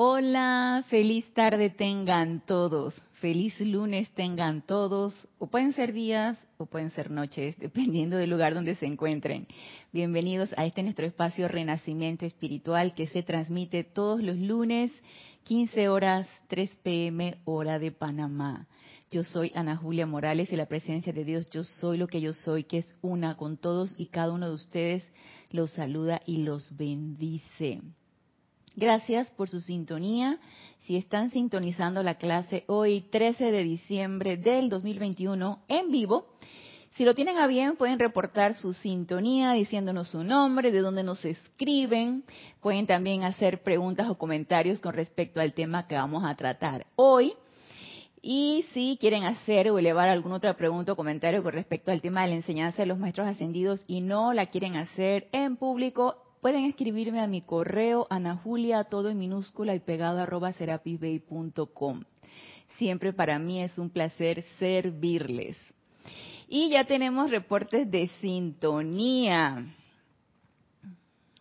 Hola, 0.00 0.84
feliz 0.90 1.24
tarde 1.34 1.70
tengan 1.70 2.40
todos, 2.46 2.94
feliz 3.14 3.58
lunes 3.58 4.08
tengan 4.10 4.62
todos, 4.62 5.26
o 5.40 5.48
pueden 5.48 5.72
ser 5.72 5.92
días 5.92 6.38
o 6.56 6.66
pueden 6.66 6.92
ser 6.92 7.10
noches, 7.10 7.56
dependiendo 7.58 8.16
del 8.16 8.30
lugar 8.30 8.54
donde 8.54 8.76
se 8.76 8.86
encuentren. 8.86 9.48
Bienvenidos 9.92 10.54
a 10.56 10.66
este 10.66 10.84
nuestro 10.84 11.04
espacio 11.04 11.48
Renacimiento 11.48 12.26
Espiritual 12.26 12.94
que 12.94 13.08
se 13.08 13.24
transmite 13.24 13.82
todos 13.82 14.22
los 14.22 14.36
lunes, 14.36 14.92
15 15.42 15.88
horas, 15.88 16.28
3 16.46 16.76
pm, 16.84 17.38
hora 17.44 17.80
de 17.80 17.90
Panamá. 17.90 18.68
Yo 19.10 19.24
soy 19.24 19.50
Ana 19.56 19.76
Julia 19.76 20.06
Morales 20.06 20.52
y 20.52 20.56
la 20.56 20.66
presencia 20.66 21.12
de 21.12 21.24
Dios, 21.24 21.50
yo 21.50 21.64
soy 21.64 21.98
lo 21.98 22.06
que 22.06 22.20
yo 22.20 22.34
soy, 22.34 22.62
que 22.62 22.78
es 22.78 22.96
una 23.02 23.36
con 23.36 23.56
todos 23.56 23.96
y 23.98 24.06
cada 24.06 24.30
uno 24.30 24.46
de 24.46 24.54
ustedes, 24.54 25.02
los 25.50 25.72
saluda 25.72 26.22
y 26.24 26.44
los 26.44 26.76
bendice. 26.76 27.80
Gracias 28.78 29.28
por 29.32 29.48
su 29.48 29.60
sintonía. 29.60 30.38
Si 30.86 30.96
están 30.96 31.30
sintonizando 31.30 32.04
la 32.04 32.14
clase 32.14 32.62
hoy, 32.68 33.00
13 33.10 33.50
de 33.50 33.64
diciembre 33.64 34.36
del 34.36 34.68
2021, 34.68 35.64
en 35.66 35.90
vivo, 35.90 36.28
si 36.94 37.04
lo 37.04 37.16
tienen 37.16 37.38
a 37.38 37.48
bien, 37.48 37.74
pueden 37.74 37.98
reportar 37.98 38.54
su 38.54 38.74
sintonía 38.74 39.50
diciéndonos 39.50 40.06
su 40.06 40.22
nombre, 40.22 40.70
de 40.70 40.78
dónde 40.78 41.02
nos 41.02 41.24
escriben. 41.24 42.22
Pueden 42.60 42.86
también 42.86 43.24
hacer 43.24 43.64
preguntas 43.64 44.08
o 44.08 44.16
comentarios 44.16 44.78
con 44.78 44.94
respecto 44.94 45.40
al 45.40 45.54
tema 45.54 45.88
que 45.88 45.96
vamos 45.96 46.24
a 46.24 46.36
tratar 46.36 46.86
hoy. 46.94 47.32
Y 48.22 48.64
si 48.72 48.96
quieren 49.00 49.24
hacer 49.24 49.70
o 49.70 49.80
elevar 49.80 50.08
alguna 50.08 50.36
otra 50.36 50.56
pregunta 50.56 50.92
o 50.92 50.96
comentario 50.96 51.42
con 51.42 51.52
respecto 51.52 51.90
al 51.90 52.00
tema 52.00 52.22
de 52.22 52.28
la 52.28 52.36
enseñanza 52.36 52.82
de 52.82 52.86
los 52.86 52.98
maestros 53.00 53.26
ascendidos 53.26 53.82
y 53.88 54.02
no 54.02 54.32
la 54.32 54.46
quieren 54.46 54.76
hacer 54.76 55.26
en 55.32 55.56
público, 55.56 56.27
pueden 56.40 56.64
escribirme 56.64 57.20
a 57.20 57.26
mi 57.26 57.42
correo 57.42 58.06
anajulia, 58.10 58.84
todo 58.84 59.08
en 59.08 59.18
minúscula 59.18 59.74
y 59.74 59.80
pegado 59.80 60.20
arroba 60.20 60.52
serapisbay.com. 60.52 62.02
Siempre 62.76 63.12
para 63.12 63.38
mí 63.38 63.62
es 63.62 63.76
un 63.78 63.90
placer 63.90 64.44
servirles. 64.58 65.56
Y 66.48 66.70
ya 66.70 66.84
tenemos 66.84 67.30
reportes 67.30 67.90
de 67.90 68.08
sintonía. 68.20 69.66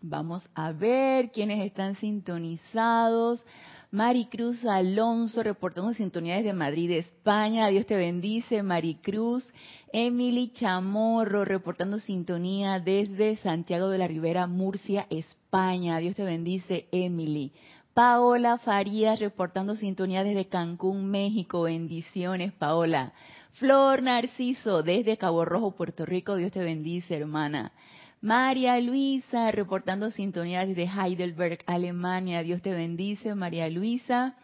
Vamos 0.02 0.48
a 0.54 0.72
ver 0.72 1.32
quiénes 1.32 1.66
están 1.66 1.96
sintonizados. 1.96 3.46
Maricruz 3.92 4.66
Alonso 4.66 5.44
reportando 5.44 5.94
sintonía 5.94 6.36
desde 6.36 6.52
Madrid, 6.52 6.92
España. 6.92 7.68
Dios 7.68 7.86
te 7.86 7.96
bendice, 7.96 8.62
Maricruz. 8.62 9.50
Emily 9.94 10.52
Chamorro 10.52 11.46
reportando 11.46 11.98
sintonía 12.00 12.82
desde 12.82 13.38
Santiago 13.38 13.88
de 13.88 13.98
la 13.98 14.08
Ribera, 14.08 14.46
Murcia, 14.46 15.08
España. 15.10 16.00
Dios 16.00 16.16
te 16.16 16.26
bendice, 16.26 16.90
Emily. 16.92 17.54
Paola 17.94 18.58
Farías 18.58 19.22
reportando 19.22 19.76
sintonía 19.76 20.26
desde 20.26 20.50
Cancún, 20.50 21.10
México. 21.10 21.62
Bendiciones, 21.62 22.52
Paola. 22.52 23.14
Flor 23.54 24.04
Narciso 24.04 24.84
desde 24.84 25.18
Cabo 25.18 25.46
Rojo, 25.46 25.72
Puerto 25.72 26.06
Rico. 26.06 26.36
Dios 26.36 26.52
te 26.52 26.60
bendice, 26.60 27.16
hermana. 27.16 27.72
María 28.22 28.80
Luisa, 28.80 29.52
reportando 29.52 30.10
sintonía 30.10 30.66
desde 30.66 30.86
Heidelberg, 30.86 31.60
Alemania. 31.68 32.42
Dios 32.42 32.64
te 32.64 32.72
bendice, 32.72 33.36
María 33.36 33.70
Luisa. 33.70 34.36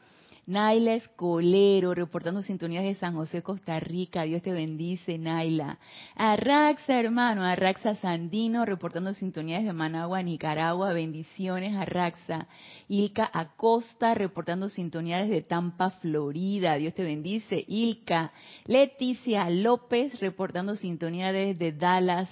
Naila 0.46 0.96
Escolero, 0.96 1.94
reportando 1.94 2.42
sintonías 2.42 2.84
de 2.84 2.96
San 2.96 3.16
José, 3.16 3.42
Costa 3.42 3.80
Rica. 3.80 4.24
Dios 4.24 4.44
te 4.44 4.52
bendice, 4.52 5.18
Naila. 5.18 5.80
Arraxa, 6.16 7.00
hermano, 7.00 7.44
Arraxa 7.44 7.96
Sandino, 7.96 8.66
reportando 8.66 9.14
sintonías 9.14 9.64
de 9.64 9.72
Managua, 9.72 10.22
Nicaragua. 10.22 10.92
Bendiciones, 10.92 11.74
Arraxa. 11.76 12.48
Ilka 12.90 13.28
Acosta, 13.34 14.14
reportando 14.16 14.68
sintonías 14.68 15.30
de 15.30 15.42
Tampa, 15.42 15.92
Florida. 15.92 16.76
Dios 16.76 16.94
te 16.94 17.04
bendice, 17.04 17.64
Ilka. 17.66 18.34
Leticia 18.66 19.50
López, 19.50 20.20
reportando 20.20 20.76
sintonía 20.76 21.32
desde 21.32 21.72
Dallas, 21.72 22.30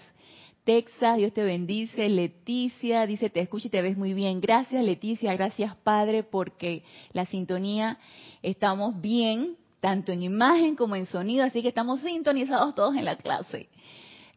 Texas, 0.71 1.17
Dios 1.17 1.33
te 1.33 1.43
bendice. 1.43 2.07
Leticia 2.07 3.05
dice, 3.05 3.29
te 3.29 3.41
escucho 3.41 3.67
y 3.67 3.71
te 3.71 3.81
ves 3.81 3.97
muy 3.97 4.13
bien. 4.13 4.39
Gracias 4.39 4.81
Leticia, 4.81 5.33
gracias 5.33 5.75
Padre, 5.75 6.23
porque 6.23 6.83
la 7.11 7.25
sintonía 7.25 7.97
estamos 8.41 9.01
bien, 9.01 9.57
tanto 9.81 10.13
en 10.13 10.23
imagen 10.23 10.77
como 10.77 10.95
en 10.95 11.07
sonido, 11.07 11.43
así 11.43 11.61
que 11.61 11.67
estamos 11.67 11.99
sintonizados 11.99 12.73
todos 12.73 12.95
en 12.95 13.03
la 13.03 13.17
clase. 13.17 13.67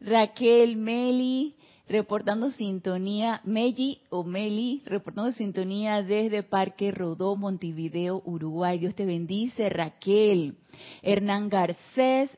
Raquel, 0.01 0.75
Meli, 0.75 1.55
reportando 1.87 2.51
sintonía, 2.51 3.39
Meli 3.45 4.01
o 4.09 4.25
Meli, 4.25 4.81
reportando 4.85 5.31
sintonía 5.31 6.03
desde 6.03 6.43
Parque 6.43 6.91
Rodó, 6.91 7.37
Montevideo, 7.37 8.21
Uruguay. 8.25 8.77
Dios 8.77 8.93
te 8.93 9.05
bendice, 9.05 9.69
Raquel. 9.69 10.57
Hernán 11.01 11.47
Garcés, 11.47 12.29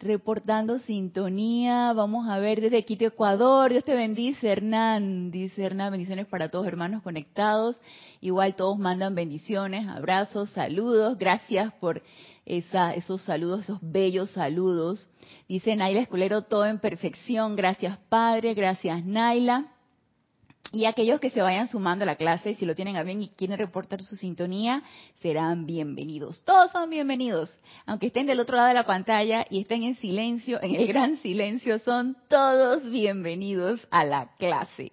reportando 0.00 0.78
sintonía. 0.80 1.92
Vamos 1.92 2.28
a 2.28 2.38
ver 2.38 2.60
desde 2.60 2.84
Quito, 2.84 3.04
Ecuador. 3.04 3.70
Dios 3.70 3.84
te 3.84 3.94
bendice, 3.94 4.48
Hernán. 4.48 5.30
Dice 5.30 5.62
Hernán, 5.62 5.92
bendiciones 5.92 6.26
para 6.26 6.48
todos 6.48 6.66
hermanos 6.66 7.02
conectados. 7.02 7.80
Igual 8.20 8.56
todos 8.56 8.78
mandan 8.78 9.14
bendiciones, 9.14 9.88
abrazos, 9.88 10.50
saludos. 10.50 11.18
Gracias 11.18 11.72
por 11.74 12.02
esa, 12.46 12.94
esos 12.94 13.22
saludos, 13.22 13.60
esos 13.60 13.78
bellos 13.82 14.30
saludos. 14.30 15.08
Dice 15.48 15.76
Naila 15.76 16.00
Esculero, 16.00 16.42
todo 16.42 16.66
en 16.66 16.78
perfección. 16.78 17.56
Gracias, 17.56 17.98
Padre. 18.08 18.54
Gracias, 18.54 19.04
Naila. 19.04 19.70
Y 20.74 20.86
aquellos 20.86 21.20
que 21.20 21.30
se 21.30 21.40
vayan 21.40 21.68
sumando 21.68 22.02
a 22.02 22.06
la 22.06 22.16
clase, 22.16 22.56
si 22.56 22.66
lo 22.66 22.74
tienen 22.74 22.96
a 22.96 23.04
bien 23.04 23.22
y 23.22 23.28
quieren 23.28 23.58
reportar 23.58 24.02
su 24.02 24.16
sintonía, 24.16 24.82
serán 25.22 25.66
bienvenidos. 25.66 26.42
Todos 26.44 26.72
son 26.72 26.90
bienvenidos. 26.90 27.56
Aunque 27.86 28.08
estén 28.08 28.26
del 28.26 28.40
otro 28.40 28.56
lado 28.56 28.68
de 28.68 28.74
la 28.74 28.84
pantalla 28.84 29.46
y 29.48 29.60
estén 29.60 29.84
en 29.84 29.94
silencio, 29.94 30.60
en 30.60 30.74
el 30.74 30.88
gran 30.88 31.18
silencio, 31.18 31.78
son 31.78 32.16
todos 32.28 32.90
bienvenidos 32.90 33.86
a 33.92 34.04
la 34.04 34.34
clase. 34.36 34.90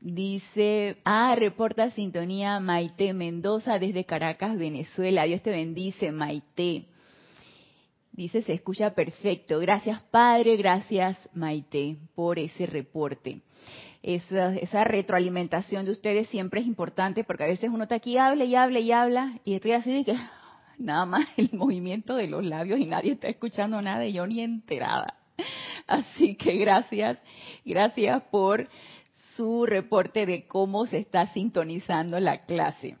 Dice, 0.00 0.96
ah, 1.04 1.34
reporta 1.36 1.90
sintonía 1.90 2.58
Maite 2.58 3.12
Mendoza 3.12 3.78
desde 3.78 4.06
Caracas, 4.06 4.56
Venezuela. 4.56 5.24
Dios 5.24 5.42
te 5.42 5.50
bendice, 5.50 6.12
Maite. 6.12 6.86
Dice, 8.10 8.40
se 8.40 8.54
escucha 8.54 8.94
perfecto. 8.94 9.58
Gracias, 9.58 10.00
Padre. 10.10 10.56
Gracias, 10.56 11.28
Maite, 11.34 11.98
por 12.14 12.38
ese 12.38 12.64
reporte 12.64 13.42
esa, 14.02 14.84
retroalimentación 14.84 15.84
de 15.84 15.92
ustedes 15.92 16.28
siempre 16.28 16.60
es 16.60 16.66
importante 16.66 17.24
porque 17.24 17.44
a 17.44 17.48
veces 17.48 17.70
uno 17.70 17.84
está 17.84 17.96
aquí, 17.96 18.18
habla 18.18 18.44
y 18.44 18.54
habla 18.54 18.80
y 18.80 18.92
habla 18.92 19.32
y 19.44 19.54
estoy 19.54 19.72
así 19.72 19.92
de 19.92 20.04
que 20.04 20.16
nada 20.78 21.06
más 21.06 21.26
el 21.36 21.50
movimiento 21.52 22.16
de 22.16 22.26
los 22.26 22.44
labios 22.44 22.80
y 22.80 22.86
nadie 22.86 23.12
está 23.12 23.28
escuchando 23.28 23.80
nada 23.80 24.04
y 24.04 24.12
yo 24.12 24.26
ni 24.26 24.40
enterada. 24.40 25.14
Así 25.86 26.36
que 26.36 26.56
gracias, 26.56 27.18
gracias 27.64 28.22
por 28.30 28.68
su 29.36 29.66
reporte 29.66 30.26
de 30.26 30.46
cómo 30.46 30.86
se 30.86 30.98
está 30.98 31.26
sintonizando 31.28 32.18
la 32.20 32.44
clase. 32.44 32.96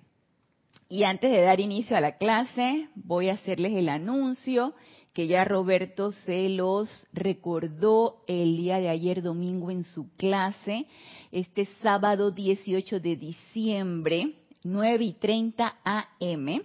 Y 0.88 1.04
antes 1.04 1.30
de 1.30 1.40
dar 1.40 1.60
inicio 1.60 1.96
a 1.96 2.00
la 2.00 2.16
clase, 2.18 2.88
voy 2.94 3.28
a 3.28 3.34
hacerles 3.34 3.72
el 3.72 3.88
anuncio 3.88 4.74
que 5.12 5.26
ya 5.26 5.44
Roberto 5.44 6.12
se 6.24 6.48
los 6.48 7.06
recordó 7.12 8.22
el 8.26 8.56
día 8.56 8.78
de 8.78 8.88
ayer 8.88 9.22
domingo 9.22 9.70
en 9.70 9.84
su 9.84 10.10
clase, 10.16 10.86
este 11.30 11.66
sábado 11.82 12.30
18 12.30 13.00
de 13.00 13.16
diciembre, 13.16 14.34
9 14.64 15.04
y 15.04 15.12
30 15.12 15.76
AM. 15.84 16.62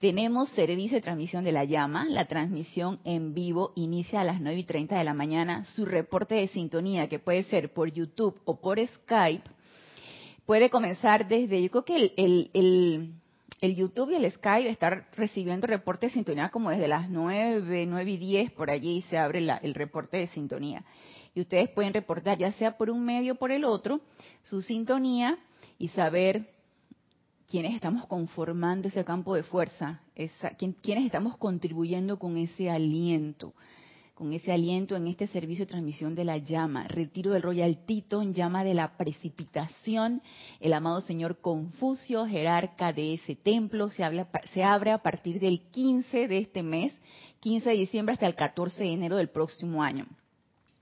Tenemos 0.00 0.48
servicio 0.50 0.96
de 0.96 1.02
transmisión 1.02 1.44
de 1.44 1.52
la 1.52 1.64
llama. 1.64 2.06
La 2.06 2.26
transmisión 2.26 2.98
en 3.04 3.34
vivo 3.34 3.72
inicia 3.76 4.20
a 4.20 4.24
las 4.24 4.40
9 4.40 4.60
y 4.60 4.64
30 4.64 4.98
de 4.98 5.04
la 5.04 5.14
mañana. 5.14 5.64
Su 5.64 5.86
reporte 5.86 6.34
de 6.34 6.48
sintonía, 6.48 7.08
que 7.08 7.18
puede 7.18 7.44
ser 7.44 7.72
por 7.72 7.92
YouTube 7.92 8.38
o 8.44 8.60
por 8.60 8.84
Skype, 8.84 9.48
puede 10.44 10.70
comenzar 10.70 11.28
desde, 11.28 11.62
yo 11.62 11.70
creo 11.70 11.84
que 11.84 12.12
el 12.16 12.50
el 12.52 13.12
YouTube 13.60 14.10
y 14.10 14.14
el 14.16 14.30
Skype 14.30 14.68
están 14.68 15.06
recibiendo 15.16 15.66
reportes 15.66 16.10
de 16.10 16.14
sintonía 16.14 16.50
como 16.50 16.70
desde 16.70 16.88
las 16.88 17.08
9, 17.08 17.86
9 17.86 18.10
y 18.10 18.16
10, 18.16 18.52
por 18.52 18.70
allí 18.70 19.02
se 19.08 19.18
abre 19.18 19.46
el 19.62 19.74
reporte 19.74 20.18
de 20.18 20.26
sintonía. 20.28 20.84
Y 21.34 21.40
ustedes 21.40 21.68
pueden 21.70 21.92
reportar, 21.92 22.38
ya 22.38 22.52
sea 22.52 22.76
por 22.76 22.90
un 22.90 23.04
medio 23.04 23.34
o 23.34 23.36
por 23.36 23.52
el 23.52 23.64
otro, 23.64 24.00
su 24.42 24.62
sintonía 24.62 25.38
y 25.78 25.88
saber 25.88 26.46
quiénes 27.48 27.74
estamos 27.74 28.06
conformando 28.06 28.88
ese 28.88 29.04
campo 29.04 29.34
de 29.34 29.42
fuerza, 29.42 30.00
quiénes 30.82 31.06
estamos 31.06 31.36
contribuyendo 31.36 32.18
con 32.18 32.36
ese 32.36 32.70
aliento 32.70 33.54
con 34.16 34.32
ese 34.32 34.50
aliento 34.50 34.96
en 34.96 35.08
este 35.08 35.26
servicio 35.26 35.66
de 35.66 35.70
transmisión 35.72 36.14
de 36.14 36.24
la 36.24 36.38
llama. 36.38 36.88
Retiro 36.88 37.32
del 37.32 37.42
Royal 37.42 37.76
Tito 37.84 38.22
llama 38.22 38.64
de 38.64 38.72
la 38.72 38.96
precipitación. 38.96 40.22
El 40.58 40.72
amado 40.72 41.02
señor 41.02 41.42
Confucio, 41.42 42.24
jerarca 42.24 42.94
de 42.94 43.12
ese 43.12 43.36
templo, 43.36 43.90
se, 43.90 44.02
se 44.54 44.64
abre 44.64 44.92
a 44.92 45.02
partir 45.02 45.38
del 45.38 45.60
15 45.70 46.28
de 46.28 46.38
este 46.38 46.62
mes, 46.62 46.98
15 47.40 47.68
de 47.68 47.76
diciembre 47.76 48.14
hasta 48.14 48.26
el 48.26 48.34
14 48.34 48.84
de 48.84 48.92
enero 48.94 49.16
del 49.16 49.28
próximo 49.28 49.82
año. 49.82 50.06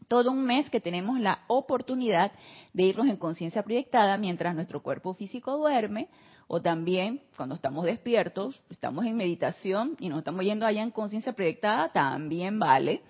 todo 0.06 0.30
un 0.30 0.44
mes 0.44 0.70
que 0.70 0.80
tenemos 0.80 1.18
la 1.18 1.40
oportunidad 1.48 2.30
de 2.72 2.84
irnos 2.84 3.08
en 3.08 3.16
conciencia 3.16 3.64
proyectada 3.64 4.16
mientras 4.16 4.54
nuestro 4.54 4.80
cuerpo 4.80 5.12
físico 5.12 5.56
duerme 5.56 6.08
o 6.46 6.62
también 6.62 7.22
cuando 7.36 7.56
estamos 7.56 7.84
despiertos, 7.84 8.60
estamos 8.70 9.06
en 9.06 9.16
meditación 9.16 9.96
y 9.98 10.08
nos 10.08 10.18
estamos 10.18 10.44
yendo 10.44 10.66
allá 10.66 10.82
en 10.82 10.92
conciencia 10.92 11.32
proyectada, 11.32 11.90
también 11.90 12.60
vale. 12.60 13.02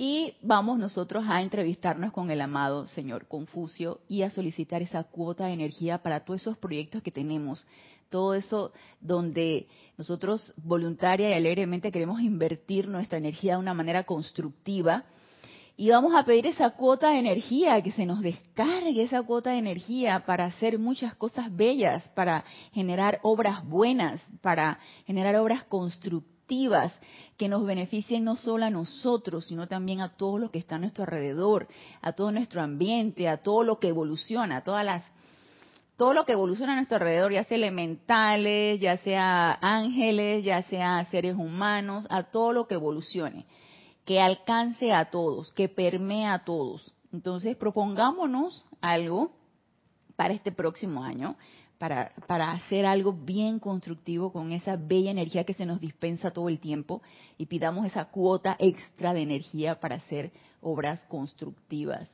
Y 0.00 0.36
vamos 0.42 0.78
nosotros 0.78 1.24
a 1.26 1.42
entrevistarnos 1.42 2.12
con 2.12 2.30
el 2.30 2.40
amado 2.40 2.86
señor 2.86 3.26
Confucio 3.26 3.98
y 4.06 4.22
a 4.22 4.30
solicitar 4.30 4.80
esa 4.80 5.02
cuota 5.02 5.46
de 5.46 5.54
energía 5.54 6.04
para 6.04 6.20
todos 6.20 6.42
esos 6.42 6.56
proyectos 6.56 7.02
que 7.02 7.10
tenemos. 7.10 7.66
Todo 8.08 8.34
eso 8.34 8.70
donde 9.00 9.66
nosotros 9.96 10.54
voluntaria 10.56 11.30
y 11.30 11.32
alegremente 11.32 11.90
queremos 11.90 12.20
invertir 12.20 12.86
nuestra 12.86 13.18
energía 13.18 13.54
de 13.54 13.58
una 13.58 13.74
manera 13.74 14.04
constructiva 14.04 15.02
y 15.76 15.90
vamos 15.90 16.14
a 16.14 16.24
pedir 16.24 16.46
esa 16.46 16.70
cuota 16.70 17.10
de 17.10 17.18
energía, 17.18 17.82
que 17.82 17.90
se 17.90 18.06
nos 18.06 18.20
descargue 18.20 19.02
esa 19.02 19.24
cuota 19.24 19.50
de 19.50 19.58
energía 19.58 20.22
para 20.24 20.44
hacer 20.44 20.78
muchas 20.78 21.16
cosas 21.16 21.52
bellas, 21.56 22.08
para 22.10 22.44
generar 22.72 23.18
obras 23.24 23.68
buenas, 23.68 24.24
para 24.42 24.78
generar 25.06 25.34
obras 25.34 25.64
constructivas 25.64 26.37
que 27.36 27.48
nos 27.48 27.64
beneficien 27.64 28.24
no 28.24 28.36
solo 28.36 28.64
a 28.64 28.70
nosotros, 28.70 29.46
sino 29.46 29.68
también 29.68 30.00
a 30.00 30.16
todo 30.16 30.38
lo 30.38 30.50
que 30.50 30.58
está 30.58 30.76
a 30.76 30.78
nuestro 30.78 31.04
alrededor, 31.04 31.68
a 32.02 32.12
todo 32.12 32.32
nuestro 32.32 32.62
ambiente, 32.62 33.28
a 33.28 33.38
todo 33.38 33.62
lo 33.62 33.78
que 33.78 33.88
evoluciona, 33.88 34.56
a 34.58 34.64
todas 34.64 34.84
las 34.84 35.04
todo 35.96 36.14
lo 36.14 36.24
que 36.24 36.32
evoluciona 36.32 36.74
a 36.74 36.76
nuestro 36.76 36.96
alrededor, 36.96 37.32
ya 37.32 37.42
sea 37.42 37.56
elementales, 37.56 38.80
ya 38.80 38.98
sea 38.98 39.58
ángeles, 39.60 40.44
ya 40.44 40.62
sea 40.62 41.04
seres 41.06 41.34
humanos, 41.34 42.06
a 42.08 42.24
todo 42.24 42.52
lo 42.52 42.68
que 42.68 42.74
evolucione 42.74 43.46
que 44.08 44.22
alcance 44.22 44.90
a 44.90 45.10
todos, 45.10 45.52
que 45.52 45.68
permea 45.68 46.32
a 46.32 46.44
todos. 46.46 46.94
Entonces, 47.12 47.58
propongámonos 47.58 48.64
algo 48.80 49.32
para 50.16 50.32
este 50.32 50.50
próximo 50.50 51.04
año, 51.04 51.36
para, 51.78 52.12
para 52.26 52.52
hacer 52.52 52.84
algo 52.84 53.12
bien 53.12 53.58
constructivo 53.58 54.32
con 54.32 54.52
esa 54.52 54.76
bella 54.76 55.10
energía 55.10 55.44
que 55.44 55.54
se 55.54 55.66
nos 55.66 55.80
dispensa 55.80 56.32
todo 56.32 56.48
el 56.48 56.58
tiempo 56.58 57.02
y 57.38 57.46
pidamos 57.46 57.86
esa 57.86 58.06
cuota 58.06 58.56
extra 58.58 59.14
de 59.14 59.22
energía 59.22 59.80
para 59.80 59.96
hacer 59.96 60.32
obras 60.60 61.04
constructivas. 61.04 62.08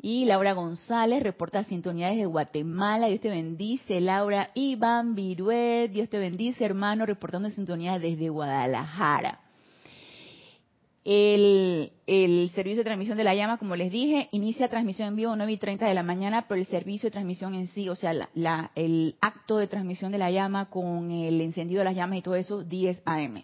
Y 0.00 0.26
Laura 0.26 0.52
González 0.52 1.22
reporta 1.22 1.64
sintonía 1.64 2.10
desde 2.10 2.26
Guatemala. 2.26 3.08
Dios 3.08 3.20
te 3.20 3.30
bendice. 3.30 4.00
Laura 4.00 4.50
Iván 4.54 5.16
Viruet. 5.16 5.90
Dios 5.90 6.08
te 6.08 6.18
bendice, 6.18 6.64
hermano, 6.64 7.04
reportando 7.04 7.50
sintonía 7.50 7.98
desde 7.98 8.28
Guadalajara. 8.28 9.40
El, 11.10 12.50
servicio 12.54 12.80
de 12.80 12.84
transmisión 12.84 13.16
de 13.16 13.24
la 13.24 13.34
llama, 13.34 13.56
como 13.56 13.76
les 13.76 13.90
dije, 13.90 14.28
inicia 14.30 14.68
transmisión 14.68 15.08
en 15.08 15.16
vivo 15.16 15.34
9 15.34 15.52
y 15.52 15.56
30 15.56 15.86
de 15.86 15.94
la 15.94 16.02
mañana, 16.02 16.44
pero 16.46 16.60
el 16.60 16.66
servicio 16.66 17.06
de 17.06 17.12
transmisión 17.12 17.54
en 17.54 17.66
sí, 17.68 17.88
o 17.88 17.96
sea, 17.96 18.12
el 18.74 19.16
acto 19.22 19.56
de 19.56 19.68
transmisión 19.68 20.12
de 20.12 20.18
la 20.18 20.30
llama 20.30 20.68
con 20.68 21.10
el 21.10 21.40
encendido 21.40 21.78
de 21.78 21.86
las 21.86 21.94
llamas 21.94 22.18
y 22.18 22.22
todo 22.22 22.34
eso, 22.34 22.62
10 22.62 23.04
AM. 23.06 23.42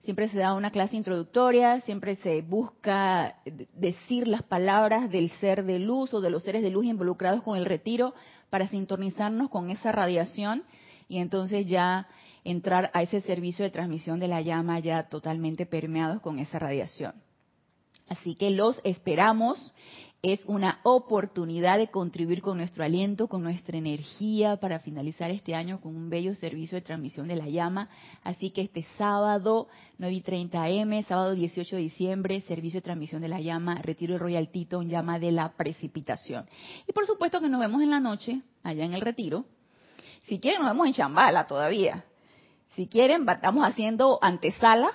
Siempre 0.00 0.28
se 0.28 0.38
da 0.38 0.54
una 0.54 0.72
clase 0.72 0.96
introductoria, 0.96 1.80
siempre 1.82 2.16
se 2.16 2.42
busca 2.42 3.36
decir 3.74 4.26
las 4.26 4.42
palabras 4.42 5.08
del 5.08 5.30
ser 5.38 5.64
de 5.64 5.78
luz 5.78 6.12
o 6.14 6.20
de 6.20 6.30
los 6.30 6.42
seres 6.42 6.62
de 6.62 6.70
luz 6.70 6.84
involucrados 6.84 7.44
con 7.44 7.56
el 7.56 7.64
retiro 7.64 8.12
para 8.50 8.66
sintonizarnos 8.66 9.50
con 9.50 9.70
esa 9.70 9.92
radiación 9.92 10.64
y 11.08 11.18
entonces 11.18 11.66
ya 11.68 12.08
entrar 12.50 12.90
a 12.94 13.02
ese 13.02 13.20
servicio 13.20 13.64
de 13.64 13.70
transmisión 13.70 14.20
de 14.20 14.28
la 14.28 14.40
llama 14.40 14.78
ya 14.80 15.08
totalmente 15.08 15.66
permeados 15.66 16.20
con 16.20 16.38
esa 16.38 16.58
radiación. 16.58 17.14
Así 18.08 18.34
que 18.34 18.50
los 18.50 18.80
esperamos. 18.84 19.72
Es 20.20 20.44
una 20.46 20.80
oportunidad 20.82 21.78
de 21.78 21.92
contribuir 21.92 22.42
con 22.42 22.56
nuestro 22.56 22.82
aliento, 22.82 23.28
con 23.28 23.40
nuestra 23.40 23.78
energía 23.78 24.56
para 24.56 24.80
finalizar 24.80 25.30
este 25.30 25.54
año 25.54 25.80
con 25.80 25.94
un 25.94 26.10
bello 26.10 26.34
servicio 26.34 26.74
de 26.74 26.82
transmisión 26.82 27.28
de 27.28 27.36
la 27.36 27.48
llama. 27.48 27.88
Así 28.24 28.50
que 28.50 28.62
este 28.62 28.84
sábado, 28.96 29.68
9 29.98 30.12
y 30.16 30.20
30 30.20 30.70
M, 30.70 31.02
sábado 31.04 31.34
18 31.34 31.76
de 31.76 31.82
diciembre, 31.82 32.40
servicio 32.48 32.78
de 32.78 32.84
transmisión 32.84 33.22
de 33.22 33.28
la 33.28 33.40
llama, 33.40 33.76
retiro 33.76 34.14
el 34.14 34.20
Royal 34.20 34.48
Tito, 34.48 34.82
llama 34.82 35.20
de 35.20 35.30
la 35.30 35.52
precipitación. 35.52 36.48
Y 36.88 36.92
por 36.92 37.06
supuesto 37.06 37.40
que 37.40 37.48
nos 37.48 37.60
vemos 37.60 37.80
en 37.80 37.90
la 37.90 38.00
noche, 38.00 38.40
allá 38.64 38.84
en 38.84 38.94
el 38.94 39.02
retiro. 39.02 39.44
Si 40.24 40.40
quieren, 40.40 40.62
nos 40.62 40.72
vemos 40.72 40.88
en 40.88 40.94
Chambala 40.94 41.46
todavía. 41.46 42.04
Si 42.78 42.86
quieren, 42.86 43.28
estamos 43.28 43.64
haciendo 43.64 44.20
antesala 44.22 44.92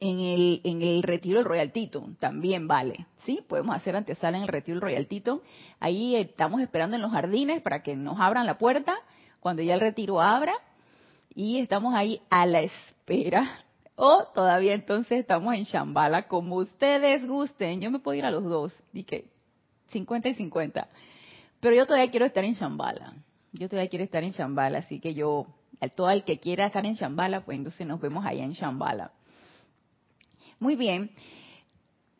en 0.00 0.18
el, 0.18 0.60
en 0.64 0.82
el 0.82 1.02
retiro 1.02 1.38
del 1.38 1.46
Royal 1.46 1.72
Tito, 1.72 2.06
también 2.20 2.68
vale. 2.68 3.06
¿Sí? 3.24 3.42
Podemos 3.48 3.74
hacer 3.74 3.96
antesala 3.96 4.36
en 4.36 4.42
el 4.42 4.50
retiro 4.50 4.74
del 4.74 4.82
Royal 4.82 5.06
Tito. 5.06 5.40
Ahí 5.80 6.14
estamos 6.14 6.60
esperando 6.60 6.94
en 6.94 7.00
los 7.00 7.10
jardines 7.10 7.62
para 7.62 7.82
que 7.82 7.96
nos 7.96 8.20
abran 8.20 8.44
la 8.44 8.58
puerta 8.58 8.94
cuando 9.40 9.62
ya 9.62 9.72
el 9.72 9.80
retiro 9.80 10.20
abra. 10.20 10.52
Y 11.34 11.58
estamos 11.60 11.94
ahí 11.94 12.20
a 12.28 12.44
la 12.44 12.60
espera. 12.60 13.60
O 13.94 14.24
todavía 14.34 14.74
entonces 14.74 15.20
estamos 15.20 15.54
en 15.54 15.64
Shambhala, 15.64 16.28
como 16.28 16.56
ustedes 16.56 17.26
gusten. 17.26 17.80
Yo 17.80 17.90
me 17.90 17.98
puedo 17.98 18.18
ir 18.18 18.26
a 18.26 18.30
los 18.30 18.44
dos. 18.44 18.76
Dije, 18.92 19.24
50 19.86 20.28
y 20.28 20.34
50. 20.34 20.86
Pero 21.60 21.76
yo 21.76 21.86
todavía 21.86 22.10
quiero 22.10 22.26
estar 22.26 22.44
en 22.44 22.52
Shambhala. 22.52 23.14
Yo 23.52 23.70
todavía 23.70 23.88
quiero 23.88 24.04
estar 24.04 24.22
en 24.22 24.32
Shambhala, 24.32 24.80
así 24.80 25.00
que 25.00 25.14
yo 25.14 25.46
todo 25.94 26.10
el 26.10 26.24
que 26.24 26.38
quiera 26.38 26.66
estar 26.66 26.84
en 26.84 26.94
Shambhala, 26.94 27.44
pues 27.44 27.58
entonces 27.58 27.86
nos 27.86 28.00
vemos 28.00 28.24
allá 28.24 28.44
en 28.44 28.52
Shambhala. 28.52 29.12
Muy 30.58 30.76
bien. 30.76 31.10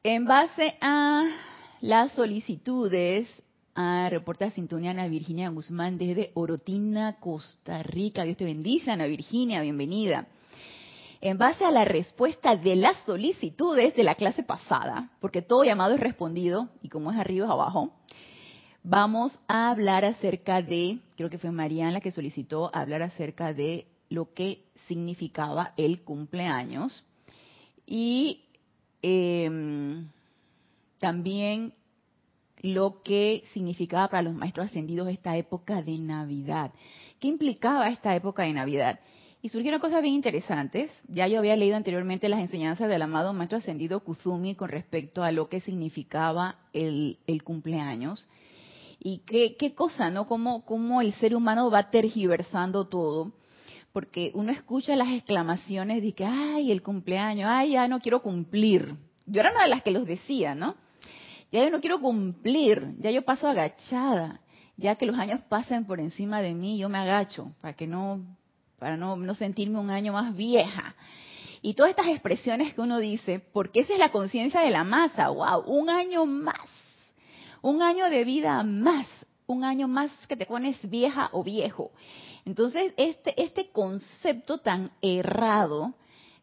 En 0.02 0.24
base 0.24 0.76
a 0.80 1.24
las 1.80 2.12
solicitudes, 2.12 3.28
a 3.74 4.08
reporta 4.10 4.50
sintonía 4.50 4.92
Ana 4.92 5.08
Virginia 5.08 5.50
Guzmán 5.50 5.98
desde 5.98 6.30
Orotina, 6.34 7.16
Costa 7.18 7.82
Rica. 7.82 8.24
Dios 8.24 8.36
te 8.36 8.44
bendice, 8.44 8.90
Ana 8.90 9.06
Virginia, 9.06 9.60
bienvenida. 9.60 10.26
En 11.20 11.38
base 11.38 11.64
a 11.64 11.70
la 11.70 11.84
respuesta 11.84 12.56
de 12.56 12.76
las 12.76 12.96
solicitudes 13.04 13.94
de 13.94 14.04
la 14.04 14.14
clase 14.14 14.42
pasada, 14.42 15.10
porque 15.20 15.42
todo 15.42 15.64
llamado 15.64 15.94
es 15.94 16.00
respondido, 16.00 16.68
y 16.82 16.88
como 16.88 17.10
es 17.10 17.18
arriba 17.18 17.46
es 17.46 17.52
abajo, 17.52 17.92
vamos 18.88 19.36
a 19.48 19.70
hablar 19.70 20.04
acerca 20.04 20.62
de, 20.62 21.00
creo 21.16 21.28
que 21.28 21.38
fue 21.38 21.50
Mariana 21.50 21.90
la 21.90 22.00
que 22.00 22.12
solicitó 22.12 22.70
hablar 22.72 23.02
acerca 23.02 23.52
de 23.52 23.86
lo 24.08 24.32
que 24.32 24.62
significaba 24.86 25.72
el 25.76 26.02
cumpleaños 26.02 27.04
y 27.84 28.44
em, 29.02 30.06
también 31.00 31.72
lo 32.62 33.02
que 33.02 33.42
significaba 33.52 34.08
para 34.08 34.22
los 34.22 34.34
maestros 34.34 34.68
ascendidos 34.68 35.08
esta 35.08 35.36
época 35.36 35.82
de 35.82 35.98
Navidad. 35.98 36.70
¿Qué 37.18 37.26
implicaba 37.26 37.88
esta 37.88 38.14
época 38.14 38.44
de 38.44 38.52
Navidad? 38.52 39.00
Y 39.42 39.48
surgieron 39.48 39.80
cosas 39.80 40.00
bien 40.00 40.14
interesantes. 40.14 40.92
Ya 41.08 41.26
yo 41.26 41.40
había 41.40 41.56
leído 41.56 41.76
anteriormente 41.76 42.28
las 42.28 42.40
enseñanzas 42.40 42.88
del 42.88 43.02
amado 43.02 43.32
maestro 43.32 43.58
ascendido 43.58 44.00
Kuzumi 44.00 44.54
con 44.54 44.68
respecto 44.68 45.24
a 45.24 45.32
lo 45.32 45.48
que 45.48 45.60
significaba 45.60 46.56
el, 46.72 47.18
el 47.26 47.42
cumpleaños 47.42 48.28
y 49.08 49.18
qué, 49.18 49.72
cosa, 49.72 50.10
¿no? 50.10 50.26
Cómo, 50.26 50.64
cómo 50.64 51.00
el 51.00 51.12
ser 51.14 51.36
humano 51.36 51.70
va 51.70 51.90
tergiversando 51.90 52.88
todo. 52.88 53.34
Porque 53.92 54.32
uno 54.34 54.50
escucha 54.50 54.96
las 54.96 55.10
exclamaciones 55.10 56.02
de 56.02 56.12
que, 56.12 56.24
ay, 56.24 56.72
el 56.72 56.82
cumpleaños, 56.82 57.48
ay, 57.48 57.72
ya 57.72 57.86
no 57.86 58.00
quiero 58.00 58.20
cumplir. 58.20 58.96
Yo 59.26 59.40
era 59.40 59.52
una 59.52 59.62
de 59.62 59.68
las 59.68 59.84
que 59.84 59.92
los 59.92 60.06
decía, 60.06 60.56
¿no? 60.56 60.74
Ya 61.52 61.62
yo 61.62 61.70
no 61.70 61.80
quiero 61.80 62.00
cumplir, 62.00 62.96
ya 62.98 63.12
yo 63.12 63.22
paso 63.22 63.46
agachada, 63.46 64.40
ya 64.76 64.96
que 64.96 65.06
los 65.06 65.16
años 65.16 65.40
pasen 65.48 65.84
por 65.84 66.00
encima 66.00 66.42
de 66.42 66.54
mí, 66.54 66.76
yo 66.76 66.88
me 66.88 66.98
agacho 66.98 67.52
para 67.60 67.74
que 67.74 67.86
no, 67.86 68.20
para 68.80 68.96
no, 68.96 69.14
no 69.14 69.34
sentirme 69.36 69.78
un 69.78 69.90
año 69.90 70.14
más 70.14 70.34
vieja. 70.34 70.96
Y 71.62 71.74
todas 71.74 71.90
estas 71.90 72.08
expresiones 72.08 72.74
que 72.74 72.80
uno 72.80 72.98
dice, 72.98 73.38
porque 73.52 73.80
esa 73.80 73.92
es 73.92 74.00
la 74.00 74.10
conciencia 74.10 74.62
de 74.62 74.70
la 74.70 74.82
masa, 74.82 75.28
wow, 75.28 75.60
un 75.64 75.90
año 75.90 76.26
más 76.26 76.75
un 77.62 77.82
año 77.82 78.08
de 78.10 78.24
vida 78.24 78.62
más, 78.62 79.06
un 79.46 79.64
año 79.64 79.88
más 79.88 80.10
que 80.28 80.36
te 80.36 80.46
pones 80.46 80.78
vieja 80.88 81.30
o 81.32 81.42
viejo. 81.42 81.90
Entonces, 82.44 82.92
este, 82.96 83.40
este 83.42 83.70
concepto 83.70 84.58
tan 84.58 84.90
errado 85.02 85.94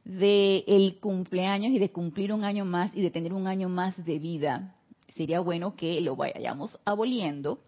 de 0.03 0.63
el 0.67 1.00
cumpleaños 1.00 1.72
y 1.72 1.79
de 1.79 1.91
cumplir 1.91 2.34
un 2.34 2.43
año 2.43 2.65
más 2.65 2.93
y 2.93 3.01
de 3.01 3.12
tener 3.12 3.34
un 3.34 3.48
año 3.48 3.70
más 3.70 4.03
de 4.03 4.20
vida, 4.20 4.75
sería 5.15 5.39
bueno 5.39 5.75
que 5.75 6.01
lo 6.01 6.15
vayamos 6.15 6.77
aboliendo, 6.84 7.60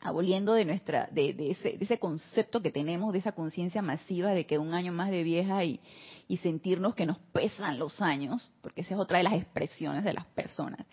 aboliendo 0.00 0.52
de 0.52 0.64
nuestra, 0.64 1.08
de, 1.10 1.34
ese, 1.50 1.76
de 1.76 1.84
ese, 1.84 1.98
concepto 1.98 2.62
que 2.62 2.70
tenemos, 2.70 3.12
de 3.12 3.18
esa 3.18 3.32
conciencia 3.32 3.82
masiva 3.82 4.30
de 4.30 4.46
que 4.46 4.58
un 4.58 4.72
año 4.72 4.92
más 4.92 5.10
de 5.10 5.24
vieja 5.24 5.64
y, 5.64 5.80
y 6.28 6.36
sentirnos 6.36 6.94
que 6.94 7.06
nos 7.06 7.18
pesan 7.32 7.78
los 7.78 8.00
años, 8.00 8.50
porque 8.62 8.82
esa 8.82 8.94
es 8.94 9.00
otra 9.00 9.18
de 9.18 9.24
las 9.24 9.34
expresiones 9.34 10.04
de 10.04 10.14
las 10.14 10.26
personas 10.26 10.86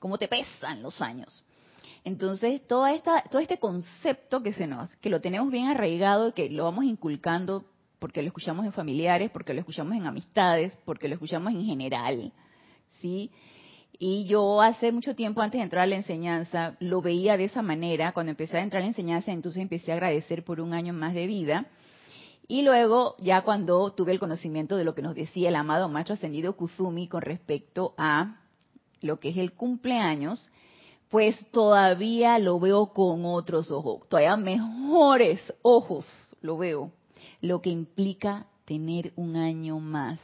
cómo 0.00 0.18
te 0.18 0.26
pesan 0.26 0.82
los 0.82 1.00
años. 1.00 1.44
Entonces, 2.02 2.66
toda 2.66 2.92
esta, 2.92 3.22
todo 3.30 3.40
este 3.40 3.58
concepto 3.58 4.42
que 4.42 4.52
se 4.52 4.66
nos, 4.66 4.90
que 4.96 5.10
lo 5.10 5.20
tenemos 5.20 5.52
bien 5.52 5.68
arraigado, 5.68 6.34
que 6.34 6.50
lo 6.50 6.64
vamos 6.64 6.84
inculcando 6.84 7.64
porque 8.00 8.22
lo 8.22 8.28
escuchamos 8.28 8.64
en 8.64 8.72
familiares, 8.72 9.30
porque 9.30 9.52
lo 9.52 9.60
escuchamos 9.60 9.94
en 9.94 10.06
amistades, 10.06 10.76
porque 10.86 11.06
lo 11.06 11.14
escuchamos 11.14 11.52
en 11.52 11.64
general, 11.64 12.32
¿sí? 13.00 13.30
Y 13.98 14.24
yo 14.24 14.62
hace 14.62 14.92
mucho 14.92 15.14
tiempo 15.14 15.42
antes 15.42 15.58
de 15.58 15.64
entrar 15.64 15.82
a 15.82 15.86
la 15.86 15.96
enseñanza 15.96 16.74
lo 16.80 17.02
veía 17.02 17.36
de 17.36 17.44
esa 17.44 17.60
manera. 17.60 18.12
Cuando 18.12 18.30
empecé 18.30 18.56
a 18.56 18.62
entrar 18.62 18.80
a 18.80 18.84
la 18.86 18.88
enseñanza, 18.88 19.30
entonces 19.30 19.60
empecé 19.60 19.92
a 19.92 19.96
agradecer 19.96 20.42
por 20.42 20.58
un 20.58 20.72
año 20.72 20.94
más 20.94 21.12
de 21.12 21.26
vida. 21.26 21.66
Y 22.48 22.62
luego, 22.62 23.14
ya 23.18 23.42
cuando 23.42 23.92
tuve 23.92 24.12
el 24.12 24.18
conocimiento 24.18 24.78
de 24.78 24.84
lo 24.84 24.94
que 24.94 25.02
nos 25.02 25.14
decía 25.14 25.50
el 25.50 25.54
amado 25.54 25.90
Maestro 25.90 26.14
Ascendido 26.14 26.56
Kuzumi 26.56 27.08
con 27.08 27.20
respecto 27.20 27.94
a 27.98 28.40
lo 29.00 29.20
que 29.20 29.30
es 29.30 29.36
el 29.36 29.52
cumpleaños, 29.52 30.48
pues 31.08 31.38
todavía 31.50 32.38
lo 32.38 32.60
veo 32.60 32.92
con 32.92 33.24
otros 33.24 33.70
ojos, 33.70 34.08
todavía 34.08 34.36
mejores 34.36 35.40
ojos 35.62 36.06
lo 36.40 36.56
veo, 36.56 36.92
lo 37.40 37.60
que 37.60 37.70
implica 37.70 38.46
tener 38.64 39.12
un 39.16 39.36
año 39.36 39.80
más 39.80 40.20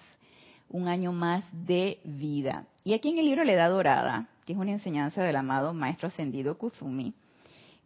un 0.69 0.89
año 0.89 1.13
más 1.13 1.45
de 1.53 2.01
vida. 2.05 2.67
Y 2.85 2.95
aquí 2.95 3.11
en 3.11 3.19
el 3.19 3.27
libro 3.27 3.45
La 3.45 3.53
Edad 3.53 3.71
Dorada, 3.71 4.29
que 4.45 4.53
es 4.53 4.59
una 4.59 4.73
enseñanza 4.73 5.23
del 5.23 5.37
amado 5.37 5.75
Maestro 5.75 6.09
Ascendido 6.09 6.59
Kuzumi, 6.59 7.15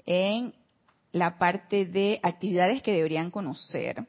en 0.07 0.55
la 1.13 1.39
parte 1.39 1.87
de 1.87 2.21
actividades 2.23 2.83
que 2.83 2.93
deberían 2.93 3.31
conocer, 3.31 4.07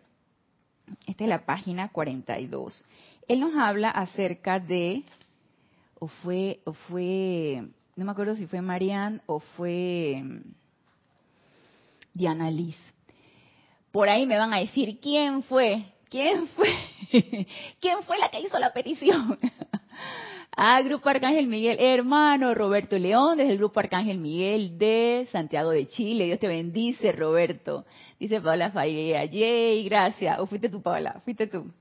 esta 1.08 1.24
es 1.24 1.30
la 1.30 1.46
página 1.46 1.90
42, 1.90 2.86
él 3.28 3.40
nos 3.40 3.56
habla 3.56 3.90
acerca 3.90 4.60
de, 4.60 5.04
o 6.02 6.08
fue, 6.08 6.60
o 6.66 6.74
fue, 6.74 7.64
no 7.96 8.06
me 8.06 8.12
acuerdo 8.12 8.34
si 8.34 8.48
fue 8.48 8.60
Marianne 8.62 9.22
o 9.28 9.40
fue 9.40 10.20
mm, 10.24 10.42
Diana 12.16 12.50
Liz. 12.50 12.78
Por 13.92 14.10
ahí 14.10 14.26
me 14.26 14.38
van 14.38 14.52
a 14.52 14.60
decir 14.60 15.00
quién 15.00 15.44
fue, 15.44 15.84
quién 16.10 16.48
fue 16.48 16.68
¿Quién 17.80 18.04
fue 18.04 18.18
la 18.18 18.30
que 18.30 18.40
hizo 18.40 18.58
la 18.58 18.74
petición? 18.74 19.38
ah, 20.58 20.82
Grupo 20.82 21.10
Arcángel 21.10 21.48
Miguel, 21.48 21.78
hermano 21.80 22.54
Roberto 22.54 22.98
León, 22.98 23.38
desde 23.38 23.52
el 23.52 23.58
Grupo 23.58 23.80
Arcángel 23.80 24.18
Miguel 24.18 24.78
de 24.78 25.28
Santiago 25.32 25.72
de 25.72 25.88
Chile. 25.88 26.26
Dios 26.26 26.40
te 26.40 26.48
bendice, 26.48 27.12
Roberto. 27.12 27.86
Dice 28.20 28.40
Paola 28.40 28.72
Fallea, 28.72 29.26
yay, 29.26 29.84
gracias. 29.84 30.40
¿O 30.40 30.48
fuiste 30.48 30.70
tú, 30.70 30.82
Paola? 30.82 31.20
Fuiste 31.26 31.48
tú. 31.48 31.72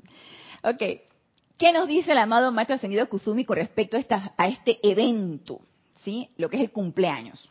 Ok. 0.62 1.09
¿Qué 1.60 1.74
nos 1.74 1.86
dice 1.88 2.12
el 2.12 2.16
amado 2.16 2.50
Maestro 2.52 2.76
Ascendido 2.76 3.06
Kuzumi 3.06 3.44
con 3.44 3.56
respecto 3.56 3.98
a, 3.98 4.48
este 4.48 4.78
evento? 4.82 5.60
¿Sí? 6.02 6.30
Lo 6.38 6.48
que 6.48 6.56
es 6.56 6.62
el 6.62 6.72
cumpleaños. 6.72 7.50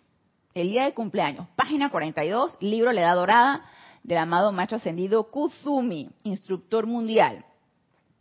El 0.55 0.71
día 0.71 0.85
de 0.85 0.95
cumpleaños. 0.95 1.47
Página 1.55 1.91
42, 1.91 2.57
libro 2.59 2.91
La 2.91 3.01
Edad 3.01 3.13
Dorada 3.13 3.65
del 4.01 4.17
amado 4.17 4.51
Maestro 4.51 4.77
Ascendido 4.77 5.29
Kuzumi, 5.29 6.09
instructor 6.23 6.87
mundial 6.87 7.45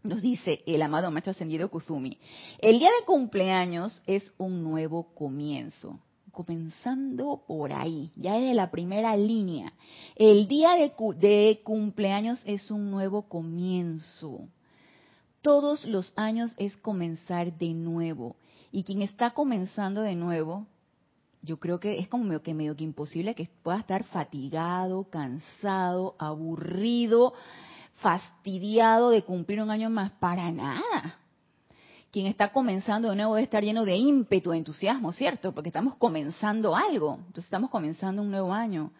nos 0.02 0.20
dice 0.20 0.62
el 0.66 0.82
amado 0.82 1.10
Maestro 1.10 1.30
Ascendido 1.30 1.70
Kuzumi, 1.70 2.18
el 2.58 2.78
día 2.78 2.90
de 2.90 3.06
cumpleaños 3.06 4.02
es 4.06 4.34
un 4.36 4.62
nuevo 4.62 5.14
comienzo. 5.14 5.98
Comenzando 6.32 7.42
por 7.46 7.72
ahí, 7.72 8.12
ya 8.14 8.34
desde 8.34 8.54
la 8.54 8.70
primera 8.70 9.16
línea. 9.16 9.72
El 10.14 10.48
día 10.48 10.74
de 10.74 11.60
cumpleaños 11.64 12.42
es 12.44 12.70
un 12.70 12.90
nuevo 12.90 13.22
comienzo. 13.22 14.48
Todos 15.42 15.84
los 15.84 16.12
años 16.16 16.52
es 16.56 16.76
comenzar 16.76 17.56
de 17.56 17.72
nuevo. 17.74 18.36
Y 18.70 18.84
quien 18.84 19.02
está 19.02 19.30
comenzando 19.30 20.02
de 20.02 20.14
nuevo, 20.14 20.66
yo 21.42 21.58
creo 21.58 21.78
que 21.78 21.98
es 21.98 22.08
como 22.08 22.24
medio 22.24 22.42
que, 22.42 22.54
medio 22.54 22.76
que 22.76 22.84
imposible 22.84 23.34
que 23.34 23.48
pueda 23.62 23.78
estar 23.78 24.04
fatigado, 24.04 25.04
cansado, 25.10 26.16
aburrido, 26.18 27.34
fastidiado 27.94 29.10
de 29.10 29.22
cumplir 29.22 29.62
un 29.62 29.70
año 29.70 29.90
más, 29.90 30.10
para 30.12 30.50
nada. 30.50 31.18
Quien 32.10 32.26
está 32.26 32.52
comenzando 32.52 33.10
de 33.10 33.16
nuevo 33.16 33.34
debe 33.34 33.44
estar 33.44 33.62
lleno 33.62 33.84
de 33.84 33.96
ímpetu, 33.96 34.50
de 34.50 34.58
entusiasmo, 34.58 35.12
¿cierto? 35.12 35.52
Porque 35.52 35.68
estamos 35.68 35.94
comenzando 35.96 36.74
algo, 36.74 37.16
entonces 37.18 37.44
estamos 37.44 37.70
comenzando 37.70 38.22
un 38.22 38.30
nuevo 38.30 38.52
año 38.52 38.92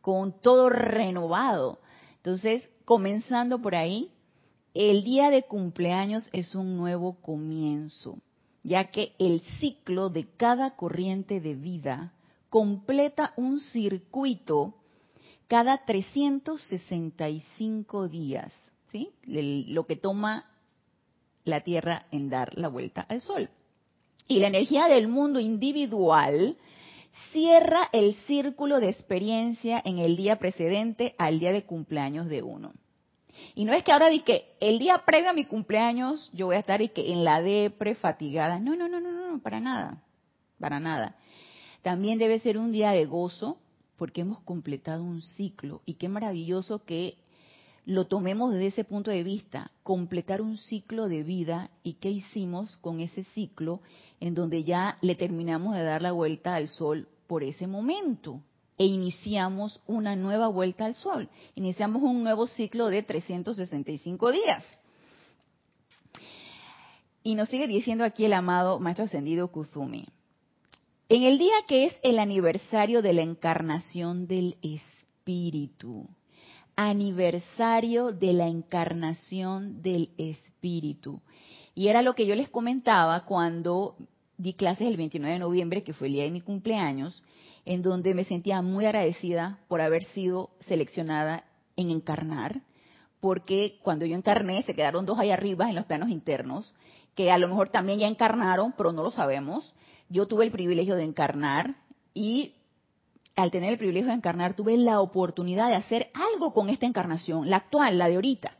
con 0.00 0.40
todo 0.40 0.68
renovado. 0.68 1.80
Entonces, 2.16 2.68
comenzando 2.84 3.60
por 3.60 3.74
ahí, 3.74 4.10
el 4.74 5.04
día 5.04 5.30
de 5.30 5.42
cumpleaños 5.42 6.28
es 6.32 6.54
un 6.54 6.76
nuevo 6.76 7.14
comienzo, 7.20 8.18
ya 8.62 8.90
que 8.90 9.12
el 9.18 9.40
ciclo 9.60 10.08
de 10.08 10.28
cada 10.36 10.76
corriente 10.76 11.40
de 11.40 11.54
vida 11.54 12.14
completa 12.48 13.34
un 13.36 13.60
circuito 13.60 14.74
cada 15.46 15.84
365 15.84 18.08
días, 18.08 18.50
¿sí? 18.90 19.10
lo 19.24 19.86
que 19.86 19.96
toma 19.96 20.46
la 21.44 21.60
Tierra 21.60 22.06
en 22.10 22.30
dar 22.30 22.56
la 22.56 22.68
vuelta 22.68 23.02
al 23.02 23.20
Sol. 23.20 23.50
Y 24.28 24.38
la 24.38 24.46
energía 24.46 24.88
del 24.88 25.08
mundo 25.08 25.40
individual 25.40 26.56
cierra 27.32 27.90
el 27.92 28.14
círculo 28.26 28.80
de 28.80 28.88
experiencia 28.88 29.82
en 29.84 29.98
el 29.98 30.16
día 30.16 30.38
precedente 30.38 31.14
al 31.18 31.38
día 31.38 31.52
de 31.52 31.64
cumpleaños 31.64 32.28
de 32.28 32.42
uno. 32.42 32.72
Y 33.54 33.64
no 33.64 33.72
es 33.72 33.84
que 33.84 33.92
ahora 33.92 34.08
di 34.08 34.20
que 34.20 34.54
el 34.60 34.78
día 34.78 35.02
previo 35.04 35.30
a 35.30 35.34
mi 35.34 35.44
cumpleaños 35.44 36.30
yo 36.32 36.46
voy 36.46 36.56
a 36.56 36.60
estar 36.60 36.80
y 36.82 36.88
que 36.88 37.12
en 37.12 37.24
la 37.24 37.42
depre 37.42 37.94
fatigada. 37.94 38.58
No, 38.58 38.76
no, 38.76 38.88
no, 38.88 39.00
no, 39.00 39.12
no, 39.12 39.38
para 39.40 39.60
nada. 39.60 40.02
Para 40.58 40.80
nada. 40.80 41.16
También 41.82 42.18
debe 42.18 42.38
ser 42.38 42.58
un 42.58 42.72
día 42.72 42.92
de 42.92 43.04
gozo, 43.06 43.58
porque 43.96 44.22
hemos 44.22 44.40
completado 44.40 45.02
un 45.02 45.22
ciclo 45.22 45.82
y 45.84 45.94
qué 45.94 46.08
maravilloso 46.08 46.84
que 46.84 47.16
lo 47.84 48.06
tomemos 48.06 48.52
desde 48.52 48.68
ese 48.68 48.84
punto 48.84 49.10
de 49.10 49.24
vista, 49.24 49.72
completar 49.82 50.40
un 50.40 50.56
ciclo 50.56 51.08
de 51.08 51.24
vida 51.24 51.70
y 51.82 51.94
qué 51.94 52.10
hicimos 52.10 52.76
con 52.76 53.00
ese 53.00 53.24
ciclo 53.34 53.80
en 54.20 54.34
donde 54.34 54.62
ya 54.62 54.98
le 55.00 55.16
terminamos 55.16 55.74
de 55.74 55.82
dar 55.82 56.00
la 56.00 56.12
vuelta 56.12 56.54
al 56.54 56.68
sol 56.68 57.08
por 57.26 57.42
ese 57.42 57.66
momento 57.66 58.40
e 58.82 58.86
iniciamos 58.86 59.80
una 59.86 60.16
nueva 60.16 60.48
vuelta 60.48 60.86
al 60.86 60.96
sol, 60.96 61.28
iniciamos 61.54 62.02
un 62.02 62.24
nuevo 62.24 62.48
ciclo 62.48 62.88
de 62.88 63.04
365 63.04 64.32
días. 64.32 64.64
Y 67.22 67.36
nos 67.36 67.48
sigue 67.48 67.68
diciendo 67.68 68.02
aquí 68.02 68.24
el 68.24 68.32
amado 68.32 68.80
Maestro 68.80 69.04
Ascendido 69.04 69.52
Kuzumi. 69.52 70.04
En 71.08 71.22
el 71.22 71.38
día 71.38 71.54
que 71.68 71.84
es 71.84 71.96
el 72.02 72.18
aniversario 72.18 73.02
de 73.02 73.12
la 73.12 73.22
encarnación 73.22 74.26
del 74.26 74.56
Espíritu, 74.62 76.08
aniversario 76.74 78.10
de 78.10 78.32
la 78.32 78.48
encarnación 78.48 79.80
del 79.80 80.10
Espíritu. 80.18 81.20
Y 81.76 81.86
era 81.86 82.02
lo 82.02 82.16
que 82.16 82.26
yo 82.26 82.34
les 82.34 82.48
comentaba 82.48 83.26
cuando 83.26 83.94
di 84.38 84.54
clases 84.54 84.88
el 84.88 84.96
29 84.96 85.34
de 85.34 85.38
noviembre, 85.38 85.84
que 85.84 85.94
fue 85.94 86.08
el 86.08 86.14
día 86.14 86.24
de 86.24 86.32
mi 86.32 86.40
cumpleaños, 86.40 87.22
en 87.64 87.82
donde 87.82 88.14
me 88.14 88.24
sentía 88.24 88.62
muy 88.62 88.86
agradecida 88.86 89.58
por 89.68 89.80
haber 89.80 90.04
sido 90.04 90.50
seleccionada 90.60 91.44
en 91.76 91.90
encarnar, 91.90 92.62
porque 93.20 93.78
cuando 93.82 94.04
yo 94.04 94.16
encarné 94.16 94.62
se 94.64 94.74
quedaron 94.74 95.06
dos 95.06 95.18
ahí 95.18 95.30
arriba 95.30 95.68
en 95.68 95.76
los 95.76 95.86
planos 95.86 96.10
internos, 96.10 96.74
que 97.14 97.30
a 97.30 97.38
lo 97.38 97.48
mejor 97.48 97.68
también 97.68 98.00
ya 98.00 98.08
encarnaron, 98.08 98.74
pero 98.76 98.92
no 98.92 99.02
lo 99.02 99.10
sabemos, 99.10 99.74
yo 100.08 100.26
tuve 100.26 100.44
el 100.44 100.50
privilegio 100.50 100.96
de 100.96 101.04
encarnar 101.04 101.76
y 102.14 102.54
al 103.36 103.50
tener 103.50 103.72
el 103.72 103.78
privilegio 103.78 104.08
de 104.08 104.16
encarnar 104.16 104.54
tuve 104.54 104.76
la 104.76 105.00
oportunidad 105.00 105.68
de 105.68 105.76
hacer 105.76 106.08
algo 106.14 106.52
con 106.52 106.68
esta 106.68 106.86
encarnación, 106.86 107.48
la 107.48 107.58
actual, 107.58 107.96
la 107.96 108.08
de 108.08 108.16
ahorita. 108.16 108.56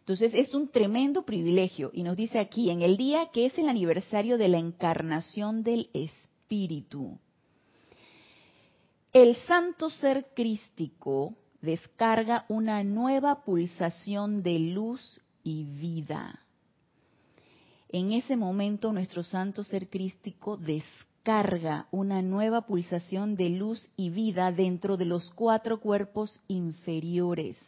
Entonces 0.00 0.34
es 0.34 0.54
un 0.54 0.68
tremendo 0.68 1.22
privilegio 1.22 1.90
y 1.92 2.02
nos 2.02 2.16
dice 2.16 2.38
aquí, 2.38 2.70
en 2.70 2.82
el 2.82 2.96
día 2.96 3.30
que 3.32 3.46
es 3.46 3.56
el 3.58 3.68
aniversario 3.68 4.36
de 4.36 4.48
la 4.48 4.58
encarnación 4.58 5.62
del 5.62 5.90
Espíritu, 5.92 7.18
el 9.12 9.36
santo 9.46 9.90
ser 9.90 10.28
crístico 10.34 11.34
descarga 11.60 12.44
una 12.48 12.82
nueva 12.82 13.44
pulsación 13.44 14.42
de 14.42 14.58
luz 14.58 15.20
y 15.44 15.64
vida 15.64 16.42
en 17.92 18.12
ese 18.12 18.36
momento 18.36 18.90
nuestro 18.90 19.22
santo 19.22 19.64
ser 19.64 19.90
crístico 19.90 20.56
descarga 20.56 21.88
una 21.90 22.22
nueva 22.22 22.62
pulsación 22.62 23.36
de 23.36 23.50
luz 23.50 23.86
y 23.98 24.08
vida 24.08 24.50
dentro 24.50 24.96
de 24.96 25.04
los 25.04 25.30
cuatro 25.30 25.78
cuerpos 25.78 26.40
inferiores. 26.48 27.58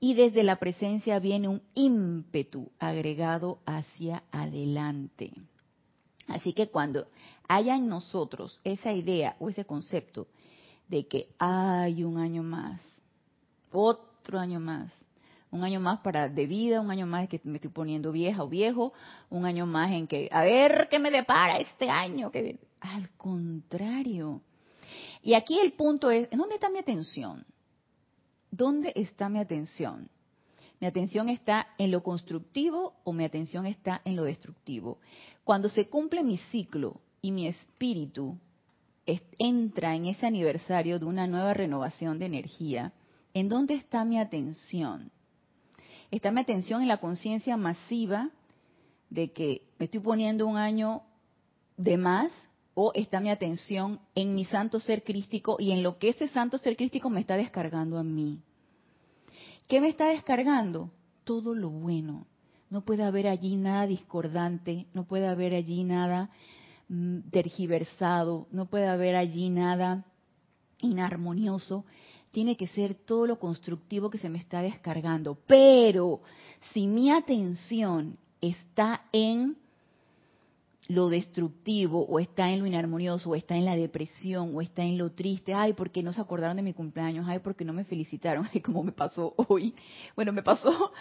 Y 0.00 0.12
desde 0.12 0.42
la 0.42 0.56
presencia 0.56 1.18
viene 1.18 1.48
un 1.48 1.62
ímpetu 1.74 2.70
agregado 2.78 3.58
hacia 3.64 4.22
adelante. 4.30 5.32
Así 6.26 6.52
que 6.52 6.68
cuando 6.68 7.06
haya 7.48 7.74
en 7.74 7.88
nosotros 7.88 8.60
esa 8.64 8.92
idea 8.92 9.34
o 9.40 9.48
ese 9.48 9.64
concepto 9.64 10.26
de 10.88 11.06
que 11.06 11.28
hay 11.38 12.02
un 12.04 12.18
año 12.18 12.42
más, 12.42 12.80
otro 13.70 14.38
año 14.38 14.60
más, 14.60 14.90
un 15.50 15.64
año 15.64 15.80
más 15.80 16.00
para 16.00 16.28
de 16.28 16.46
vida, 16.46 16.80
un 16.80 16.90
año 16.90 17.06
más 17.06 17.22
en 17.22 17.28
que 17.28 17.40
me 17.44 17.56
estoy 17.56 17.70
poniendo 17.70 18.12
vieja 18.12 18.42
o 18.42 18.48
viejo, 18.48 18.92
un 19.30 19.44
año 19.44 19.66
más 19.66 19.92
en 19.92 20.06
que, 20.06 20.28
a 20.30 20.42
ver 20.42 20.88
qué 20.90 20.98
me 20.98 21.10
depara 21.10 21.58
este 21.58 21.88
año. 21.88 22.30
Que, 22.30 22.58
al 22.80 23.10
contrario. 23.16 24.42
Y 25.22 25.34
aquí 25.34 25.58
el 25.58 25.72
punto 25.72 26.10
es, 26.10 26.28
¿dónde 26.30 26.54
está 26.54 26.70
mi 26.70 26.78
atención? 26.78 27.44
¿Dónde 28.50 28.92
está 28.94 29.28
mi 29.28 29.38
atención? 29.38 30.08
¿Mi 30.80 30.86
atención 30.86 31.28
está 31.28 31.68
en 31.76 31.90
lo 31.90 32.02
constructivo 32.02 32.94
o 33.04 33.12
mi 33.12 33.24
atención 33.24 33.66
está 33.66 34.00
en 34.04 34.16
lo 34.16 34.24
destructivo? 34.24 34.98
Cuando 35.44 35.68
se 35.68 35.88
cumple 35.88 36.22
mi 36.22 36.38
ciclo 36.50 37.00
y 37.20 37.32
mi 37.32 37.48
espíritu 37.48 38.38
entra 39.38 39.94
en 39.94 40.06
ese 40.06 40.26
aniversario 40.26 40.98
de 40.98 41.06
una 41.06 41.26
nueva 41.26 41.54
renovación 41.54 42.18
de 42.18 42.26
energía, 42.26 42.92
¿en 43.34 43.48
dónde 43.48 43.74
está 43.74 44.04
mi 44.04 44.18
atención? 44.18 45.10
Está 46.10 46.30
mi 46.30 46.40
atención 46.40 46.82
en 46.82 46.88
la 46.88 46.98
conciencia 46.98 47.56
masiva 47.56 48.30
de 49.10 49.32
que 49.32 49.62
me 49.78 49.86
estoy 49.86 50.00
poniendo 50.00 50.46
un 50.46 50.56
año 50.56 51.02
de 51.76 51.96
más 51.96 52.32
o 52.74 52.92
está 52.94 53.20
mi 53.20 53.30
atención 53.30 54.00
en 54.14 54.34
mi 54.34 54.44
santo 54.44 54.80
ser 54.80 55.02
crístico 55.02 55.56
y 55.58 55.72
en 55.72 55.82
lo 55.82 55.98
que 55.98 56.10
ese 56.10 56.28
santo 56.28 56.58
ser 56.58 56.76
crístico 56.76 57.10
me 57.10 57.20
está 57.20 57.36
descargando 57.36 57.98
a 57.98 58.04
mí. 58.04 58.40
¿Qué 59.66 59.80
me 59.80 59.88
está 59.88 60.08
descargando? 60.08 60.90
Todo 61.24 61.54
lo 61.54 61.70
bueno. 61.70 62.26
No 62.70 62.82
puede 62.82 63.02
haber 63.02 63.26
allí 63.26 63.56
nada 63.56 63.86
discordante, 63.86 64.86
no 64.94 65.04
puede 65.04 65.26
haber 65.26 65.54
allí 65.54 65.84
nada 65.84 66.30
tergiversado, 67.30 68.46
no 68.50 68.66
puede 68.66 68.88
haber 68.88 69.16
allí 69.16 69.50
nada 69.50 70.04
inarmonioso. 70.80 71.84
Tiene 72.30 72.56
que 72.56 72.66
ser 72.68 72.94
todo 72.94 73.26
lo 73.26 73.38
constructivo 73.38 74.10
que 74.10 74.18
se 74.18 74.28
me 74.28 74.38
está 74.38 74.62
descargando. 74.62 75.38
Pero 75.46 76.20
si 76.72 76.86
mi 76.86 77.10
atención 77.10 78.18
está 78.40 79.02
en 79.12 79.56
lo 80.88 81.10
destructivo 81.10 82.06
o 82.06 82.18
está 82.18 82.50
en 82.50 82.60
lo 82.60 82.66
inarmonioso 82.66 83.30
o 83.30 83.34
está 83.34 83.56
en 83.56 83.66
la 83.66 83.76
depresión 83.76 84.56
o 84.56 84.62
está 84.62 84.82
en 84.82 84.96
lo 84.96 85.12
triste, 85.12 85.52
ay, 85.52 85.74
porque 85.74 86.02
no 86.02 86.14
se 86.14 86.20
acordaron 86.20 86.56
de 86.56 86.62
mi 86.62 86.72
cumpleaños, 86.72 87.26
ay, 87.28 87.40
porque 87.40 87.64
no 87.64 87.74
me 87.74 87.84
felicitaron, 87.84 88.48
ay, 88.54 88.60
como 88.60 88.82
me 88.82 88.92
pasó 88.92 89.34
hoy. 89.36 89.74
Bueno, 90.16 90.32
me 90.32 90.42
pasó 90.42 90.92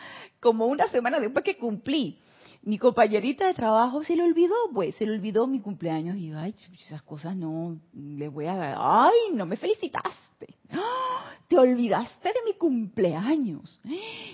como 0.42 0.66
una 0.68 0.88
semana 0.90 1.20
después 1.20 1.44
que 1.46 1.58
cumplí. 1.58 2.20
Mi 2.64 2.78
compañerita 2.78 3.48
de 3.48 3.54
trabajo 3.54 4.04
se 4.04 4.16
le 4.16 4.24
olvidó, 4.24 4.56
pues, 4.74 4.96
se 4.96 5.06
le 5.06 5.14
olvidó 5.14 5.48
mi 5.48 5.60
cumpleaños 5.60 6.18
y 6.18 6.32
ay, 6.32 6.54
esas 6.86 7.02
cosas 7.04 7.36
no 7.36 7.80
le 7.94 8.28
voy 8.30 8.46
a, 8.46 9.06
ay, 9.06 9.34
no 9.34 9.46
me 9.46 9.56
felicitaste. 9.56 10.18
Te 11.48 11.58
olvidaste 11.58 12.28
de 12.28 12.40
mi 12.46 12.54
cumpleaños. 12.54 13.80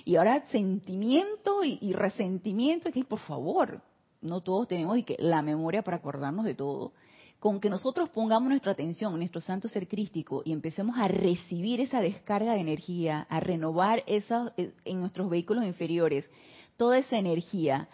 Y 0.04 0.16
ahora 0.16 0.46
sentimiento 0.48 1.64
y, 1.64 1.94
resentimiento, 1.94 2.90
y 2.90 2.92
que 2.92 3.04
por 3.04 3.20
favor, 3.20 3.82
no 4.22 4.42
todos 4.42 4.68
tenemos 4.68 4.98
y 4.98 5.04
que 5.04 5.16
la 5.20 5.42
memoria 5.42 5.84
para 5.84 5.98
acordarnos 5.98 6.46
de 6.46 6.56
todo, 6.56 6.94
con 7.40 7.60
que 7.60 7.70
nosotros 7.70 8.10
pongamos 8.10 8.50
nuestra 8.50 8.72
atención 8.72 9.14
en 9.14 9.20
nuestro 9.20 9.42
santo 9.42 9.68
ser 9.68 9.88
crístico 9.88 10.42
y 10.46 10.54
empecemos 10.54 10.98
a 10.98 11.08
recibir 11.08 11.82
esa 11.82 12.02
descarga 12.02 12.54
de 12.54 12.62
energía, 12.62 13.28
a 13.30 13.40
renovar 13.42 14.04
esa, 14.08 14.54
eh, 14.58 14.74
en 14.86 15.02
nuestros 15.02 15.30
vehículos 15.30 15.66
inferiores 15.66 16.30
toda 16.78 16.98
esa 16.98 17.18
energía 17.18 17.90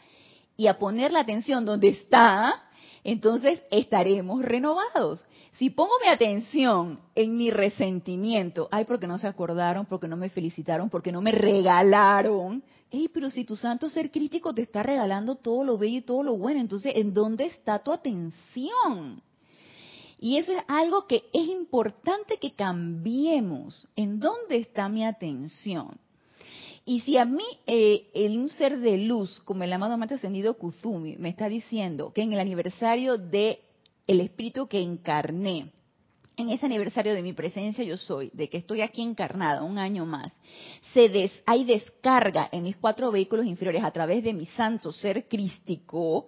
y 0.60 0.68
a 0.68 0.78
poner 0.78 1.14
la 1.14 1.22
atención 1.22 1.64
donde 1.64 1.88
está, 1.88 2.54
entonces 3.06 3.64
estaremos 3.72 4.44
renovados. 4.44 5.24
Si 5.54 5.70
pongo 5.70 5.94
mi 6.04 6.10
atención 6.10 7.00
en 7.16 7.38
mi 7.38 7.50
resentimiento, 7.50 8.68
ay, 8.70 8.84
porque 8.84 9.08
no 9.08 9.18
se 9.18 9.28
acordaron, 9.28 9.86
porque 9.86 10.10
no 10.10 10.18
me 10.18 10.28
felicitaron, 10.28 10.90
porque 10.90 11.14
no 11.14 11.22
me 11.22 11.32
regalaron, 11.32 12.62
hey, 12.92 13.10
pero 13.14 13.30
si 13.30 13.46
tu 13.46 13.56
santo 13.56 13.90
ser 13.90 14.12
crítico 14.12 14.54
te 14.54 14.62
está 14.62 14.84
regalando 14.84 15.36
todo 15.36 15.64
lo 15.64 15.78
bello 15.78 16.00
y 16.00 16.02
todo 16.02 16.24
lo 16.24 16.36
bueno, 16.36 16.60
entonces, 16.60 16.92
¿en 16.94 17.14
dónde 17.14 17.46
está 17.46 17.80
tu 17.80 17.94
atención? 17.94 19.24
Y 20.20 20.36
eso 20.36 20.52
es 20.52 20.62
algo 20.68 21.08
que 21.08 21.24
es 21.32 21.48
importante 21.48 22.36
que 22.36 22.52
cambiemos. 22.52 23.88
¿En 23.96 24.20
dónde 24.20 24.58
está 24.58 24.90
mi 24.90 25.06
atención? 25.06 25.98
Y 26.90 27.02
si 27.02 27.18
a 27.18 27.26
mí 27.26 27.46
eh, 27.68 28.08
el, 28.16 28.36
un 28.40 28.50
ser 28.50 28.80
de 28.80 28.98
luz, 28.98 29.40
como 29.42 29.64
el 29.64 29.72
amado 29.72 29.96
Maestro 29.96 30.16
Ascendido 30.16 30.56
Kuzumi, 30.56 31.18
me 31.18 31.30
está 31.30 31.48
diciendo 31.48 32.12
que 32.12 32.24
en 32.24 32.34
el 32.34 32.40
aniversario 32.40 33.20
de 33.20 33.60
el 34.08 34.22
espíritu 34.22 34.68
que 34.68 34.82
encarné, 34.82 35.70
en 36.36 36.50
ese 36.50 36.66
aniversario 36.66 37.14
de 37.14 37.22
mi 37.22 37.34
presencia 37.34 37.84
yo 37.84 37.96
soy, 37.96 38.32
de 38.34 38.50
que 38.50 38.58
estoy 38.58 38.82
aquí 38.82 39.04
encarnada 39.04 39.62
un 39.62 39.78
año 39.78 40.08
más, 40.08 40.34
se 40.96 41.10
des, 41.10 41.32
hay 41.46 41.64
descarga 41.64 42.50
en 42.52 42.64
mis 42.64 42.78
cuatro 42.78 43.12
vehículos 43.12 43.46
inferiores 43.46 43.84
a 43.84 43.92
través 43.92 44.24
de 44.24 44.34
mi 44.34 44.48
santo 44.48 44.92
ser 44.92 45.28
crístico, 45.28 46.26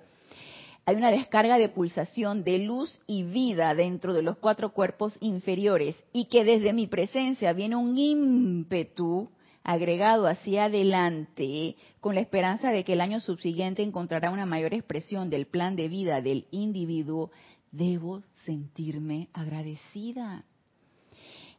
hay 0.85 0.95
una 0.95 1.09
descarga 1.09 1.57
de 1.57 1.69
pulsación 1.69 2.43
de 2.43 2.59
luz 2.59 2.99
y 3.07 3.23
vida 3.23 3.73
dentro 3.73 4.13
de 4.13 4.21
los 4.21 4.37
cuatro 4.37 4.73
cuerpos 4.73 5.17
inferiores 5.21 5.95
y 6.13 6.25
que 6.25 6.43
desde 6.43 6.71
mi 6.71 6.85
presencia 6.85 7.51
viene 7.51 7.77
un 7.77 7.97
ímpetu 7.97 9.27
agregado 9.63 10.27
hacia 10.27 10.65
adelante 10.65 11.75
con 11.99 12.15
la 12.15 12.21
esperanza 12.21 12.71
de 12.71 12.83
que 12.83 12.93
el 12.93 13.01
año 13.01 13.19
subsiguiente 13.19 13.83
encontrará 13.83 14.31
una 14.31 14.45
mayor 14.45 14.73
expresión 14.73 15.29
del 15.29 15.45
plan 15.45 15.75
de 15.75 15.87
vida 15.87 16.21
del 16.21 16.47
individuo, 16.51 17.31
debo 17.71 18.23
sentirme 18.45 19.29
agradecida. 19.33 20.43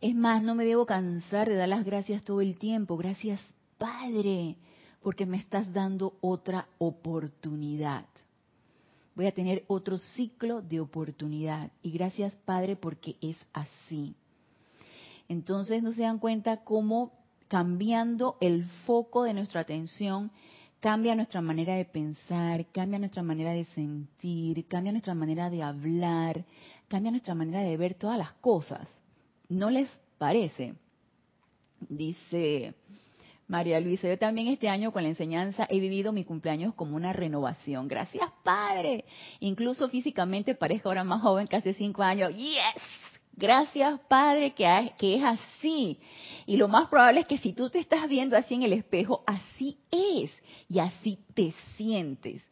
Es 0.01 0.15
más, 0.17 0.43
no 0.43 0.57
me 0.57 0.65
debo 0.65 0.85
cansar 0.85 1.49
de 1.49 1.55
dar 1.55 1.69
las 1.69 1.85
gracias 1.85 2.25
todo 2.25 2.41
el 2.41 2.59
tiempo. 2.59 2.97
Gracias, 2.97 3.41
Padre, 3.79 4.57
porque 5.01 5.27
me 5.27 5.37
estás 5.37 5.73
dando 5.73 6.15
otra 6.21 6.67
oportunidad. 6.79 8.07
Voy 9.15 9.27
a 9.27 9.33
tener 9.33 9.65
otro 9.69 9.99
ciclo 9.99 10.61
de 10.61 10.81
oportunidad. 10.81 11.71
Y 11.83 11.93
gracias, 11.93 12.35
Padre, 12.45 12.75
porque 12.75 13.17
es 13.21 13.37
así. 13.53 14.17
Entonces, 15.29 15.83
no 15.85 15.93
se 15.93 16.03
dan 16.03 16.19
cuenta 16.19 16.65
cómo 16.65 17.13
cambiando 17.53 18.39
el 18.41 18.65
foco 18.87 19.25
de 19.25 19.35
nuestra 19.35 19.61
atención 19.61 20.31
cambia 20.81 21.15
nuestra 21.15 21.43
manera 21.43 21.75
de 21.75 21.85
pensar, 21.85 22.65
cambia 22.73 22.99
nuestra 22.99 23.23
manera 23.23 23.53
de 23.53 23.67
sentir, 23.67 24.67
cambia 24.69 24.91
nuestra 24.91 25.13
manera 25.15 25.51
de 25.51 25.63
hablar, 25.63 26.47
cambia 26.89 27.11
nuestra 27.11 27.35
manera 27.35 27.61
de 27.61 27.77
ver 27.77 27.93
todas 27.93 28.17
las 28.17 28.33
cosas. 28.33 28.89
¿No 29.51 29.69
les 29.69 29.87
parece? 30.17 30.77
Dice 31.91 32.75
María 33.49 33.81
Luisa, 33.81 34.09
yo 34.09 34.17
también 34.17 34.49
este 34.49 34.71
año 34.71 34.91
con 34.91 35.03
la 35.03 35.11
enseñanza 35.11 35.67
he 35.69 35.79
vivido 35.79 36.11
mi 36.11 36.25
cumpleaños 36.25 36.73
como 36.73 36.97
una 36.97 37.13
renovación. 37.13 37.87
Gracias, 37.87 38.31
Padre. 38.43 39.05
Incluso 39.41 39.91
físicamente 39.91 40.55
parezco 40.55 40.89
ahora 40.89 41.05
más 41.05 41.21
joven 41.21 41.47
que 41.47 41.57
hace 41.57 41.75
cinco 41.75 42.03
años. 42.03 42.35
¡Yes! 42.35 43.02
Gracias, 43.35 43.99
Padre, 44.09 44.55
que, 44.55 45.15
es 45.17 45.25
así. 45.25 45.99
Y 46.47 46.57
lo 46.57 46.69
más 46.69 46.89
probable 46.89 47.21
es 47.21 47.27
que 47.27 47.39
si 47.39 47.53
tú 47.53 47.71
te 47.71 47.79
estás 47.79 48.09
viendo 48.09 48.37
así 48.37 48.55
en 48.55 48.63
el 48.63 48.73
espejo, 48.73 49.25
así 49.27 49.79
es 49.91 50.31
y 50.69 50.79
así 50.79 51.19
te 51.35 51.55
sientes, 51.77 52.43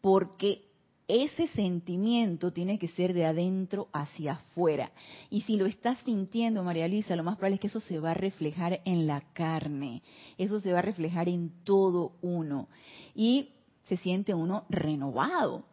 porque 0.00 0.62
ese 1.08 1.48
sentimiento 1.48 2.52
tiene 2.52 2.78
que 2.78 2.88
ser 2.88 3.12
de 3.12 3.26
adentro 3.26 3.88
hacia 3.92 4.34
afuera. 4.34 4.92
Y 5.28 5.42
si 5.42 5.56
lo 5.56 5.66
estás 5.66 5.98
sintiendo, 6.04 6.62
María 6.62 6.88
Luisa, 6.88 7.16
lo 7.16 7.24
más 7.24 7.36
probable 7.36 7.56
es 7.56 7.60
que 7.60 7.66
eso 7.66 7.80
se 7.80 7.98
va 7.98 8.12
a 8.12 8.14
reflejar 8.14 8.80
en 8.84 9.06
la 9.06 9.20
carne, 9.32 10.02
eso 10.38 10.60
se 10.60 10.72
va 10.72 10.78
a 10.78 10.82
reflejar 10.82 11.28
en 11.28 11.52
todo 11.64 12.12
uno. 12.22 12.68
Y 13.14 13.50
se 13.86 13.96
siente 13.96 14.34
uno 14.34 14.64
renovado. 14.68 15.64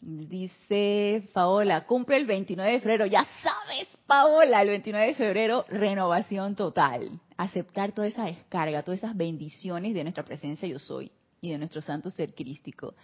Dice 0.00 1.28
Paola, 1.32 1.84
cumple 1.84 2.16
el 2.16 2.26
29 2.26 2.72
de 2.72 2.80
febrero. 2.80 3.06
Ya 3.06 3.26
sabes, 3.42 3.88
Paola, 4.06 4.62
el 4.62 4.68
29 4.68 5.08
de 5.08 5.14
febrero, 5.14 5.64
renovación 5.68 6.54
total. 6.54 7.10
Aceptar 7.36 7.92
toda 7.92 8.06
esa 8.06 8.24
descarga, 8.24 8.82
todas 8.82 8.98
esas 8.98 9.16
bendiciones 9.16 9.94
de 9.94 10.04
nuestra 10.04 10.24
presencia 10.24 10.68
yo 10.68 10.78
soy 10.78 11.10
y 11.40 11.50
de 11.50 11.58
nuestro 11.58 11.80
santo 11.80 12.10
ser 12.10 12.32
crístico. 12.34 12.94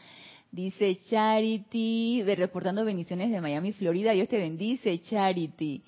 Dice 0.52 0.96
Charity, 1.10 2.22
reportando 2.36 2.84
bendiciones 2.84 3.32
de 3.32 3.40
Miami, 3.40 3.72
Florida. 3.72 4.12
Dios 4.12 4.28
te 4.28 4.38
bendice, 4.38 5.00
Charity. 5.00 5.82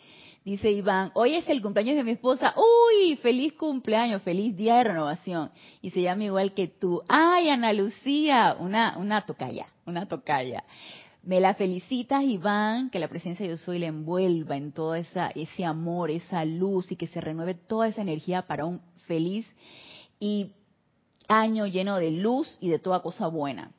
Dice 0.46 0.70
Iván, 0.70 1.10
hoy 1.14 1.34
es 1.34 1.48
el 1.48 1.60
cumpleaños 1.60 1.96
de 1.96 2.04
mi 2.04 2.12
esposa. 2.12 2.54
Uy, 2.56 3.16
feliz 3.16 3.54
cumpleaños, 3.54 4.22
feliz 4.22 4.56
día 4.56 4.76
de 4.76 4.84
renovación. 4.84 5.50
Y 5.82 5.90
se 5.90 6.02
llama 6.02 6.22
igual 6.22 6.54
que 6.54 6.68
tú. 6.68 7.02
Ay, 7.08 7.48
Ana 7.48 7.72
Lucía, 7.72 8.56
una, 8.60 8.96
una 8.96 9.26
tocaya, 9.26 9.66
una 9.86 10.06
tocaya. 10.06 10.62
Me 11.24 11.40
la 11.40 11.54
felicitas, 11.54 12.22
Iván, 12.22 12.90
que 12.90 13.00
la 13.00 13.08
presencia 13.08 13.42
de 13.42 13.48
Dios 13.48 13.62
soy 13.62 13.80
le 13.80 13.86
envuelva 13.86 14.56
en 14.56 14.70
todo 14.70 14.94
esa, 14.94 15.30
ese 15.30 15.64
amor, 15.64 16.12
esa 16.12 16.44
luz 16.44 16.92
y 16.92 16.96
que 16.96 17.08
se 17.08 17.20
renueve 17.20 17.54
toda 17.54 17.88
esa 17.88 18.02
energía 18.02 18.42
para 18.42 18.66
un 18.66 18.80
feliz 19.08 19.44
y 20.20 20.52
año 21.26 21.66
lleno 21.66 21.96
de 21.96 22.12
luz 22.12 22.56
y 22.60 22.68
de 22.68 22.78
toda 22.78 23.02
cosa 23.02 23.26
buena. 23.26 23.72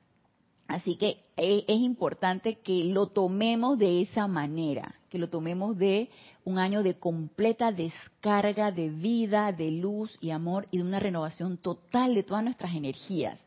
Así 0.68 0.98
que 0.98 1.24
eh, 1.38 1.64
es 1.66 1.80
importante 1.80 2.56
que 2.56 2.84
lo 2.84 3.08
tomemos 3.08 3.80
de 3.80 4.02
esa 4.02 4.28
manera, 4.28 4.96
que 5.10 5.18
lo 5.18 5.30
tomemos 5.30 5.78
de 5.78 6.10
un 6.48 6.60
año 6.60 6.82
de 6.82 6.98
completa 6.98 7.74
descarga 7.74 8.72
de 8.72 8.88
vida, 8.88 9.52
de 9.52 9.70
luz 9.70 10.18
y 10.22 10.30
amor 10.30 10.66
y 10.72 10.78
de 10.78 10.84
una 10.84 10.98
renovación 10.98 11.58
total 11.58 12.16
de 12.16 12.24
todas 12.24 12.42
nuestras 12.42 12.74
energías. 12.74 13.38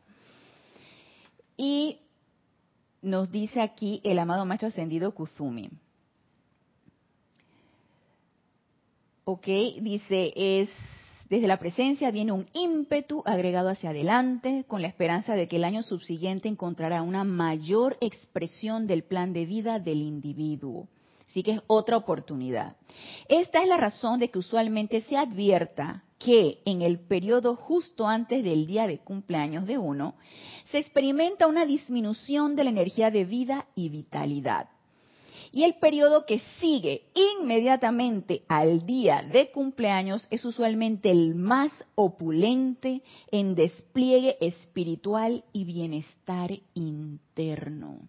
Y 1.56 1.96
nos 3.00 3.32
dice 3.32 3.62
aquí 3.62 4.02
el 4.04 4.18
amado 4.18 4.44
Maestro 4.44 4.68
Ascendido 4.68 5.14
Kuzumi. 5.14 5.70
Ok, 9.24 9.46
dice, 9.80 10.34
es 10.36 10.68
Desde 11.30 11.48
la 11.48 11.58
presencia 11.58 12.10
viene 12.10 12.32
un 12.32 12.50
ímpetu 12.52 13.22
agregado 13.24 13.70
hacia 13.70 13.90
adelante 13.90 14.66
con 14.68 14.82
la 14.82 14.88
esperanza 14.88 15.32
de 15.32 15.48
que 15.48 15.56
el 15.56 15.64
año 15.64 15.82
subsiguiente 15.82 16.48
encontrará 16.48 17.00
una 17.00 17.24
mayor 17.24 17.96
expresión 18.02 18.86
del 18.86 19.04
plan 19.04 19.32
de 19.32 19.46
vida 19.46 19.78
del 19.78 20.02
individuo. 20.02 20.86
Así 21.30 21.44
que 21.44 21.52
es 21.52 21.60
otra 21.68 21.96
oportunidad. 21.96 22.76
Esta 23.28 23.62
es 23.62 23.68
la 23.68 23.76
razón 23.76 24.18
de 24.18 24.30
que 24.30 24.40
usualmente 24.40 25.00
se 25.02 25.16
advierta 25.16 26.02
que 26.18 26.60
en 26.64 26.82
el 26.82 26.98
periodo 26.98 27.54
justo 27.54 28.08
antes 28.08 28.42
del 28.42 28.66
día 28.66 28.88
de 28.88 28.98
cumpleaños 28.98 29.64
de 29.64 29.78
uno, 29.78 30.16
se 30.72 30.78
experimenta 30.78 31.46
una 31.46 31.64
disminución 31.64 32.56
de 32.56 32.64
la 32.64 32.70
energía 32.70 33.12
de 33.12 33.24
vida 33.24 33.66
y 33.76 33.90
vitalidad. 33.90 34.68
Y 35.52 35.62
el 35.62 35.74
periodo 35.76 36.26
que 36.26 36.40
sigue 36.60 37.04
inmediatamente 37.14 38.42
al 38.48 38.84
día 38.84 39.22
de 39.22 39.52
cumpleaños 39.52 40.26
es 40.30 40.44
usualmente 40.44 41.10
el 41.12 41.36
más 41.36 41.72
opulente 41.94 43.02
en 43.30 43.54
despliegue 43.54 44.36
espiritual 44.40 45.44
y 45.52 45.64
bienestar 45.64 46.50
interno. 46.74 48.00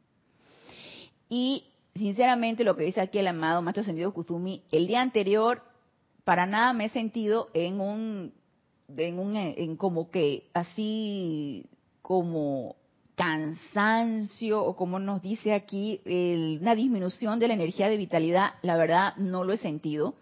Y 1.30 1.64
sinceramente 1.96 2.64
lo 2.64 2.76
que 2.76 2.86
dice 2.86 3.02
aquí 3.02 3.20
el 3.20 3.28
amado 3.28 3.62
Maestro 3.62 3.82
Ascendido 3.82 4.14
Kuzumi, 4.14 4.64
el 4.72 4.88
día 4.88 5.02
anterior 5.02 5.64
para 6.24 6.46
nada 6.46 6.74
me 6.74 6.86
he 6.86 6.90
sentido 6.90 7.50
en 7.54 7.82
un, 7.82 8.34
en 8.96 9.20
un, 9.20 9.36
en 9.36 9.76
como 9.76 10.10
que 10.10 10.50
así 10.54 11.66
como 12.02 12.76
cansancio 13.16 14.64
o 14.64 14.76
como 14.76 15.00
nos 15.00 15.22
dice 15.22 15.54
aquí, 15.54 16.02
una 16.60 16.76
disminución 16.76 17.40
de 17.40 17.48
la 17.48 17.54
energía 17.54 17.90
de 17.90 17.98
vitalidad, 17.98 18.54
la 18.62 18.78
verdad 18.78 19.16
no 19.18 19.44
lo 19.44 19.54
he 19.54 19.58
sentido. 19.58 20.16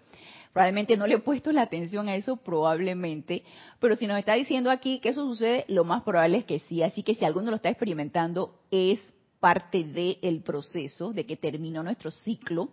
Probablemente 0.52 0.98
no 0.98 1.06
le 1.06 1.16
he 1.16 1.20
puesto 1.20 1.52
la 1.52 1.62
atención 1.62 2.10
a 2.10 2.16
eso, 2.16 2.38
probablemente, 2.38 3.44
pero 3.80 3.96
si 3.96 4.08
nos 4.08 4.18
está 4.18 4.34
diciendo 4.34 4.72
aquí 4.72 5.00
que 5.00 5.10
eso 5.10 5.26
sucede, 5.28 5.64
lo 5.68 5.86
más 5.86 6.04
probable 6.04 6.40
es 6.40 6.46
que 6.46 6.60
sí. 6.60 6.82
Así 6.82 7.04
que 7.04 7.16
si 7.16 7.24
alguno 7.24 7.52
lo 7.52 7.56
está 7.56 7.70
experimentando, 7.70 8.60
es 8.72 9.00
parte 9.40 9.84
del 9.84 10.42
proceso 10.42 11.14
de 11.14 11.26
que 11.26 11.38
terminó 11.38 11.84
nuestro 11.84 12.12
ciclo. 12.12 12.70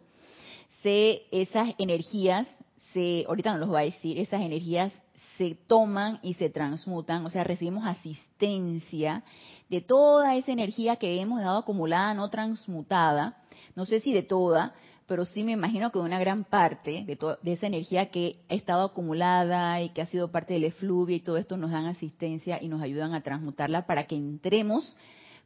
Se, 0.83 1.23
esas 1.31 1.75
energías, 1.79 2.47
se, 2.93 3.25
ahorita 3.29 3.53
nos 3.53 3.61
los 3.61 3.75
va 3.75 3.81
a 3.81 3.85
decir, 3.85 4.19
esas 4.19 4.43
energías 4.43 4.93
se 5.37 5.55
toman 5.55 6.19
y 6.23 6.35
se 6.35 6.51
transmutan, 6.51 7.25
o 7.27 7.31
sea, 7.31 7.45
recibimos 7.45 7.85
asistencia 7.87 9.23
de 9.69 9.81
toda 9.81 10.35
esa 10.37 10.53
energía 10.53 10.97
que 10.97 11.21
hemos 11.21 11.41
dado 11.41 11.59
acumulada, 11.59 12.15
no 12.15 12.31
transmutada, 12.31 13.37
no 13.75 13.85
sé 13.85 14.01
si 14.01 14.13
de 14.13 14.23
toda, 14.23 14.75
pero 15.07 15.25
sí 15.25 15.45
me 15.45 15.53
imagino 15.53 15.93
que 15.93 15.99
de 15.99 16.05
una 16.05 16.19
gran 16.19 16.45
parte 16.45 17.05
de, 17.07 17.19
de 17.43 17.53
esa 17.53 17.67
energía 17.67 18.11
que 18.11 18.41
ha 18.49 18.55
estado 18.55 18.85
acumulada 18.85 19.81
y 19.83 19.91
que 19.91 20.03
ha 20.03 20.07
sido 20.07 20.33
parte 20.33 20.55
del 20.55 20.65
efluvio 20.65 21.17
y 21.17 21.21
todo 21.21 21.37
esto 21.37 21.57
nos 21.57 21.71
dan 21.71 21.87
asistencia 21.87 22.61
y 22.61 22.69
nos 22.69 22.83
ayudan 22.83 23.15
a 23.15 23.21
transmutarla 23.21 23.87
para 23.87 24.07
que 24.07 24.17
entremos 24.17 24.97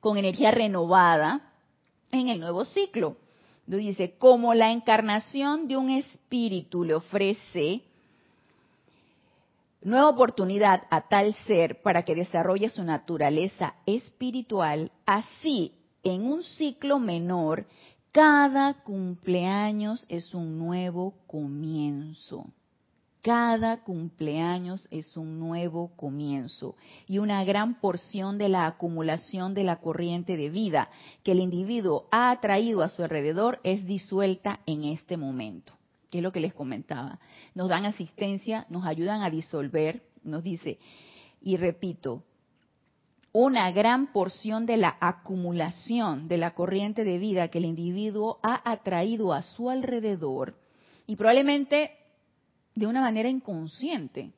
con 0.01 0.17
energía 0.17 0.51
renovada 0.51 1.53
en 2.11 2.29
el 2.29 2.41
nuevo 2.41 2.65
ciclo. 2.65 3.17
Dice, 3.67 4.17
como 4.19 4.53
la 4.55 4.73
encarnación 4.73 5.69
de 5.69 5.77
un 5.77 5.91
espíritu 5.91 6.83
le 6.83 6.95
ofrece 6.95 7.83
nueva 9.83 10.09
oportunidad 10.09 10.83
a 10.91 11.03
tal 11.03 11.35
ser 11.47 11.81
para 11.83 12.03
que 12.05 12.15
desarrolle 12.15 12.69
su 12.69 12.83
naturaleza 12.83 13.75
espiritual, 13.87 14.91
así 15.07 15.73
en 16.03 16.25
un 16.25 16.43
ciclo 16.43 16.99
menor, 16.99 17.67
cada 18.13 18.75
cumpleaños 18.83 20.05
es 20.09 20.35
un 20.35 20.59
nuevo 20.59 21.15
comienzo. 21.27 22.47
Cada 23.23 23.83
cumpleaños 23.83 24.89
es 24.91 25.17
un 25.17 25.39
nuevo 25.39 25.95
comienzo 25.95 26.77
y 27.07 27.19
una 27.19 27.45
gran 27.45 27.79
porción 27.79 28.39
de 28.39 28.49
la 28.49 28.67
acumulación 28.67 29.53
de 29.53 29.65
la 29.65 29.77
corriente 29.77 30.39
de 30.39 30.49
vida 30.49 30.89
que 31.23 31.33
el 31.33 31.41
individuo 31.41 32.09
ha 32.11 32.31
atraído 32.31 32.83
a 32.83 32.89
su 32.89 33.03
alrededor 33.03 33.61
es 33.63 33.85
disuelta 33.85 34.61
en 34.65 34.85
este 34.85 35.19
momento 35.19 35.75
que 36.11 36.19
es 36.19 36.25
lo 36.25 36.33
que 36.33 36.41
les 36.41 36.53
comentaba. 36.53 37.21
Nos 37.55 37.69
dan 37.69 37.87
asistencia, 37.87 38.67
nos 38.69 38.85
ayudan 38.85 39.23
a 39.23 39.31
disolver, 39.31 40.03
nos 40.25 40.43
dice, 40.43 40.79
y 41.41 41.57
repito, 41.57 42.25
una 43.33 43.71
gran 43.71 44.13
porción 44.13 44.67
de 44.67 44.77
la 44.77 44.97
acumulación 45.01 46.27
de 46.27 46.37
la 46.37 46.53
corriente 46.55 47.05
de 47.05 47.19
vida 47.19 47.49
que 47.49 47.59
el 47.59 47.65
individuo 47.65 48.41
ha 48.43 48.61
atraído 48.71 49.33
a 49.33 49.43
su 49.43 49.71
alrededor, 49.71 50.57
y 51.07 51.17
probablemente 51.17 51.93
de 52.75 52.87
una 52.87 53.01
manera 53.01 53.29
inconsciente. 53.29 54.33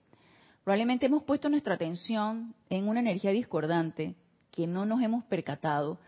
Probablemente 0.65 1.07
hemos 1.07 1.23
puesto 1.25 1.49
nuestra 1.49 1.75
atención 1.75 2.55
en 2.71 2.89
una 2.89 3.01
energía 3.01 3.31
discordante 3.31 4.15
que 4.51 4.67
no 4.67 4.87
nos 4.87 5.03
hemos 5.03 5.25
percatado, 5.25 5.99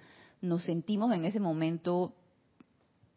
nos 0.41 0.65
sentimos 0.65 1.13
en 1.13 1.25
ese 1.25 1.41
momento 1.41 2.15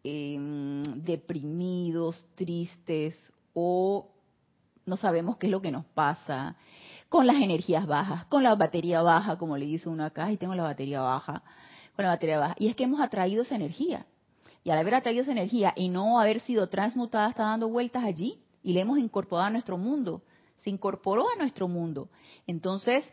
Em, 0.10 1.04
deprimidos, 1.04 2.30
tristes 2.36 3.20
o 3.54 4.08
no 4.86 4.96
sabemos 4.96 5.36
qué 5.36 5.48
es 5.48 5.52
lo 5.52 5.62
que 5.62 5.70
nos 5.70 5.84
pasa, 5.84 6.56
con 7.10 7.28
las 7.28 7.41
energías 7.41 7.86
bajas, 7.86 8.24
con 8.28 8.41
la 8.41 8.56
batería 8.56 9.02
baja, 9.02 9.38
como 9.38 9.58
le 9.58 9.65
dice 9.65 9.89
uno 9.89 10.06
acá, 10.06 10.32
y 10.32 10.38
tengo 10.38 10.56
la 10.56 10.63
batería 10.63 11.02
baja, 11.02 11.43
con 11.93 12.06
la 12.06 12.12
batería 12.12 12.39
baja. 12.39 12.56
Y 12.58 12.70
es 12.70 12.76
que 12.78 12.86
hemos 12.86 13.02
atraído 13.02 13.41
esa 13.41 13.56
energía. 13.56 14.06
Y 14.63 14.70
al 14.70 14.78
haber 14.78 14.96
atraído 14.96 15.24
esa 15.24 15.34
energía 15.34 15.74
y 15.76 15.89
no 15.89 16.22
haber 16.22 16.39
sido 16.39 16.70
transmutada, 16.70 17.28
está 17.28 17.43
dando 17.43 17.67
vueltas 17.67 18.06
allí 18.06 18.39
y 18.63 18.74
le 18.74 18.82
hemos 18.82 19.00
incorporado 19.00 19.48
a 19.48 19.52
nuestro 19.52 19.78
mundo. 19.78 20.22
Se 20.60 20.70
incorporó 20.70 21.26
a 21.30 21.38
nuestro 21.38 21.67
mundo. 21.67 22.10
Entonces, 22.46 23.06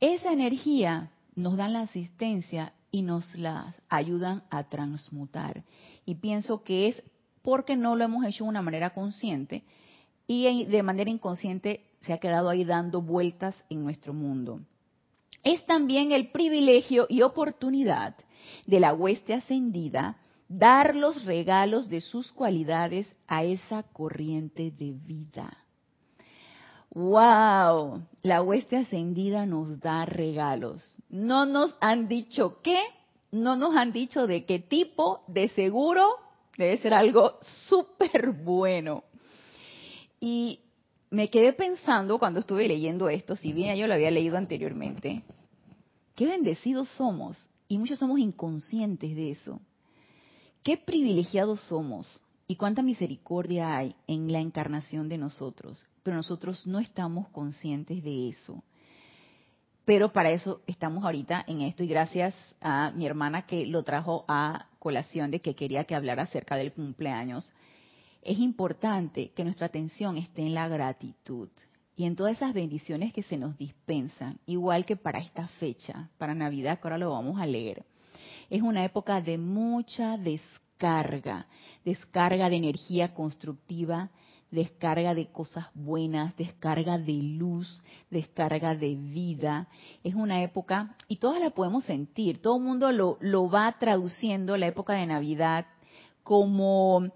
esa 0.00 0.32
energía 0.32 1.10
nos 1.34 1.56
da 1.56 1.68
la 1.68 1.82
asistencia 1.82 2.72
y 2.90 3.02
nos 3.02 3.34
las 3.34 3.74
ayudan 3.88 4.42
a 4.50 4.64
transmutar. 4.64 5.64
Y 6.04 6.16
pienso 6.16 6.62
que 6.62 6.88
es 6.88 7.02
porque 7.42 7.76
no 7.76 7.96
lo 7.96 8.04
hemos 8.04 8.24
hecho 8.24 8.44
de 8.44 8.50
una 8.50 8.62
manera 8.62 8.90
consciente 8.90 9.62
y 10.26 10.64
de 10.66 10.82
manera 10.82 11.10
inconsciente 11.10 11.84
se 12.00 12.12
ha 12.12 12.18
quedado 12.18 12.48
ahí 12.48 12.64
dando 12.64 13.00
vueltas 13.00 13.56
en 13.70 13.82
nuestro 13.82 14.12
mundo. 14.12 14.60
Es 15.42 15.64
también 15.66 16.12
el 16.12 16.30
privilegio 16.30 17.06
y 17.08 17.22
oportunidad 17.22 18.16
de 18.66 18.80
la 18.80 18.92
hueste 18.92 19.34
ascendida 19.34 20.18
dar 20.48 20.96
los 20.96 21.24
regalos 21.24 21.88
de 21.88 22.00
sus 22.00 22.32
cualidades 22.32 23.06
a 23.26 23.44
esa 23.44 23.82
corriente 23.82 24.70
de 24.70 24.92
vida. 24.92 25.56
¡Wow! 26.90 28.02
La 28.22 28.42
hueste 28.42 28.76
ascendida 28.76 29.44
nos 29.44 29.78
da 29.80 30.06
regalos. 30.06 30.96
No 31.10 31.44
nos 31.44 31.76
han 31.80 32.08
dicho 32.08 32.60
qué, 32.62 32.80
no 33.30 33.56
nos 33.56 33.76
han 33.76 33.92
dicho 33.92 34.26
de 34.26 34.46
qué 34.46 34.58
tipo, 34.58 35.22
de 35.28 35.48
seguro 35.50 36.16
debe 36.56 36.78
ser 36.78 36.94
algo 36.94 37.38
súper 37.68 38.32
bueno. 38.32 39.04
Y 40.18 40.60
me 41.10 41.28
quedé 41.28 41.52
pensando 41.52 42.18
cuando 42.18 42.40
estuve 42.40 42.66
leyendo 42.66 43.08
esto, 43.08 43.36
si 43.36 43.52
bien 43.52 43.76
yo 43.76 43.86
lo 43.86 43.94
había 43.94 44.10
leído 44.10 44.36
anteriormente, 44.36 45.22
qué 46.14 46.26
bendecidos 46.26 46.88
somos. 46.96 47.38
Y 47.68 47.76
muchos 47.76 47.98
somos 47.98 48.18
inconscientes 48.18 49.14
de 49.14 49.32
eso. 49.32 49.60
Qué 50.68 50.76
privilegiados 50.76 51.60
somos 51.62 52.22
y 52.46 52.56
cuánta 52.56 52.82
misericordia 52.82 53.74
hay 53.74 53.96
en 54.06 54.30
la 54.30 54.40
encarnación 54.40 55.08
de 55.08 55.16
nosotros 55.16 55.88
pero 56.08 56.16
nosotros 56.16 56.66
no 56.66 56.78
estamos 56.78 57.28
conscientes 57.28 58.02
de 58.02 58.30
eso. 58.30 58.64
Pero 59.84 60.10
para 60.10 60.30
eso 60.30 60.62
estamos 60.66 61.04
ahorita 61.04 61.44
en 61.46 61.60
esto 61.60 61.84
y 61.84 61.86
gracias 61.86 62.34
a 62.62 62.92
mi 62.92 63.04
hermana 63.04 63.42
que 63.42 63.66
lo 63.66 63.82
trajo 63.82 64.24
a 64.26 64.68
colación 64.78 65.30
de 65.30 65.40
que 65.40 65.54
quería 65.54 65.84
que 65.84 65.94
hablara 65.94 66.22
acerca 66.22 66.56
del 66.56 66.72
cumpleaños. 66.72 67.52
Es 68.22 68.38
importante 68.38 69.32
que 69.32 69.44
nuestra 69.44 69.66
atención 69.66 70.16
esté 70.16 70.40
en 70.40 70.54
la 70.54 70.66
gratitud 70.68 71.50
y 71.94 72.06
en 72.06 72.16
todas 72.16 72.36
esas 72.36 72.54
bendiciones 72.54 73.12
que 73.12 73.22
se 73.22 73.36
nos 73.36 73.58
dispensan, 73.58 74.38
igual 74.46 74.86
que 74.86 74.96
para 74.96 75.18
esta 75.18 75.46
fecha, 75.46 76.08
para 76.16 76.34
Navidad, 76.34 76.80
que 76.80 76.88
ahora 76.88 76.96
lo 76.96 77.10
vamos 77.10 77.38
a 77.38 77.44
leer. 77.44 77.84
Es 78.50 78.62
una 78.62 78.84
época 78.84 79.20
de 79.20 79.38
mucha 79.38 80.16
descarga, 80.16 81.46
descarga 81.84 82.48
de 82.48 82.56
energía 82.56 83.12
constructiva, 83.12 84.10
descarga 84.50 85.14
de 85.14 85.26
cosas 85.30 85.66
buenas, 85.74 86.36
descarga 86.36 86.98
de 86.98 87.12
luz, 87.12 87.82
descarga 88.10 88.74
de 88.74 88.94
vida. 88.94 89.68
Es 90.02 90.14
una 90.14 90.42
época, 90.42 90.96
y 91.08 91.16
todas 91.16 91.40
la 91.40 91.50
podemos 91.50 91.84
sentir, 91.84 92.40
todo 92.40 92.56
el 92.56 92.64
mundo 92.64 92.90
lo, 92.92 93.18
lo 93.20 93.50
va 93.50 93.76
traduciendo, 93.78 94.56
la 94.56 94.66
época 94.68 94.94
de 94.94 95.06
Navidad, 95.06 95.66
como 96.28 97.10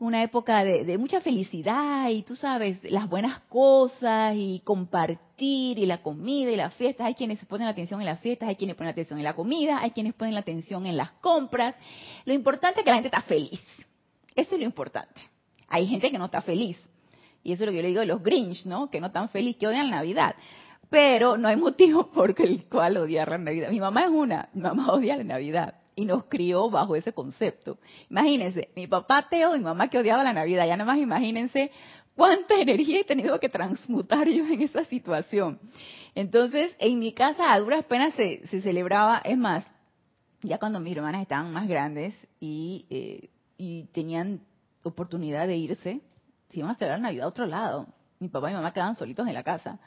una 0.00 0.24
época 0.24 0.64
de, 0.64 0.98
mucha 0.98 1.20
felicidad 1.20 2.10
y 2.10 2.22
tú 2.22 2.34
sabes, 2.34 2.82
las 2.82 3.08
buenas 3.08 3.38
cosas 3.48 4.34
y 4.36 4.60
compartir 4.64 5.78
y 5.78 5.86
la 5.86 6.02
comida 6.02 6.50
y 6.50 6.56
la 6.56 6.70
fiesta. 6.70 7.06
Hay 7.06 7.14
quienes 7.14 7.42
ponen 7.44 7.66
la 7.66 7.70
atención 7.70 8.00
en 8.00 8.06
las 8.06 8.18
fiestas, 8.18 8.48
hay 8.48 8.56
quienes 8.56 8.74
ponen 8.74 8.88
la 8.88 8.92
atención 8.92 9.20
en 9.20 9.24
la 9.24 9.36
comida, 9.36 9.78
hay 9.80 9.92
quienes 9.92 10.14
ponen 10.14 10.34
la 10.34 10.40
atención 10.40 10.84
en 10.84 10.96
las 10.96 11.12
compras. 11.12 11.76
Lo 12.24 12.34
importante 12.34 12.80
es 12.80 12.84
que 12.84 12.90
la 12.90 12.96
gente 12.96 13.06
está 13.06 13.22
feliz. 13.22 13.60
Eso 14.34 14.56
es 14.56 14.58
lo 14.60 14.66
importante. 14.66 15.20
Hay 15.68 15.86
gente 15.86 16.10
que 16.10 16.18
no 16.18 16.24
está 16.24 16.42
feliz. 16.42 16.76
Y 17.44 17.52
eso 17.52 17.62
es 17.62 17.66
lo 17.66 17.70
que 17.70 17.76
yo 17.76 17.82
le 17.82 17.88
digo 17.88 18.00
de 18.00 18.06
los 18.06 18.20
Grinch, 18.20 18.66
¿no? 18.66 18.90
Que 18.90 19.00
no 19.00 19.12
tan 19.12 19.28
feliz, 19.28 19.56
que 19.56 19.68
odian 19.68 19.90
la 19.90 19.98
Navidad. 19.98 20.34
Pero 20.90 21.36
no 21.36 21.46
hay 21.46 21.56
motivo 21.56 22.10
por 22.12 22.34
el 22.40 22.64
cual 22.64 22.96
odiar 22.96 23.28
la 23.28 23.38
Navidad. 23.38 23.70
Mi 23.70 23.78
mamá 23.78 24.06
es 24.06 24.10
una, 24.10 24.48
mi 24.54 24.62
mamá 24.62 24.92
odia 24.92 25.16
la 25.16 25.22
Navidad 25.22 25.85
y 25.96 26.04
nos 26.04 26.26
crió 26.26 26.70
bajo 26.70 26.94
ese 26.94 27.12
concepto. 27.12 27.78
Imagínense, 28.10 28.68
mi 28.76 28.86
papá 28.86 29.18
ateo 29.18 29.56
y 29.56 29.58
mi 29.58 29.64
mamá 29.64 29.88
que 29.88 29.98
odiaba 29.98 30.22
la 30.22 30.34
Navidad. 30.34 30.66
Ya 30.66 30.76
nada 30.76 30.92
más 30.92 31.00
imagínense 31.00 31.72
cuánta 32.14 32.54
energía 32.60 33.00
he 33.00 33.04
tenido 33.04 33.40
que 33.40 33.48
transmutar 33.48 34.28
yo 34.28 34.46
en 34.46 34.62
esa 34.62 34.84
situación. 34.84 35.58
Entonces, 36.14 36.76
en 36.78 36.98
mi 36.98 37.12
casa 37.12 37.52
a 37.52 37.58
duras 37.58 37.84
penas 37.86 38.14
se, 38.14 38.46
celebraba, 38.60 39.18
es 39.24 39.38
más, 39.38 39.66
ya 40.42 40.58
cuando 40.58 40.80
mis 40.80 40.94
hermanas 40.94 41.22
estaban 41.22 41.50
más 41.50 41.66
grandes 41.66 42.14
y, 42.40 42.86
eh, 42.90 43.30
y 43.56 43.84
tenían 43.92 44.42
oportunidad 44.82 45.46
de 45.46 45.56
irse, 45.56 46.00
se 46.50 46.58
iban 46.58 46.70
a 46.70 46.74
celebrar 46.74 47.00
Navidad 47.00 47.24
a 47.24 47.28
otro 47.28 47.46
lado. 47.46 47.86
Mi 48.18 48.28
papá 48.28 48.48
y 48.48 48.52
mi 48.52 48.56
mamá 48.56 48.72
quedaban 48.72 48.96
solitos 48.96 49.26
en 49.26 49.34
la 49.34 49.42
casa. 49.42 49.80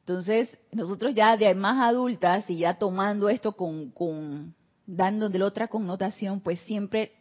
Entonces, 0.00 0.48
nosotros 0.72 1.14
ya 1.14 1.36
de 1.36 1.54
más 1.54 1.78
adultas 1.78 2.48
y 2.48 2.58
ya 2.58 2.78
tomando 2.78 3.28
esto 3.28 3.52
con, 3.52 3.90
con 3.90 4.54
dándole 4.86 5.42
otra 5.42 5.68
connotación, 5.68 6.40
pues 6.40 6.60
siempre 6.60 7.12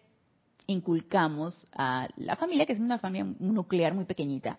inculcamos 0.67 1.67
a 1.73 2.07
la 2.15 2.35
familia, 2.35 2.65
que 2.65 2.73
es 2.73 2.79
una 2.79 2.97
familia 2.97 3.33
nuclear 3.39 3.93
muy 3.93 4.05
pequeñita, 4.05 4.57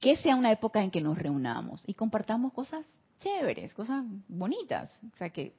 que 0.00 0.16
sea 0.16 0.36
una 0.36 0.50
época 0.50 0.82
en 0.82 0.90
que 0.90 1.00
nos 1.00 1.18
reunamos 1.18 1.82
y 1.86 1.94
compartamos 1.94 2.52
cosas 2.52 2.84
chéveres, 3.20 3.74
cosas 3.74 4.04
bonitas. 4.28 4.90
O 5.14 5.16
sea, 5.18 5.30
que, 5.30 5.54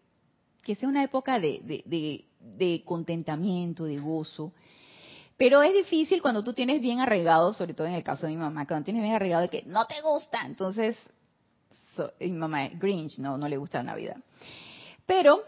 que 0.64 0.76
sea 0.76 0.90
una 0.90 1.04
época 1.04 1.40
de, 1.40 2.84
contentamiento, 2.86 3.86
de 3.86 3.98
gozo. 3.98 4.54
Pero 5.38 5.62
es 5.62 5.74
difícil 5.74 6.22
cuando 6.22 6.44
tú 6.44 6.54
tienes 6.54 6.82
bien 6.82 7.00
arraigado, 7.00 7.54
sobre 7.54 7.74
todo 7.74 7.88
en 7.88 7.94
el 7.94 8.04
caso 8.04 8.26
de 8.26 8.34
mi 8.34 8.38
mamá, 8.38 8.68
cuando 8.68 8.86
tienes 8.86 9.02
bien 9.02 9.16
arraigado 9.16 9.44
de 9.44 9.50
que 9.50 9.64
no 9.64 9.86
te 9.88 10.02
gusta, 10.02 10.46
entonces 10.46 10.98
mi 12.20 12.32
mamá 12.32 12.66
es 12.66 12.80
Grinch, 12.80 13.18
no, 13.18 13.38
no 13.38 13.48
le 13.48 13.58
gusta 13.58 13.80
la 13.80 13.92
Navidad. 13.92 14.18
Pero 15.06 15.44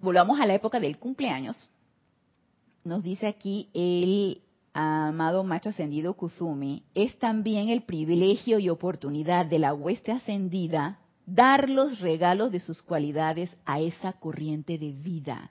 volvamos 0.00 0.40
a 0.40 0.46
la 0.46 0.54
época 0.54 0.80
del 0.80 0.98
cumpleaños. 0.98 1.68
Nos 2.84 3.02
dice 3.02 3.26
aquí 3.26 3.68
el 3.74 4.42
amado 4.72 5.44
maestro 5.44 5.70
ascendido 5.70 6.14
Kuzumi, 6.14 6.84
es 6.94 7.18
también 7.18 7.68
el 7.68 7.82
privilegio 7.82 8.58
y 8.58 8.68
oportunidad 8.68 9.46
de 9.46 9.58
la 9.58 9.74
hueste 9.74 10.12
ascendida 10.12 11.00
dar 11.26 11.68
los 11.68 12.00
regalos 12.00 12.50
de 12.50 12.60
sus 12.60 12.82
cualidades 12.82 13.56
a 13.64 13.80
esa 13.80 14.12
corriente 14.14 14.78
de 14.78 14.92
vida. 14.92 15.50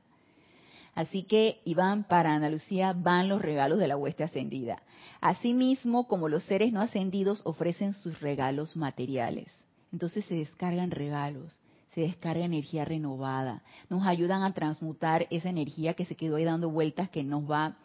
Así 0.95 1.23
que, 1.23 1.61
Iván, 1.63 2.03
para 2.03 2.33
Ana 2.33 2.49
Lucía 2.49 2.93
van 2.93 3.29
los 3.29 3.41
regalos 3.41 3.79
de 3.79 3.87
la 3.87 3.95
hueste 3.95 4.23
ascendida. 4.23 4.81
Asimismo, 5.21 6.07
como 6.07 6.27
los 6.27 6.43
seres 6.43 6.73
no 6.73 6.81
ascendidos 6.81 7.41
ofrecen 7.45 7.93
sus 7.93 8.19
regalos 8.19 8.75
materiales. 8.75 9.53
Entonces 9.93 10.25
se 10.25 10.35
descargan 10.35 10.91
regalos 10.91 11.57
descarga 11.99 12.43
energía 12.43 12.85
renovada, 12.85 13.63
nos 13.89 14.05
ayudan 14.05 14.43
a 14.43 14.53
transmutar 14.53 15.27
esa 15.29 15.49
energía 15.49 15.93
que 15.93 16.05
se 16.05 16.15
quedó 16.15 16.35
ahí 16.35 16.43
dando 16.43 16.69
vueltas, 16.69 17.09
que 17.09 17.23
nos 17.23 17.49
va, 17.49 17.77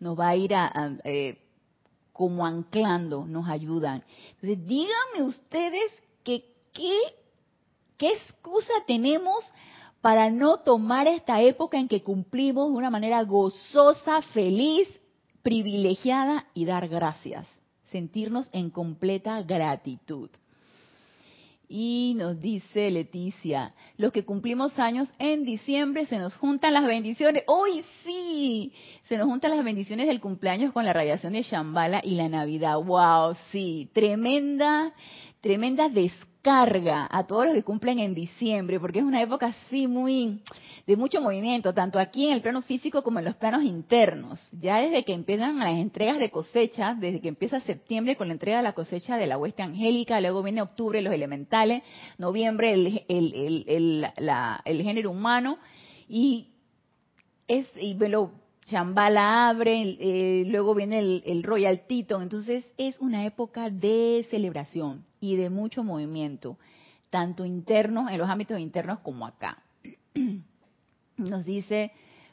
nos 0.00 0.18
va 0.18 0.28
a 0.28 0.36
ir 0.36 0.54
a, 0.54 0.98
eh, 1.04 1.38
como 2.12 2.46
anclando, 2.46 3.26
nos 3.26 3.48
ayudan. 3.48 4.04
Entonces, 4.34 4.66
díganme 4.66 5.22
ustedes 5.22 5.92
que 6.24 6.44
qué, 6.72 6.98
qué 7.96 8.12
excusa 8.12 8.72
tenemos 8.86 9.44
para 10.00 10.30
no 10.30 10.58
tomar 10.58 11.06
esta 11.06 11.40
época 11.40 11.78
en 11.78 11.88
que 11.88 12.02
cumplimos 12.02 12.70
de 12.70 12.76
una 12.76 12.90
manera 12.90 13.22
gozosa, 13.22 14.20
feliz, 14.32 14.88
privilegiada 15.42 16.46
y 16.54 16.64
dar 16.64 16.88
gracias, 16.88 17.46
sentirnos 17.90 18.48
en 18.52 18.70
completa 18.70 19.40
gratitud. 19.42 20.30
Y 21.74 22.12
nos 22.18 22.38
dice 22.38 22.90
Leticia, 22.90 23.72
los 23.96 24.12
que 24.12 24.26
cumplimos 24.26 24.78
años 24.78 25.10
en 25.18 25.42
diciembre 25.42 26.04
se 26.04 26.18
nos 26.18 26.36
juntan 26.36 26.74
las 26.74 26.84
bendiciones. 26.84 27.44
¡Hoy 27.46 27.82
sí! 28.04 28.74
Se 29.04 29.16
nos 29.16 29.26
juntan 29.26 29.52
las 29.52 29.64
bendiciones 29.64 30.06
del 30.06 30.20
cumpleaños 30.20 30.74
con 30.74 30.84
la 30.84 30.92
radiación 30.92 31.32
de 31.32 31.40
Shambhala 31.40 32.02
y 32.04 32.16
la 32.16 32.28
Navidad. 32.28 32.76
¡Wow! 32.76 33.36
Sí, 33.50 33.88
tremenda, 33.94 34.92
tremenda 35.40 35.88
descarga 35.88 36.31
a 36.44 37.24
todos 37.26 37.46
los 37.46 37.54
que 37.54 37.62
cumplen 37.62 38.00
en 38.00 38.14
diciembre, 38.14 38.80
porque 38.80 38.98
es 38.98 39.04
una 39.04 39.22
época 39.22 39.46
así 39.46 39.86
muy 39.86 40.40
de 40.86 40.96
mucho 40.96 41.20
movimiento, 41.20 41.72
tanto 41.72 42.00
aquí 42.00 42.26
en 42.26 42.32
el 42.32 42.42
plano 42.42 42.62
físico 42.62 43.02
como 43.04 43.20
en 43.20 43.26
los 43.26 43.36
planos 43.36 43.62
internos. 43.62 44.48
Ya 44.60 44.78
desde 44.78 45.04
que 45.04 45.12
empiezan 45.12 45.58
las 45.60 45.78
entregas 45.78 46.18
de 46.18 46.30
cosecha, 46.30 46.94
desde 46.98 47.20
que 47.20 47.28
empieza 47.28 47.60
septiembre 47.60 48.16
con 48.16 48.26
la 48.26 48.32
entrega 48.32 48.56
de 48.56 48.64
la 48.64 48.72
cosecha 48.72 49.16
de 49.16 49.28
la 49.28 49.38
hueste 49.38 49.62
angélica, 49.62 50.20
luego 50.20 50.42
viene 50.42 50.62
octubre 50.62 51.00
los 51.00 51.14
elementales, 51.14 51.84
noviembre 52.18 52.72
el, 52.74 53.04
el, 53.08 54.06
el, 54.64 54.82
género 54.82 55.12
humano, 55.12 55.58
y 56.08 56.48
es, 57.46 57.70
y 57.76 57.94
lo 57.94 58.32
Chambala 58.66 59.48
abre, 59.48 59.96
eh, 59.98 60.44
luego 60.46 60.74
viene 60.74 61.00
el, 61.00 61.22
el, 61.26 61.42
Royal 61.42 61.86
Teton, 61.86 62.22
entonces 62.22 62.64
es 62.78 62.98
una 63.00 63.26
época 63.26 63.70
de 63.70 64.26
celebración 64.30 65.04
y 65.20 65.36
de 65.36 65.50
mucho 65.50 65.82
movimiento, 65.82 66.58
tanto 67.10 67.44
interno, 67.44 68.08
en 68.08 68.18
los 68.18 68.28
ámbitos 68.28 68.60
internos 68.60 69.00
como 69.00 69.26
acá. 69.26 69.58
Nos 71.16 71.44
dice 71.44 71.92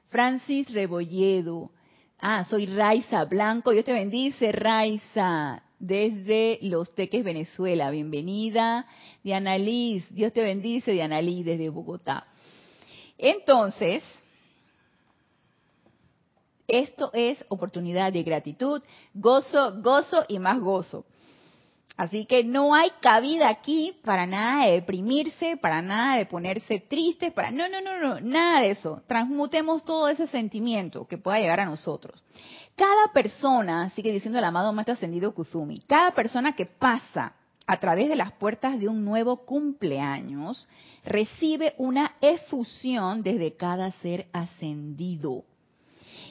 Francis 0.09 0.71
Rebolledo. 0.71 1.71
Ah, 2.19 2.45
soy 2.49 2.65
Raiza 2.65 3.25
Blanco. 3.25 3.71
Dios 3.71 3.85
te 3.85 3.93
bendice, 3.93 4.51
Raiza, 4.51 5.63
desde 5.79 6.59
Los 6.61 6.93
Teques, 6.93 7.23
Venezuela. 7.23 7.91
Bienvenida. 7.91 8.85
Diana 9.23 9.57
Liz, 9.57 10.05
Dios 10.13 10.33
te 10.33 10.41
bendice, 10.41 10.91
Diana 10.91 11.21
Liz, 11.21 11.45
desde 11.45 11.69
Bogotá. 11.69 12.27
Entonces, 13.17 14.03
esto 16.69 17.11
es 17.13 17.43
oportunidad 17.49 18.13
de 18.13 18.23
gratitud, 18.23 18.81
gozo, 19.13 19.81
gozo 19.81 20.23
y 20.27 20.39
más 20.39 20.59
gozo. 20.59 21.05
Así 21.97 22.25
que 22.25 22.45
no 22.45 22.73
hay 22.73 22.91
cabida 23.01 23.49
aquí 23.49 23.99
para 24.05 24.25
nada 24.25 24.65
de 24.65 24.71
deprimirse, 24.75 25.57
para 25.57 25.81
nada 25.81 26.17
de 26.17 26.25
ponerse 26.25 26.79
tristes, 26.79 27.33
para 27.33 27.51
no, 27.51 27.67
no, 27.67 27.81
no, 27.81 27.97
no, 27.99 28.21
nada 28.21 28.61
de 28.61 28.71
eso. 28.71 29.03
Transmutemos 29.05 29.83
todo 29.83 30.07
ese 30.07 30.27
sentimiento 30.27 31.05
que 31.07 31.17
pueda 31.17 31.39
llegar 31.39 31.59
a 31.59 31.65
nosotros. 31.65 32.23
Cada 32.77 33.11
persona, 33.11 33.89
sigue 33.89 34.13
diciendo 34.13 34.39
el 34.39 34.45
amado 34.45 34.71
Maestro 34.71 34.93
Ascendido 34.93 35.33
Kuzumi, 35.33 35.81
cada 35.81 36.11
persona 36.11 36.55
que 36.55 36.65
pasa 36.65 37.33
a 37.67 37.77
través 37.81 38.07
de 38.07 38.15
las 38.15 38.31
puertas 38.31 38.79
de 38.79 38.87
un 38.87 39.03
nuevo 39.03 39.45
cumpleaños 39.45 40.69
recibe 41.03 41.75
una 41.77 42.13
efusión 42.21 43.21
desde 43.23 43.57
cada 43.57 43.91
ser 44.01 44.27
ascendido. 44.31 45.43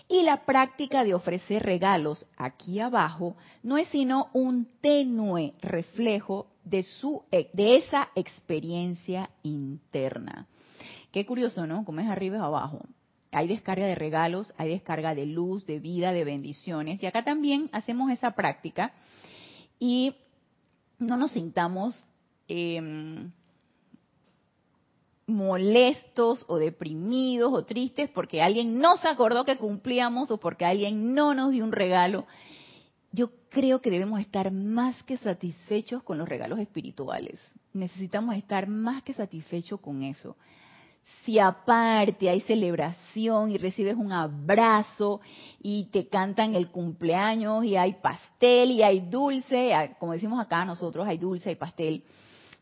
Y 0.08 0.22
la 0.22 0.46
práctica 0.46 1.04
de 1.04 1.12
ofrecer 1.12 1.62
regalos 1.62 2.26
aquí 2.38 2.80
abajo 2.80 3.36
no 3.62 3.76
es 3.76 3.88
sino 3.88 4.30
un 4.32 4.66
tenue 4.80 5.52
reflejo 5.60 6.46
de, 6.64 6.82
su, 6.82 7.24
de 7.30 7.76
esa 7.76 8.08
experiencia 8.14 9.28
interna. 9.42 10.46
Qué 11.12 11.26
curioso, 11.26 11.66
¿no? 11.66 11.84
Como 11.84 12.00
es 12.00 12.08
arriba 12.08 12.38
y 12.38 12.40
abajo. 12.40 12.80
Hay 13.32 13.48
descarga 13.48 13.84
de 13.84 13.94
regalos, 13.94 14.54
hay 14.56 14.70
descarga 14.70 15.14
de 15.14 15.26
luz, 15.26 15.66
de 15.66 15.78
vida, 15.78 16.12
de 16.12 16.24
bendiciones. 16.24 17.02
Y 17.02 17.06
acá 17.06 17.22
también 17.22 17.68
hacemos 17.72 18.10
esa 18.10 18.30
práctica 18.30 18.92
y 19.78 20.16
no 20.98 21.18
nos 21.18 21.32
sintamos 21.32 22.02
eh, 22.48 23.28
molestos 25.28 26.44
o 26.48 26.56
deprimidos 26.56 27.52
o 27.52 27.64
tristes 27.64 28.08
porque 28.08 28.42
alguien 28.42 28.78
no 28.78 28.96
se 28.96 29.08
acordó 29.08 29.44
que 29.44 29.58
cumplíamos 29.58 30.30
o 30.30 30.38
porque 30.38 30.64
alguien 30.64 31.14
no 31.14 31.34
nos 31.34 31.50
dio 31.50 31.64
un 31.64 31.72
regalo. 31.72 32.26
Yo 33.12 33.30
creo 33.50 33.80
que 33.80 33.90
debemos 33.90 34.20
estar 34.20 34.50
más 34.50 35.02
que 35.04 35.18
satisfechos 35.18 36.02
con 36.02 36.18
los 36.18 36.28
regalos 36.28 36.58
espirituales. 36.58 37.40
Necesitamos 37.74 38.36
estar 38.36 38.68
más 38.68 39.02
que 39.02 39.12
satisfechos 39.12 39.80
con 39.80 40.02
eso. 40.02 40.36
Si 41.24 41.38
aparte 41.38 42.28
hay 42.28 42.40
celebración 42.40 43.50
y 43.50 43.58
recibes 43.58 43.96
un 43.96 44.12
abrazo 44.12 45.20
y 45.60 45.84
te 45.86 46.08
cantan 46.08 46.54
el 46.54 46.70
cumpleaños 46.70 47.64
y 47.64 47.76
hay 47.76 47.94
pastel 47.94 48.70
y 48.72 48.82
hay 48.82 49.00
dulce, 49.00 49.94
como 49.98 50.12
decimos 50.12 50.40
acá 50.40 50.64
nosotros, 50.64 51.06
hay 51.06 51.18
dulce, 51.18 51.50
y 51.50 51.56
pastel 51.56 52.04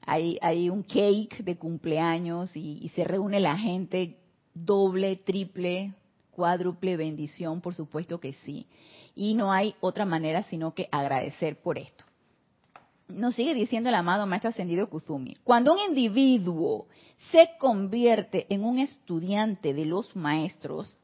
hay, 0.07 0.71
un 0.71 0.85
cake 0.85 1.43
de 1.43 1.57
cumpleaños 1.59 2.57
y, 2.57 2.89
se 2.95 3.05
reúne 3.05 3.41
la 3.41 3.59
gente 3.59 4.19
doble, 4.55 5.17
triple, 5.17 5.93
cuádruple 6.31 6.97
bendición, 6.97 7.61
por 7.61 7.75
supuesto 7.75 8.21
que 8.21 8.33
sí. 8.45 8.67
Y 9.15 9.35
no 9.35 9.53
hay 9.53 9.75
otra 9.81 10.05
manera 10.05 10.45
sino 10.45 10.75
que 10.75 10.89
agradecer 10.93 11.61
por 11.61 11.79
esto. 11.79 12.05
Nos 13.09 13.35
sigue 13.35 13.55
diciendo 13.55 13.89
el 13.89 13.95
amado 13.95 14.27
Maestro 14.27 14.51
Ascendido 14.51 14.89
Kuzumi, 14.89 15.37
cuando 15.45 15.73
un 15.73 15.79
individuo 15.79 16.87
se 17.31 17.51
convierte 17.59 18.47
en 18.49 18.65
un 18.65 18.79
estudiante 18.79 19.75
de 19.75 19.87
los 19.87 20.15
maestros, 20.15 20.97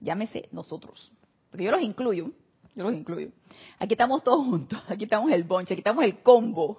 llámese 0.00 0.48
nosotros, 0.52 1.10
porque 1.50 1.64
yo 1.64 1.70
los 1.70 1.82
incluyo, 1.82 2.32
yo 2.74 2.84
los 2.84 2.94
incluyo. 2.94 3.30
Aquí 3.78 3.94
estamos 3.94 4.22
todos 4.22 4.44
juntos, 4.46 4.82
aquí 4.88 5.04
estamos 5.04 5.30
el 5.32 5.44
bonche, 5.44 5.74
aquí 5.74 5.80
estamos 5.80 6.04
el 6.04 6.22
combo. 6.22 6.78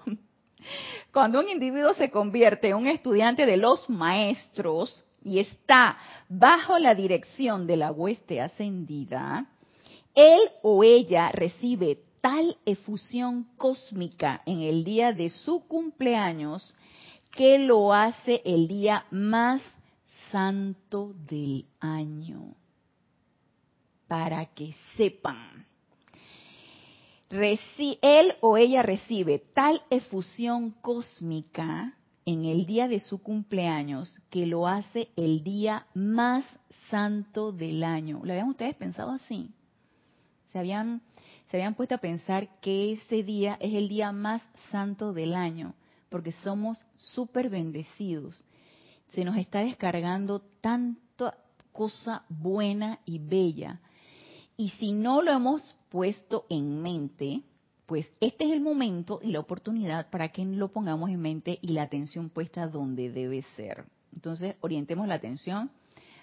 Cuando 1.13 1.39
un 1.39 1.47
individuo 1.47 1.93
se 1.93 2.09
convierte 2.09 2.69
en 2.69 2.75
un 2.75 2.87
estudiante 2.87 3.45
de 3.45 3.55
los 3.55 3.87
maestros 3.87 5.05
y 5.23 5.37
está 5.37 5.95
bajo 6.27 6.79
la 6.79 6.95
dirección 6.95 7.67
de 7.67 7.77
la 7.77 7.91
hueste 7.91 8.41
ascendida, 8.41 9.45
él 10.15 10.41
o 10.63 10.83
ella 10.83 11.31
recibe 11.31 11.99
tal 12.19 12.57
efusión 12.65 13.47
cósmica 13.57 14.41
en 14.47 14.61
el 14.61 14.83
día 14.83 15.13
de 15.13 15.29
su 15.29 15.67
cumpleaños 15.67 16.75
que 17.29 17.59
lo 17.59 17.93
hace 17.93 18.41
el 18.43 18.67
día 18.67 19.05
más 19.11 19.61
santo 20.31 21.13
del 21.29 21.67
año. 21.79 22.55
Para 24.07 24.47
que 24.47 24.73
sepan 24.97 25.67
él 28.01 28.35
o 28.41 28.57
ella 28.57 28.83
recibe 28.83 29.39
tal 29.39 29.81
efusión 29.89 30.71
cósmica 30.81 31.97
en 32.25 32.45
el 32.45 32.65
día 32.65 32.87
de 32.87 32.99
su 32.99 33.21
cumpleaños 33.21 34.19
que 34.29 34.45
lo 34.45 34.67
hace 34.67 35.09
el 35.15 35.43
día 35.43 35.87
más 35.95 36.45
santo 36.89 37.51
del 37.51 37.83
año. 37.83 38.21
¿Lo 38.23 38.33
habían 38.33 38.49
ustedes 38.49 38.75
pensado 38.75 39.11
así? 39.11 39.49
¿Se 40.51 40.59
habían, 40.59 41.01
se 41.49 41.57
habían 41.57 41.73
puesto 41.73 41.95
a 41.95 41.99
pensar 41.99 42.47
que 42.61 42.93
ese 42.93 43.23
día 43.23 43.57
es 43.59 43.73
el 43.73 43.89
día 43.89 44.11
más 44.11 44.43
santo 44.69 45.11
del 45.11 45.33
año? 45.33 45.73
Porque 46.09 46.33
somos 46.43 46.85
súper 46.97 47.49
bendecidos. 47.49 48.43
Se 49.07 49.25
nos 49.25 49.37
está 49.37 49.59
descargando 49.59 50.39
tanta 50.61 51.35
cosa 51.71 52.23
buena 52.29 52.99
y 53.05 53.17
bella. 53.17 53.81
Y 54.57 54.69
si 54.71 54.91
no 54.91 55.21
lo 55.21 55.31
hemos 55.31 55.75
puesto 55.89 56.45
en 56.49 56.81
mente, 56.81 57.41
pues 57.85 58.11
este 58.19 58.45
es 58.45 58.51
el 58.51 58.61
momento 58.61 59.19
y 59.21 59.31
la 59.31 59.39
oportunidad 59.39 60.09
para 60.09 60.29
que 60.29 60.45
lo 60.45 60.69
pongamos 60.69 61.09
en 61.09 61.21
mente 61.21 61.59
y 61.61 61.69
la 61.69 61.83
atención 61.83 62.29
puesta 62.29 62.67
donde 62.67 63.11
debe 63.11 63.41
ser. 63.55 63.85
Entonces, 64.13 64.55
orientemos 64.61 65.07
la 65.07 65.15
atención 65.15 65.71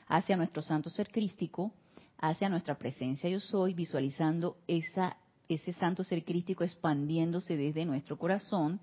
hacia 0.06 0.36
nuestro 0.36 0.62
santo 0.62 0.90
ser 0.90 1.10
crístico, 1.10 1.72
hacia 2.18 2.48
nuestra 2.48 2.78
presencia 2.78 3.28
yo 3.28 3.40
soy, 3.40 3.74
visualizando 3.74 4.56
esa, 4.68 5.16
ese 5.48 5.72
santo 5.72 6.04
ser 6.04 6.24
crístico 6.24 6.64
expandiéndose 6.64 7.56
desde 7.56 7.84
nuestro 7.84 8.16
corazón, 8.16 8.80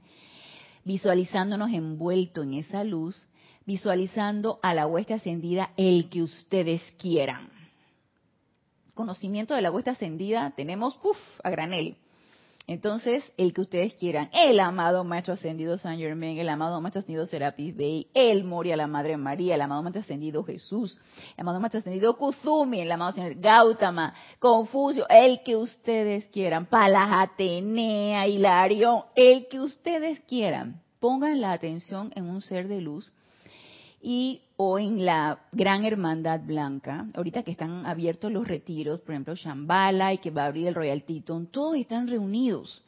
visualizándonos 0.84 1.72
envuelto 1.72 2.44
en 2.44 2.54
esa 2.54 2.84
luz, 2.84 3.28
visualizando 3.66 4.60
a 4.62 4.74
la 4.74 4.88
hueste 4.88 5.14
ascendida 5.14 5.72
el 5.78 6.10
que 6.10 6.24
ustedes 6.24 6.82
quieran 6.98 7.57
conocimiento 8.98 9.56
de 9.56 9.62
la 9.62 9.72
huesta 9.72 9.92
ascendida 9.92 10.52
tenemos, 10.58 11.00
a 11.44 11.50
granel. 11.50 11.96
Entonces, 12.70 13.24
el 13.38 13.54
que 13.54 13.62
ustedes 13.62 13.94
quieran, 13.94 14.30
el 14.34 14.60
amado 14.60 15.06
Maestro 15.06 15.36
Ascendido 15.36 15.78
San 15.78 15.98
Germain, 15.98 16.38
el 16.38 16.50
amado 16.50 16.82
Maestro 16.82 17.00
Ascendido 17.00 17.26
Serapis 17.26 17.74
Bey, 17.74 18.08
el 18.14 18.44
Moria, 18.44 18.76
la 18.76 18.88
Madre 18.88 19.16
María, 19.16 19.56
el 19.56 19.62
amado 19.62 19.84
Maestro 19.84 20.02
Ascendido 20.02 20.44
Jesús, 20.44 21.00
el 21.38 21.42
amado 21.42 21.62
Maestro 21.62 21.80
Ascendido 21.80 22.18
Kuzumi, 22.18 22.82
el 22.82 22.92
amado 22.92 23.14
Señor 23.14 23.36
Gautama, 23.36 24.14
Confucio, 24.40 25.08
el 25.08 25.44
que 25.44 25.56
ustedes 25.56 26.26
quieran, 26.26 26.66
Palas 26.66 27.08
Atenea, 27.10 28.28
Hilario, 28.28 29.06
el 29.16 29.48
que 29.48 29.62
ustedes 29.62 30.20
quieran. 30.28 30.82
Pongan 31.00 31.40
la 31.40 31.54
atención 31.54 32.12
en 32.16 32.26
un 32.26 32.42
ser 32.42 32.68
de 32.68 32.82
luz 32.82 33.14
y 34.10 34.40
o 34.56 34.80
en 34.80 35.06
la 35.06 35.42
Gran 35.52 35.84
Hermandad 35.84 36.40
Blanca, 36.40 37.08
ahorita 37.14 37.44
que 37.44 37.52
están 37.52 37.86
abiertos 37.86 38.32
los 38.32 38.48
retiros, 38.48 39.02
por 39.02 39.12
ejemplo, 39.12 39.36
Shambhala 39.36 40.14
y 40.14 40.20
que 40.20 40.32
va 40.32 40.44
a 40.44 40.46
abrir 40.46 40.70
el 40.70 40.76
Royal 40.76 41.04
Teton, 41.04 41.48
todos 41.48 41.76
están 41.76 42.08
reunidos. 42.08 42.82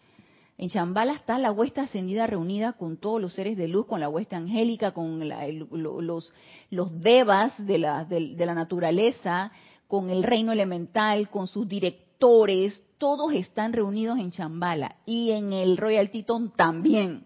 En 0.57 0.69
Shambhala 0.69 1.11
está 1.11 1.37
la 1.37 1.51
huesta 1.51 1.81
ascendida 1.81 2.25
reunida 2.25 2.71
con 2.71 2.95
todos 2.95 3.19
los 3.19 3.33
seres 3.33 3.57
de 3.57 3.67
luz, 3.67 3.85
con 3.85 3.99
la 3.99 4.07
huesta 4.07 4.37
angélica, 4.37 4.91
con 4.91 5.27
los, 5.27 6.33
los 6.69 7.01
devas 7.01 7.51
de 7.67 7.79
la, 7.79 8.05
de 8.05 8.45
la 8.45 8.53
naturaleza, 8.53 9.51
con 9.89 10.09
el 10.11 10.23
reino 10.23 10.53
elemental, 10.53 11.29
con 11.29 11.47
sus 11.47 11.67
directores, 11.67 12.81
todos 12.97 13.33
están 13.33 13.73
reunidos 13.73 14.19
en 14.19 14.29
Shambhala 14.29 14.95
y 15.05 15.31
en 15.31 15.51
el 15.51 15.75
Royal 15.75 16.11
Teton 16.11 16.53
también. 16.55 17.25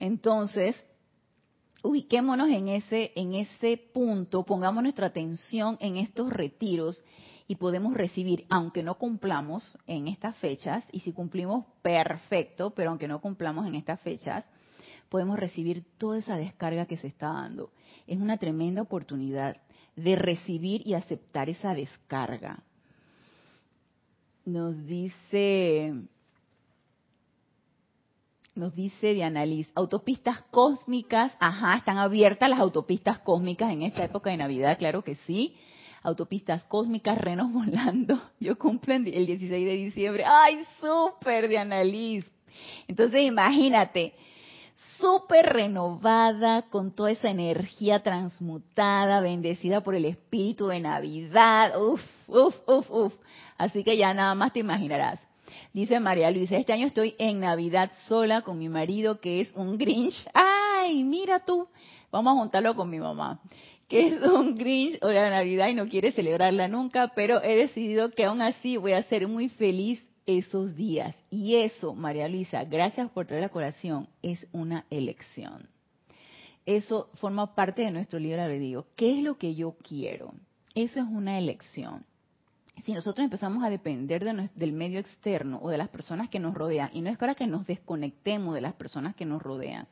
Entonces, 0.00 0.76
ubiquémonos 1.86 2.48
en 2.48 2.68
ese, 2.68 3.12
en 3.14 3.34
ese 3.34 3.76
punto, 3.92 4.44
pongamos 4.44 4.82
nuestra 4.82 5.06
atención 5.06 5.76
en 5.80 5.96
estos 5.96 6.32
retiros 6.32 7.02
y 7.48 7.56
podemos 7.56 7.94
recibir, 7.94 8.44
aunque 8.48 8.82
no 8.82 8.98
cumplamos 8.98 9.78
en 9.86 10.08
estas 10.08 10.36
fechas, 10.36 10.84
y 10.90 11.00
si 11.00 11.12
cumplimos, 11.12 11.64
perfecto, 11.82 12.70
pero 12.70 12.90
aunque 12.90 13.06
no 13.06 13.20
cumplamos 13.20 13.66
en 13.66 13.76
estas 13.76 14.00
fechas, 14.00 14.44
podemos 15.08 15.38
recibir 15.38 15.84
toda 15.96 16.18
esa 16.18 16.36
descarga 16.36 16.86
que 16.86 16.96
se 16.96 17.06
está 17.06 17.28
dando. 17.28 17.70
Es 18.06 18.18
una 18.18 18.36
tremenda 18.36 18.82
oportunidad 18.82 19.56
de 19.94 20.16
recibir 20.16 20.86
y 20.86 20.94
aceptar 20.94 21.48
esa 21.48 21.74
descarga. 21.74 22.64
Nos 24.44 24.84
dice 24.86 25.94
nos 28.56 28.74
dice 28.74 29.14
Diana 29.14 29.44
Liz, 29.44 29.70
autopistas 29.74 30.42
cósmicas, 30.50 31.36
ajá, 31.38 31.76
están 31.76 31.98
abiertas 31.98 32.48
las 32.48 32.58
autopistas 32.58 33.18
cósmicas 33.18 33.70
en 33.70 33.82
esta 33.82 34.04
época 34.04 34.30
de 34.30 34.38
Navidad, 34.38 34.78
claro 34.78 35.02
que 35.02 35.14
sí. 35.26 35.56
Autopistas 36.02 36.64
cósmicas, 36.64 37.18
renos 37.18 37.52
volando. 37.52 38.20
Yo 38.40 38.56
cumplo 38.58 38.94
el 38.94 39.26
16 39.26 39.50
de 39.50 39.72
diciembre. 39.72 40.24
¡Ay, 40.24 40.62
súper, 40.80 41.48
Diana 41.48 41.82
Liz! 41.84 42.24
Entonces, 42.88 43.22
imagínate, 43.22 44.14
súper 44.98 45.46
renovada, 45.46 46.62
con 46.62 46.94
toda 46.94 47.10
esa 47.10 47.28
energía 47.28 48.02
transmutada, 48.02 49.20
bendecida 49.20 49.82
por 49.82 49.94
el 49.94 50.04
espíritu 50.04 50.68
de 50.68 50.80
Navidad. 50.80 51.78
Uf, 51.80 52.00
uf, 52.28 52.56
uf, 52.66 52.90
uf. 52.90 53.14
Así 53.58 53.84
que 53.84 53.96
ya 53.96 54.14
nada 54.14 54.34
más 54.34 54.52
te 54.52 54.60
imaginarás. 54.60 55.25
Dice 55.76 56.00
María 56.00 56.30
Luisa, 56.30 56.56
este 56.56 56.72
año 56.72 56.86
estoy 56.86 57.14
en 57.18 57.40
Navidad 57.40 57.92
sola 58.08 58.40
con 58.40 58.58
mi 58.58 58.70
marido 58.70 59.20
que 59.20 59.42
es 59.42 59.52
un 59.54 59.76
Grinch. 59.76 60.14
Ay, 60.32 61.04
mira 61.04 61.44
tú, 61.44 61.68
vamos 62.10 62.32
a 62.32 62.40
juntarlo 62.40 62.74
con 62.74 62.88
mi 62.88 62.98
mamá, 62.98 63.42
que 63.86 64.06
es 64.06 64.22
un 64.22 64.56
Grinch 64.56 64.98
o 65.02 65.10
la 65.10 65.28
Navidad 65.28 65.68
y 65.68 65.74
no 65.74 65.86
quiere 65.86 66.12
celebrarla 66.12 66.66
nunca, 66.66 67.12
pero 67.14 67.42
he 67.42 67.56
decidido 67.56 68.10
que 68.12 68.24
aún 68.24 68.40
así 68.40 68.78
voy 68.78 68.92
a 68.92 69.02
ser 69.02 69.28
muy 69.28 69.50
feliz 69.50 70.02
esos 70.24 70.74
días. 70.76 71.14
Y 71.28 71.56
eso, 71.56 71.92
María 71.94 72.26
Luisa, 72.26 72.64
gracias 72.64 73.10
por 73.10 73.26
traer 73.26 73.42
la 73.42 73.50
colación, 73.50 74.08
es 74.22 74.46
una 74.52 74.86
elección. 74.88 75.68
Eso 76.64 77.10
forma 77.16 77.54
parte 77.54 77.82
de 77.82 77.90
nuestro 77.90 78.18
libro 78.18 78.40
albedrío. 78.40 78.86
¿Qué 78.96 79.18
es 79.18 79.22
lo 79.22 79.36
que 79.36 79.54
yo 79.54 79.76
quiero? 79.86 80.32
Eso 80.74 81.00
es 81.00 81.06
una 81.06 81.38
elección 81.38 82.06
si 82.84 82.92
nosotros 82.92 83.24
empezamos 83.24 83.64
a 83.64 83.70
depender 83.70 84.24
del 84.54 84.72
medio 84.72 85.00
externo 85.00 85.58
o 85.62 85.70
de 85.70 85.78
las 85.78 85.88
personas 85.88 86.28
que 86.28 86.38
nos 86.38 86.54
rodean, 86.54 86.90
y 86.92 87.00
no 87.00 87.10
es 87.10 87.18
para 87.18 87.34
que 87.34 87.46
nos 87.46 87.66
desconectemos 87.66 88.54
de 88.54 88.60
las 88.60 88.74
personas 88.74 89.14
que 89.14 89.24
nos 89.24 89.42
rodean, 89.42 89.88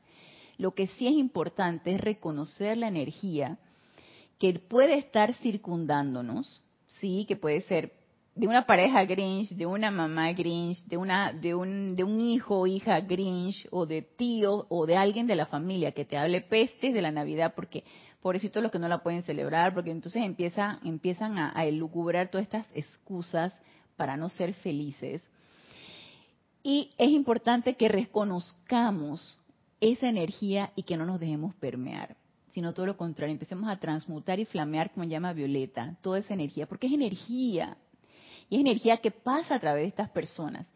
lo 0.59 0.75
que 0.75 0.87
sí 0.87 1.07
es 1.07 1.15
importante 1.15 1.95
es 1.95 2.01
reconocer 2.01 2.77
la 2.77 2.89
energía 2.89 3.59
que 4.39 4.53
puede 4.59 4.99
estar 4.99 5.35
circundándonos, 5.35 6.63
sí, 7.01 7.25
que 7.27 7.37
puede 7.37 7.63
ser 7.63 7.93
de 8.35 8.49
una 8.49 8.67
pareja 8.67 9.05
Grinch, 9.05 9.51
de 9.51 9.67
una 9.67 9.91
mamá 9.91 10.33
Grinch, 10.33 10.85
de 10.87 10.97
una 10.97 11.33
de 11.33 11.55
un 11.55 11.95
de 11.95 12.03
un 12.03 12.21
hijo 12.21 12.61
o 12.61 12.67
hija 12.67 13.01
Grinch 13.01 13.67
o 13.71 13.87
de 13.87 14.03
tío 14.03 14.67
o 14.69 14.87
de 14.87 14.97
alguien 14.97 15.27
de 15.27 15.37
la 15.37 15.47
familia 15.47 15.93
que 15.93 16.05
te 16.05 16.17
hable 16.17 16.41
pestes 16.41 16.93
de 16.93 17.03
la 17.03 17.13
Navidad 17.13 17.55
porque 17.55 17.85
pobrecitos 18.25 18.63
los 18.63 18.73
que 18.73 18.79
no 18.79 18.89
la 18.89 19.03
pueden 19.03 19.23
celebrar, 19.23 19.75
porque 19.75 19.91
entonces 19.91 20.23
empieza, 20.23 20.81
empiezan 20.83 21.37
a, 21.37 21.53
a 21.55 21.67
elucubrar 21.67 22.29
todas 22.29 22.47
estas 22.47 22.67
excusas 22.75 23.53
para 23.99 24.17
no 24.17 24.31
ser 24.31 24.55
felices. 24.55 25.21
Y 26.63 26.89
es 26.97 27.11
importante 27.11 27.75
que 27.75 27.87
reconozcamos 27.91 29.39
esa 29.79 30.09
energía 30.09 30.73
y 30.75 30.85
que 30.85 30.97
no 30.97 31.05
nos 31.05 31.21
dejemos 31.21 31.55
permear, 31.57 32.17
sino 32.53 32.73
todo 32.73 32.87
lo 32.87 32.97
contrario, 32.97 33.35
empecemos 33.35 33.69
a 33.69 33.79
transmutar 33.79 34.41
y 34.41 34.47
flamear, 34.47 34.91
como 34.93 35.05
llama 35.05 35.35
Violeta, 35.35 35.99
toda 36.01 36.21
esa 36.21 36.33
energía, 36.33 36.67
porque 36.67 36.87
es 36.87 36.95
energía, 36.95 37.77
y 38.49 38.55
es 38.55 38.61
energía 38.63 38.97
que 38.97 39.11
pasa 39.11 39.57
a 39.57 39.61
través 39.61 39.83
de 39.83 39.89
estas 39.89 40.09
personas. 40.09 40.67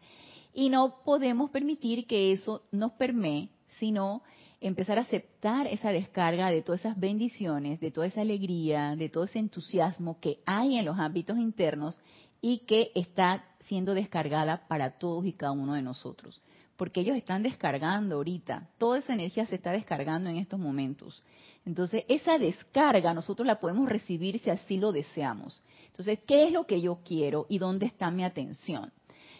Y 0.53 0.69
no 0.69 0.97
podemos 1.03 1.49
permitir 1.49 2.05
que 2.05 2.31
eso 2.31 2.61
nos 2.71 2.91
permee, 2.91 3.49
sino 3.79 4.21
empezar 4.61 4.97
a 4.97 5.01
aceptar 5.01 5.67
esa 5.67 5.91
descarga 5.91 6.51
de 6.51 6.61
todas 6.61 6.81
esas 6.81 6.99
bendiciones, 6.99 7.79
de 7.79 7.91
toda 7.91 8.07
esa 8.07 8.21
alegría, 8.21 8.95
de 8.95 9.09
todo 9.09 9.23
ese 9.23 9.39
entusiasmo 9.39 10.19
que 10.19 10.37
hay 10.45 10.77
en 10.77 10.85
los 10.85 10.99
ámbitos 10.99 11.37
internos 11.37 11.99
y 12.41 12.59
que 12.59 12.91
está 12.95 13.45
siendo 13.67 13.93
descargada 13.93 14.67
para 14.67 14.97
todos 14.97 15.25
y 15.25 15.33
cada 15.33 15.51
uno 15.51 15.73
de 15.73 15.81
nosotros. 15.81 16.41
Porque 16.75 17.01
ellos 17.01 17.17
están 17.17 17.43
descargando 17.43 18.15
ahorita, 18.15 18.69
toda 18.77 18.99
esa 18.99 19.13
energía 19.13 19.45
se 19.45 19.55
está 19.55 19.71
descargando 19.71 20.29
en 20.29 20.37
estos 20.37 20.59
momentos. 20.59 21.23
Entonces, 21.65 22.05
esa 22.07 22.37
descarga 22.37 23.13
nosotros 23.13 23.45
la 23.45 23.59
podemos 23.59 23.87
recibir 23.89 24.39
si 24.39 24.49
así 24.49 24.77
lo 24.77 24.91
deseamos. 24.91 25.61
Entonces, 25.87 26.19
¿qué 26.25 26.47
es 26.47 26.53
lo 26.53 26.65
que 26.65 26.81
yo 26.81 26.99
quiero 27.03 27.45
y 27.49 27.59
dónde 27.59 27.85
está 27.85 28.09
mi 28.11 28.23
atención? 28.23 28.91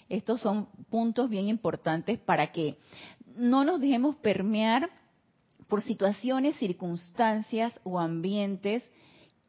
Estos 0.10 0.42
son 0.42 0.68
puntos 0.90 1.30
bien 1.30 1.48
importantes 1.48 2.20
para 2.20 2.52
que 2.52 2.78
no 3.38 3.64
nos 3.64 3.80
dejemos 3.80 4.16
permear 4.18 4.90
por 5.70 5.84
situaciones, 5.84 6.58
circunstancias 6.58 7.80
o 7.84 8.00
ambientes 8.00 8.84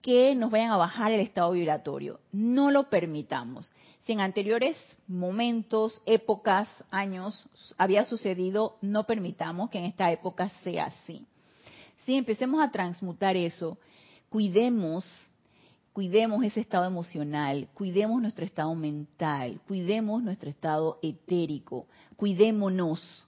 que 0.03 0.35
nos 0.35 0.51
vayan 0.51 0.71
a 0.71 0.77
bajar 0.77 1.13
el 1.13 1.21
estado 1.21 1.53
vibratorio. 1.53 2.21
No 2.31 2.71
lo 2.71 2.89
permitamos. 2.89 3.73
Si 4.05 4.13
en 4.13 4.21
anteriores 4.21 4.77
momentos, 5.09 6.01
épocas, 6.07 6.69
años 6.91 7.49
había 7.77 8.05
sucedido, 8.05 8.77
no 8.83 9.05
permitamos 9.05 9.71
que 9.71 9.79
en 9.79 9.85
esta 9.85 10.13
época 10.13 10.51
sea 10.63 10.87
así. 10.87 11.27
Si 12.05 12.15
empecemos 12.15 12.63
a 12.63 12.71
transmutar 12.71 13.37
eso, 13.37 13.79
cuidemos, 14.29 15.05
cuidemos 15.93 16.45
ese 16.45 16.61
estado 16.61 16.87
emocional, 16.87 17.69
cuidemos 17.75 18.21
nuestro 18.21 18.45
estado 18.45 18.75
mental, 18.75 19.61
cuidemos 19.67 20.23
nuestro 20.23 20.51
estado 20.51 20.99
etérico, 21.03 21.87
cuidémonos, 22.17 23.27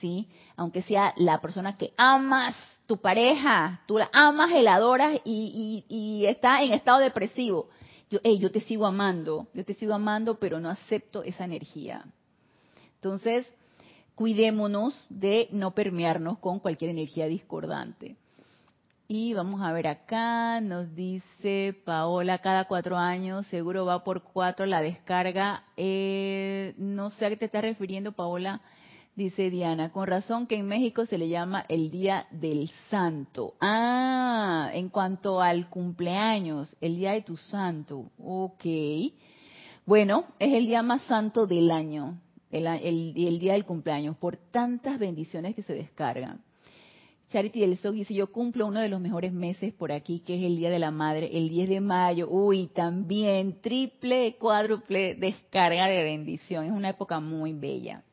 ¿sí? 0.00 0.28
Aunque 0.56 0.82
sea 0.82 1.14
la 1.16 1.40
persona 1.40 1.76
que 1.76 1.92
amas, 1.96 2.56
tu 2.86 2.96
pareja, 2.96 3.82
tú 3.86 3.98
la 3.98 4.08
amas, 4.12 4.50
la 4.62 4.74
adoras 4.74 5.20
y, 5.24 6.24
está 6.26 6.62
en 6.62 6.72
estado 6.72 6.98
depresivo. 7.00 7.68
Yo, 8.10 8.18
yo 8.22 8.50
te 8.50 8.60
sigo 8.60 8.86
amando, 8.86 9.48
yo 9.52 9.64
te 9.64 9.74
sigo 9.74 9.92
amando, 9.92 10.38
pero 10.38 10.58
no 10.58 10.70
acepto 10.70 11.22
esa 11.22 11.44
energía. 11.44 12.04
Entonces, 12.94 13.46
cuidémonos 14.14 15.06
de 15.10 15.48
no 15.52 15.72
permearnos 15.72 16.38
con 16.38 16.58
cualquier 16.58 16.90
energía 16.90 17.26
discordante. 17.26 18.16
Y 19.10 19.32
vamos 19.32 19.62
a 19.62 19.72
ver 19.72 19.86
acá, 19.86 20.60
nos 20.60 20.94
dice 20.94 21.74
Paola, 21.86 22.38
cada 22.40 22.66
cuatro 22.66 22.98
años, 22.98 23.46
seguro 23.46 23.86
va 23.86 24.04
por 24.04 24.22
cuatro 24.22 24.66
la 24.66 24.82
descarga. 24.82 25.64
Eh, 25.78 26.74
no 26.76 27.08
sé 27.10 27.24
a 27.24 27.30
qué 27.30 27.38
te 27.38 27.46
estás 27.46 27.62
refiriendo, 27.62 28.12
Paola. 28.12 28.60
Dice 29.18 29.50
Diana, 29.50 29.90
con 29.90 30.06
razón 30.06 30.46
que 30.46 30.54
en 30.54 30.68
México 30.68 31.04
se 31.04 31.18
le 31.18 31.28
llama 31.28 31.64
el 31.68 31.90
Día 31.90 32.28
del 32.30 32.70
Santo. 32.88 33.54
Ah, 33.60 34.70
en 34.72 34.90
cuanto 34.90 35.40
al 35.40 35.68
cumpleaños, 35.68 36.76
el 36.80 36.94
Día 36.94 37.10
de 37.14 37.22
tu 37.22 37.36
Santo. 37.36 38.12
Ok. 38.22 38.64
Bueno, 39.84 40.26
es 40.38 40.54
el 40.54 40.68
día 40.68 40.84
más 40.84 41.02
santo 41.02 41.48
del 41.48 41.72
año, 41.72 42.20
el, 42.52 42.68
el 42.68 43.40
día 43.40 43.54
del 43.54 43.64
cumpleaños, 43.64 44.16
por 44.16 44.36
tantas 44.36 45.00
bendiciones 45.00 45.56
que 45.56 45.64
se 45.64 45.74
descargan. 45.74 46.40
Charity 47.28 47.58
del 47.58 47.76
Sol 47.76 47.96
dice, 47.96 48.14
yo 48.14 48.30
cumplo 48.30 48.68
uno 48.68 48.78
de 48.78 48.88
los 48.88 49.00
mejores 49.00 49.32
meses 49.32 49.72
por 49.72 49.90
aquí, 49.90 50.20
que 50.20 50.36
es 50.36 50.44
el 50.44 50.58
Día 50.58 50.70
de 50.70 50.78
la 50.78 50.92
Madre, 50.92 51.36
el 51.36 51.48
10 51.48 51.68
de 51.68 51.80
mayo. 51.80 52.28
Uy, 52.30 52.68
también 52.68 53.60
triple, 53.62 54.36
cuádruple 54.38 55.16
descarga 55.16 55.88
de 55.88 56.04
bendición. 56.04 56.66
Es 56.66 56.70
una 56.70 56.90
época 56.90 57.18
muy 57.18 57.52
bella. 57.52 58.04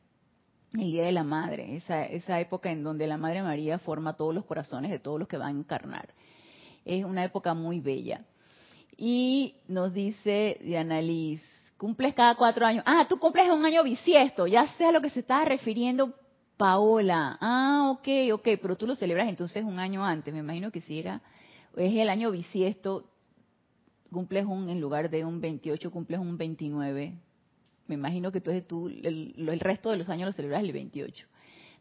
El 0.78 0.92
Día 0.92 1.04
de 1.04 1.12
la 1.12 1.24
Madre, 1.24 1.76
esa, 1.76 2.04
esa 2.04 2.40
época 2.40 2.70
en 2.70 2.82
donde 2.82 3.06
la 3.06 3.16
Madre 3.16 3.42
María 3.42 3.78
forma 3.78 4.16
todos 4.16 4.34
los 4.34 4.44
corazones 4.44 4.90
de 4.90 4.98
todos 4.98 5.18
los 5.18 5.28
que 5.28 5.36
van 5.36 5.56
a 5.56 5.58
encarnar. 5.58 6.08
Es 6.84 7.04
una 7.04 7.24
época 7.24 7.54
muy 7.54 7.80
bella. 7.80 8.24
Y 8.96 9.56
nos 9.68 9.92
dice 9.92 10.58
Diana 10.62 11.00
Liz, 11.00 11.42
cumples 11.76 12.14
cada 12.14 12.34
cuatro 12.34 12.64
años. 12.66 12.84
Ah, 12.86 13.06
tú 13.08 13.18
cumples 13.18 13.50
un 13.50 13.64
año 13.64 13.82
bisiesto. 13.82 14.46
Ya 14.46 14.68
sé 14.76 14.84
a 14.84 14.92
lo 14.92 15.00
que 15.00 15.10
se 15.10 15.20
estaba 15.20 15.44
refiriendo 15.44 16.14
Paola, 16.56 17.36
ah, 17.40 17.90
ok, 17.90 18.08
ok, 18.32 18.48
pero 18.62 18.76
tú 18.76 18.86
lo 18.86 18.94
celebras 18.94 19.28
entonces 19.28 19.62
un 19.62 19.78
año 19.78 20.04
antes, 20.04 20.32
me 20.32 20.40
imagino 20.40 20.70
que 20.70 20.80
si 20.80 20.98
era, 20.98 21.20
es 21.76 21.94
el 21.94 22.08
año 22.08 22.30
bisiesto, 22.30 23.10
cumples 24.10 24.46
un, 24.46 24.70
en 24.70 24.80
lugar 24.80 25.10
de 25.10 25.24
un 25.24 25.40
28, 25.40 25.90
cumples 25.90 26.18
un 26.18 26.38
29. 26.38 27.14
Me 27.86 27.94
imagino 27.94 28.32
que 28.32 28.38
entonces 28.38 28.66
tú 28.66 28.88
el, 28.88 29.60
resto 29.60 29.90
de 29.90 29.96
los 29.96 30.08
años 30.08 30.26
lo 30.26 30.32
celebras 30.32 30.62
el 30.62 30.72
28. 30.72 31.26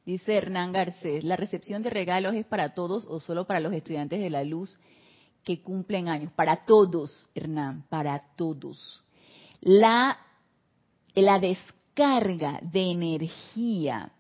Dice 0.06 0.36
Hernán 0.36 0.72
Garcés, 0.72 1.24
¿la 1.24 1.36
recepción 1.36 1.82
de 1.82 1.90
regalos 1.90 2.36
es 2.36 2.46
para 2.46 2.74
todos 2.74 3.06
o 3.10 3.20
solo 3.20 3.46
para 3.46 3.60
los 3.60 3.74
estudiantes 3.74 4.20
de 4.20 4.30
la 4.30 4.44
luz 4.44 4.78
que 5.44 5.62
cumplen 5.62 6.08
años? 6.08 6.32
Para 6.34 6.66
todos, 6.66 7.30
Hernán, 7.34 7.86
para 7.90 8.22
todos. 8.36 9.04
La, 9.62 10.20
la 11.16 11.40
descarga 11.40 12.60
de 12.62 12.92
energía 12.92 14.12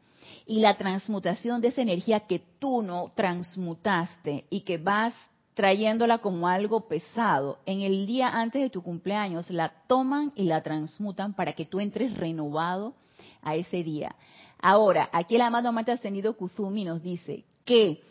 y 0.47 0.59
la 0.59 0.75
transmutación 0.77 1.61
de 1.61 1.67
esa 1.67 1.81
energía 1.81 2.21
que 2.21 2.39
tú 2.59 2.81
no 2.81 3.11
transmutaste 3.15 4.45
y 4.49 4.61
que 4.61 4.79
vas 4.79 5.13
trayéndola 5.55 6.19
como 6.19 6.47
algo 6.47 6.87
pesado, 6.87 7.59
en 7.65 7.81
el 7.81 8.05
día 8.05 8.29
antes 8.29 8.61
de 8.61 8.69
tu 8.69 8.83
cumpleaños 8.83 9.49
la 9.49 9.73
toman 9.87 10.31
y 10.35 10.43
la 10.43 10.61
transmutan 10.61 11.33
para 11.33 11.53
que 11.53 11.65
tú 11.65 11.79
entres 11.79 12.15
renovado 12.15 12.93
a 13.41 13.55
ese 13.55 13.81
día. 13.81 14.15
Ahora, 14.61 15.09
aquí 15.11 15.35
el 15.35 15.41
amado 15.41 15.69
amante 15.69 15.91
ascendido 15.91 16.35
Kuzumi 16.35 16.83
nos 16.83 17.01
dice 17.01 17.45
que 17.63 18.01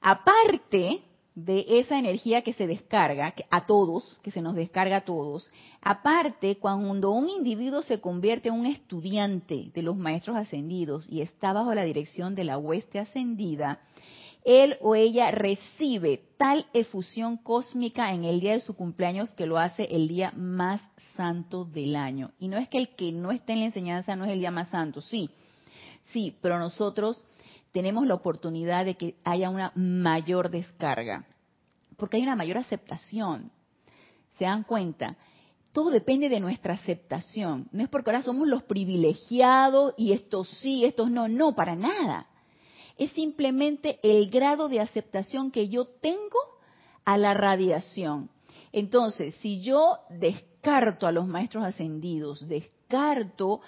aparte 0.00 1.02
de 1.36 1.66
esa 1.68 1.98
energía 1.98 2.40
que 2.40 2.54
se 2.54 2.66
descarga 2.66 3.34
a 3.50 3.66
todos, 3.66 4.18
que 4.22 4.30
se 4.30 4.40
nos 4.40 4.54
descarga 4.54 4.96
a 4.96 5.04
todos. 5.04 5.50
Aparte, 5.82 6.56
cuando 6.56 7.10
un 7.10 7.28
individuo 7.28 7.82
se 7.82 8.00
convierte 8.00 8.48
en 8.48 8.54
un 8.54 8.64
estudiante 8.64 9.70
de 9.74 9.82
los 9.82 9.96
maestros 9.98 10.34
ascendidos 10.34 11.06
y 11.10 11.20
está 11.20 11.52
bajo 11.52 11.74
la 11.74 11.84
dirección 11.84 12.34
de 12.34 12.44
la 12.44 12.56
hueste 12.56 12.98
ascendida, 12.98 13.80
él 14.46 14.78
o 14.80 14.94
ella 14.94 15.32
recibe 15.32 16.22
tal 16.38 16.66
efusión 16.72 17.36
cósmica 17.36 18.12
en 18.12 18.22
el 18.22 18.38
día 18.38 18.52
de 18.52 18.60
su 18.60 18.76
cumpleaños 18.76 19.34
que 19.34 19.44
lo 19.44 19.58
hace 19.58 19.84
el 19.90 20.06
día 20.06 20.32
más 20.36 20.80
santo 21.16 21.64
del 21.64 21.96
año. 21.96 22.30
Y 22.38 22.46
no 22.46 22.56
es 22.56 22.68
que 22.68 22.78
el 22.78 22.94
que 22.94 23.10
no 23.10 23.32
esté 23.32 23.54
en 23.54 23.58
la 23.58 23.64
enseñanza 23.66 24.14
no 24.14 24.24
es 24.24 24.30
el 24.30 24.38
día 24.38 24.52
más 24.52 24.68
santo, 24.68 25.00
sí, 25.00 25.30
sí, 26.12 26.36
pero 26.40 26.60
nosotros 26.60 27.24
tenemos 27.72 28.06
la 28.06 28.14
oportunidad 28.14 28.84
de 28.84 28.94
que 28.94 29.16
haya 29.24 29.50
una 29.50 29.72
mayor 29.74 30.48
descarga, 30.48 31.26
porque 31.96 32.18
hay 32.18 32.22
una 32.22 32.36
mayor 32.36 32.58
aceptación. 32.58 33.50
¿Se 34.38 34.44
dan 34.44 34.62
cuenta? 34.62 35.16
Todo 35.72 35.90
depende 35.90 36.28
de 36.28 36.38
nuestra 36.38 36.74
aceptación. 36.74 37.68
No 37.72 37.82
es 37.82 37.88
porque 37.88 38.10
ahora 38.10 38.22
somos 38.22 38.46
los 38.46 38.62
privilegiados 38.62 39.92
y 39.96 40.12
estos 40.12 40.48
sí, 40.60 40.84
estos 40.84 41.10
no, 41.10 41.26
no, 41.26 41.54
para 41.56 41.74
nada. 41.74 42.28
Es 42.96 43.10
simplemente 43.12 43.98
el 44.02 44.30
grado 44.30 44.68
de 44.68 44.80
aceptación 44.80 45.50
que 45.50 45.68
yo 45.68 45.86
tengo 45.86 46.38
a 47.04 47.18
la 47.18 47.34
radiación. 47.34 48.30
Entonces, 48.72 49.34
si 49.36 49.60
yo 49.60 49.98
descarto 50.10 51.06
a 51.06 51.12
los 51.12 51.26
maestros 51.26 51.64
ascendidos, 51.64 52.46
descarto 52.48 53.60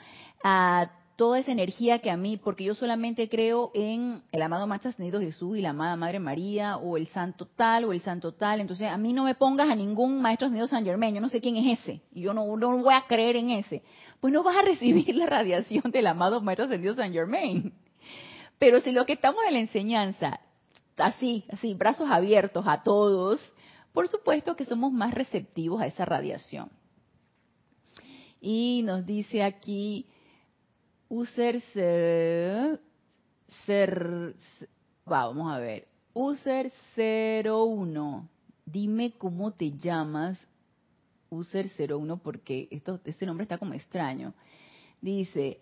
a 0.42 0.90
toda 1.18 1.40
esa 1.40 1.50
energía 1.50 1.98
que 1.98 2.12
a 2.12 2.16
mí, 2.16 2.36
porque 2.36 2.62
yo 2.62 2.76
solamente 2.76 3.28
creo 3.28 3.72
en 3.74 4.22
el 4.30 4.40
amado 4.40 4.68
Maestro 4.68 4.90
Ascendido 4.90 5.18
Jesús 5.20 5.58
y 5.58 5.60
la 5.60 5.70
amada 5.70 5.96
Madre 5.96 6.20
María, 6.20 6.76
o 6.76 6.96
el 6.96 7.08
santo 7.08 7.48
tal, 7.56 7.86
o 7.86 7.92
el 7.92 8.00
santo 8.00 8.32
tal, 8.32 8.60
entonces 8.60 8.88
a 8.88 8.96
mí 8.96 9.12
no 9.12 9.24
me 9.24 9.34
pongas 9.34 9.68
a 9.68 9.74
ningún 9.74 10.22
Maestro 10.22 10.46
Ascendido 10.46 10.68
San 10.68 10.84
Germain, 10.84 11.12
yo 11.12 11.20
no 11.20 11.28
sé 11.28 11.40
quién 11.40 11.56
es 11.56 11.80
ese, 11.80 12.02
y 12.12 12.20
yo 12.20 12.32
no, 12.32 12.56
no 12.56 12.78
voy 12.78 12.94
a 12.94 13.04
creer 13.08 13.34
en 13.34 13.50
ese, 13.50 13.82
pues 14.20 14.32
no 14.32 14.44
vas 14.44 14.58
a 14.58 14.62
recibir 14.62 15.16
la 15.16 15.26
radiación 15.26 15.90
del 15.90 16.06
amado 16.06 16.40
Maestro 16.40 16.66
Ascendido 16.66 16.94
San 16.94 17.12
Germain. 17.12 17.72
Pero 18.58 18.80
si 18.80 18.92
lo 18.92 19.06
que 19.06 19.14
estamos 19.14 19.40
en 19.46 19.54
la 19.54 19.60
enseñanza, 19.60 20.40
así, 20.96 21.44
así, 21.50 21.74
brazos 21.74 22.10
abiertos 22.10 22.64
a 22.66 22.82
todos, 22.82 23.40
por 23.92 24.08
supuesto 24.08 24.56
que 24.56 24.64
somos 24.64 24.92
más 24.92 25.14
receptivos 25.14 25.80
a 25.80 25.86
esa 25.86 26.04
radiación. 26.04 26.70
Y 28.40 28.82
nos 28.84 29.04
dice 29.06 29.42
aquí, 29.42 30.06
User 31.08 31.60
ser, 31.72 32.80
ser, 33.64 34.34
vamos 35.04 35.52
a 35.52 35.58
ver, 35.58 35.86
User 36.12 36.70
01, 36.96 38.28
dime 38.66 39.12
cómo 39.12 39.52
te 39.52 39.72
llamas, 39.72 40.38
User 41.30 41.70
01, 41.78 42.18
porque 42.18 42.68
esto, 42.70 43.00
este 43.04 43.26
nombre 43.26 43.44
está 43.44 43.58
como 43.58 43.74
extraño. 43.74 44.34
Dice, 45.00 45.60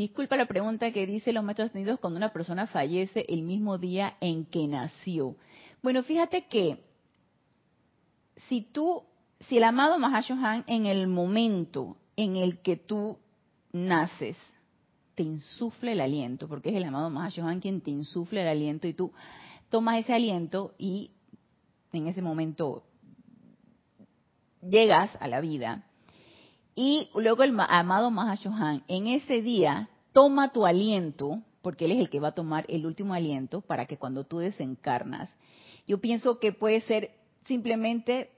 disculpa 0.00 0.36
la 0.36 0.46
pregunta 0.46 0.90
que 0.90 1.06
dice 1.06 1.32
los 1.32 1.44
maestros 1.44 1.68
ascendidos 1.68 2.00
cuando 2.00 2.16
una 2.16 2.32
persona 2.32 2.66
fallece 2.66 3.26
el 3.28 3.42
mismo 3.42 3.78
día 3.78 4.16
en 4.20 4.46
que 4.46 4.66
nació. 4.66 5.36
Bueno, 5.82 6.02
fíjate 6.02 6.46
que 6.46 6.82
si 8.48 8.62
tú, 8.62 9.04
si 9.40 9.58
el 9.58 9.64
amado 9.64 9.98
Mahashohan 9.98 10.64
en 10.66 10.86
el 10.86 11.06
momento 11.08 11.98
en 12.16 12.36
el 12.36 12.60
que 12.60 12.76
tú 12.76 13.18
naces, 13.72 14.36
te 15.14 15.22
insufle 15.22 15.92
el 15.92 16.00
aliento, 16.00 16.48
porque 16.48 16.70
es 16.70 16.76
el 16.76 16.84
amado 16.84 17.10
Mahashohan 17.10 17.60
quien 17.60 17.82
te 17.82 17.90
insufle 17.90 18.40
el 18.40 18.48
aliento 18.48 18.88
y 18.88 18.94
tú 18.94 19.12
tomas 19.68 19.98
ese 19.98 20.14
aliento 20.14 20.74
y 20.78 21.10
en 21.92 22.06
ese 22.06 22.22
momento 22.22 22.84
llegas 24.62 25.10
a 25.20 25.28
la 25.28 25.40
vida. 25.40 25.84
Y 26.74 27.10
luego 27.14 27.42
el 27.42 27.54
amado 27.58 28.10
Mahashohan 28.10 28.82
en 28.88 29.06
ese 29.06 29.42
día 29.42 29.88
toma 30.12 30.52
tu 30.52 30.66
aliento, 30.66 31.42
porque 31.60 31.84
él 31.84 31.92
es 31.92 31.98
el 31.98 32.10
que 32.10 32.20
va 32.20 32.28
a 32.28 32.34
tomar 32.34 32.64
el 32.68 32.86
último 32.86 33.14
aliento 33.14 33.60
para 33.60 33.86
que 33.86 33.98
cuando 33.98 34.24
tú 34.24 34.38
desencarnas, 34.38 35.34
yo 35.86 36.00
pienso 36.00 36.38
que 36.38 36.52
puede 36.52 36.80
ser 36.82 37.10
simplemente 37.42 38.30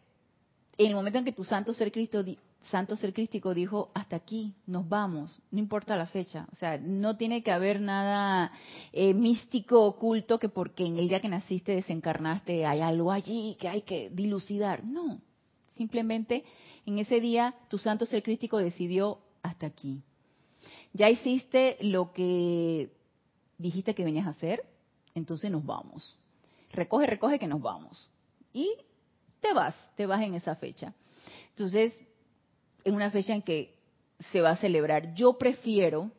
en 0.78 0.88
el 0.88 0.94
momento 0.94 1.18
en 1.18 1.24
que 1.24 1.32
tu 1.32 1.44
santo 1.44 1.72
ser 1.72 1.92
Cristo 1.92 2.24
santo 2.70 2.96
ser 2.96 3.12
crístico 3.12 3.54
dijo, 3.54 3.90
hasta 3.94 4.16
aquí, 4.16 4.54
nos 4.66 4.88
vamos, 4.88 5.40
no 5.50 5.58
importa 5.58 5.96
la 5.96 6.06
fecha. 6.06 6.46
O 6.52 6.56
sea, 6.56 6.78
no 6.78 7.16
tiene 7.16 7.42
que 7.42 7.52
haber 7.52 7.80
nada 7.80 8.52
eh, 8.92 9.14
místico, 9.14 9.82
oculto, 9.84 10.38
que 10.38 10.48
porque 10.48 10.86
en 10.86 10.98
el 10.98 11.08
día 11.08 11.20
que 11.20 11.28
naciste 11.28 11.72
desencarnaste 11.72 12.66
hay 12.66 12.80
algo 12.80 13.12
allí 13.12 13.56
que 13.58 13.68
hay 13.68 13.82
que 13.82 14.10
dilucidar. 14.10 14.84
No, 14.84 15.20
simplemente 15.76 16.44
en 16.86 16.98
ese 16.98 17.20
día 17.20 17.54
tu 17.68 17.78
santo 17.78 18.06
ser 18.06 18.22
crístico 18.22 18.58
decidió, 18.58 19.18
hasta 19.42 19.66
aquí. 19.66 20.02
Ya 20.92 21.10
hiciste 21.10 21.76
lo 21.80 22.12
que 22.12 22.90
dijiste 23.58 23.94
que 23.94 24.04
venías 24.04 24.26
a 24.26 24.30
hacer, 24.30 24.64
entonces 25.14 25.50
nos 25.50 25.64
vamos. 25.64 26.16
Recoge, 26.72 27.06
recoge 27.06 27.38
que 27.38 27.46
nos 27.46 27.60
vamos. 27.60 28.10
Y 28.52 28.70
te 29.40 29.52
vas, 29.52 29.74
te 29.96 30.06
vas 30.06 30.22
en 30.22 30.34
esa 30.34 30.56
fecha. 30.56 30.94
Entonces, 31.50 31.92
en 32.84 32.94
una 32.94 33.10
fecha 33.10 33.34
en 33.34 33.42
que 33.42 33.74
se 34.32 34.40
va 34.40 34.50
a 34.50 34.56
celebrar. 34.56 35.14
Yo 35.14 35.38
prefiero 35.38 36.10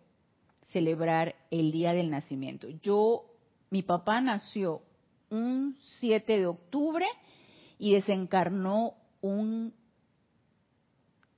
celebrar 0.72 1.36
el 1.52 1.72
día 1.72 1.94
del 1.94 2.10
nacimiento. 2.10 2.68
Yo, 2.82 3.26
mi 3.70 3.82
papá 3.82 4.22
nació 4.22 4.82
un 5.30 5.78
7 6.00 6.40
de 6.40 6.46
octubre 6.46 7.06
y 7.80 7.94
desencarnó 7.94 8.94
un 9.22 9.74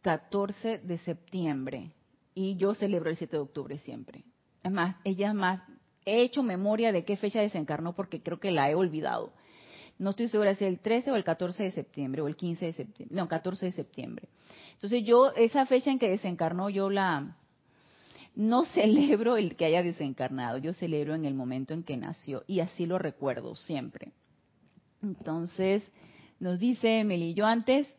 14 0.07 0.77
de 0.77 0.99
septiembre. 0.99 1.91
Y 2.33 2.55
yo 2.55 2.73
celebro 2.73 3.09
el 3.09 3.17
7 3.17 3.35
de 3.35 3.41
octubre 3.41 3.77
siempre. 3.79 4.23
Es 4.63 4.71
más, 4.71 4.95
ella 5.03 5.33
más, 5.33 5.61
he 6.05 6.21
hecho 6.21 6.43
memoria 6.43 6.93
de 6.93 7.03
qué 7.03 7.17
fecha 7.17 7.41
desencarnó 7.41 7.93
porque 7.93 8.23
creo 8.23 8.39
que 8.39 8.51
la 8.51 8.71
he 8.71 8.75
olvidado. 8.75 9.33
No 9.99 10.11
estoy 10.11 10.29
segura 10.29 10.55
si 10.55 10.63
es 10.63 10.69
el 10.69 10.79
13 10.79 11.11
o 11.11 11.17
el 11.17 11.25
14 11.25 11.61
de 11.61 11.71
septiembre 11.71 12.21
o 12.21 12.29
el 12.29 12.37
15 12.37 12.67
de 12.67 12.71
septiembre. 12.71 13.17
No, 13.17 13.27
14 13.27 13.65
de 13.65 13.71
septiembre. 13.73 14.29
Entonces 14.75 15.03
yo, 15.03 15.33
esa 15.35 15.65
fecha 15.65 15.91
en 15.91 15.99
que 15.99 16.07
desencarnó, 16.07 16.69
yo 16.69 16.89
la... 16.89 17.35
No 18.33 18.63
celebro 18.73 19.35
el 19.35 19.57
que 19.57 19.65
haya 19.65 19.83
desencarnado, 19.83 20.57
yo 20.57 20.71
celebro 20.71 21.15
en 21.15 21.25
el 21.25 21.33
momento 21.33 21.73
en 21.73 21.83
que 21.83 21.97
nació 21.97 22.45
y 22.47 22.61
así 22.61 22.85
lo 22.85 22.97
recuerdo 22.97 23.57
siempre. 23.57 24.13
Entonces, 25.03 25.85
nos 26.39 26.59
dice 26.59 27.01
Emily, 27.01 27.33
yo 27.33 27.45
antes 27.45 27.93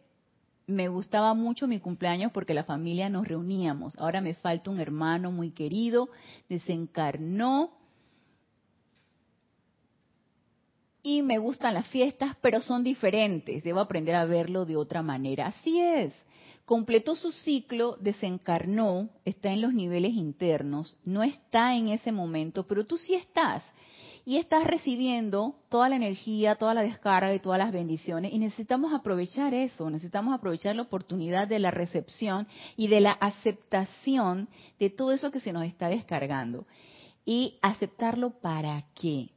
me 0.69 0.89
gustaba 0.89 1.33
mucho 1.35 1.67
mi 1.67 1.81
cumpleaños 1.81 2.31
porque 2.31 2.55
la 2.55 2.63
familia 2.63 3.09
nos 3.09 3.27
reuníamos. 3.27 3.99
Ahora 3.99 4.21
me 4.21 4.35
falta 4.35 4.71
un 4.71 4.79
hermano 4.79 5.33
muy 5.33 5.51
querido, 5.51 6.11
desencarnó 6.49 7.73
y 11.03 11.23
me 11.23 11.39
gustan 11.39 11.73
las 11.73 11.89
fiestas, 11.89 12.37
pero 12.43 12.61
son 12.61 12.85
diferentes. 12.85 13.65
Debo 13.65 13.81
aprender 13.81 14.15
a 14.15 14.27
verlo 14.27 14.67
de 14.67 14.77
otra 14.77 15.03
manera. 15.03 15.47
Así 15.47 15.81
es. 15.81 16.13
Completó 16.67 17.17
su 17.17 17.33
ciclo, 17.33 17.97
desencarnó, 17.97 19.09
está 19.25 19.51
en 19.51 19.63
los 19.63 19.73
niveles 19.73 20.13
internos, 20.13 20.99
no 21.03 21.23
está 21.23 21.75
en 21.77 21.89
ese 21.89 22.13
momento, 22.13 22.67
pero 22.67 22.85
tú 22.85 22.99
sí 22.99 23.15
estás. 23.15 23.65
Y 24.29 24.37
estás 24.37 24.65
recibiendo 24.65 25.55
toda 25.71 25.89
la 25.89 25.97
energía, 25.97 26.57
toda 26.57 26.75
la 26.75 26.83
descarga 26.83 27.33
y 27.33 27.39
todas 27.39 27.59
las 27.59 27.73
bendiciones. 27.73 28.31
Y 28.31 28.39
necesitamos 28.39 28.93
aprovechar 28.93 29.55
eso, 29.55 29.89
necesitamos 29.89 30.35
aprovechar 30.35 30.77
la 30.77 30.83
oportunidad 30.83 31.49
de 31.49 31.59
la 31.59 31.71
recepción 31.71 32.47
y 32.77 32.89
de 32.89 33.01
la 33.01 33.13
aceptación 33.13 34.51
de 34.79 34.91
todo 34.91 35.13
eso 35.13 35.31
que 35.31 35.41
se 35.41 35.55
nos 35.55 35.65
está 35.65 35.89
descargando. 35.89 36.67
Y 37.25 37.59
aceptarlo 37.63 38.39
para 38.39 38.85
qué? 38.93 39.31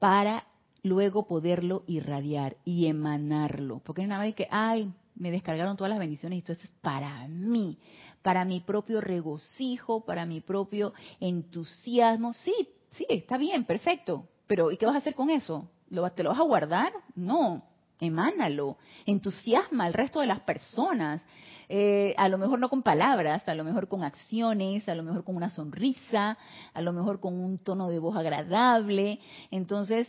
Para 0.00 0.48
luego 0.82 1.28
poderlo 1.28 1.84
irradiar 1.86 2.56
y 2.64 2.86
emanarlo. 2.86 3.82
Porque 3.84 4.00
es 4.00 4.08
una 4.08 4.18
vez 4.18 4.34
que, 4.34 4.48
ay, 4.50 4.92
me 5.14 5.30
descargaron 5.30 5.76
todas 5.76 5.90
las 5.90 6.00
bendiciones 6.00 6.38
y 6.38 6.40
esto 6.40 6.54
es 6.54 6.72
para 6.80 7.28
mí, 7.28 7.78
para 8.20 8.44
mi 8.44 8.58
propio 8.58 9.00
regocijo, 9.00 10.04
para 10.04 10.26
mi 10.26 10.40
propio 10.40 10.92
entusiasmo. 11.20 12.32
Sí, 12.32 12.52
sí, 12.92 13.06
está 13.08 13.38
bien, 13.38 13.64
perfecto. 13.64 14.28
Pero 14.46 14.70
¿y 14.70 14.76
qué 14.76 14.86
vas 14.86 14.94
a 14.94 14.98
hacer 14.98 15.14
con 15.14 15.30
eso? 15.30 15.70
¿Lo, 15.88 16.10
¿Te 16.10 16.22
lo 16.22 16.30
vas 16.30 16.40
a 16.40 16.44
guardar? 16.44 16.92
No, 17.14 17.64
emánalo, 18.00 18.78
entusiasma 19.06 19.84
al 19.84 19.94
resto 19.94 20.20
de 20.20 20.26
las 20.26 20.40
personas. 20.40 21.22
Eh, 21.68 22.14
a 22.18 22.28
lo 22.28 22.36
mejor 22.36 22.58
no 22.58 22.68
con 22.68 22.82
palabras, 22.82 23.48
a 23.48 23.54
lo 23.54 23.64
mejor 23.64 23.88
con 23.88 24.02
acciones, 24.02 24.88
a 24.88 24.94
lo 24.94 25.02
mejor 25.02 25.24
con 25.24 25.36
una 25.36 25.50
sonrisa, 25.50 26.36
a 26.74 26.80
lo 26.80 26.92
mejor 26.92 27.20
con 27.20 27.34
un 27.34 27.58
tono 27.58 27.88
de 27.88 27.98
voz 27.98 28.16
agradable. 28.16 29.20
Entonces, 29.50 30.08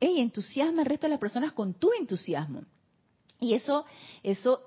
hey, 0.00 0.20
entusiasma 0.20 0.82
al 0.82 0.86
resto 0.86 1.06
de 1.06 1.12
las 1.12 1.20
personas 1.20 1.52
con 1.52 1.74
tu 1.74 1.90
entusiasmo. 1.98 2.62
Y 3.40 3.54
eso, 3.54 3.84
eso, 4.22 4.60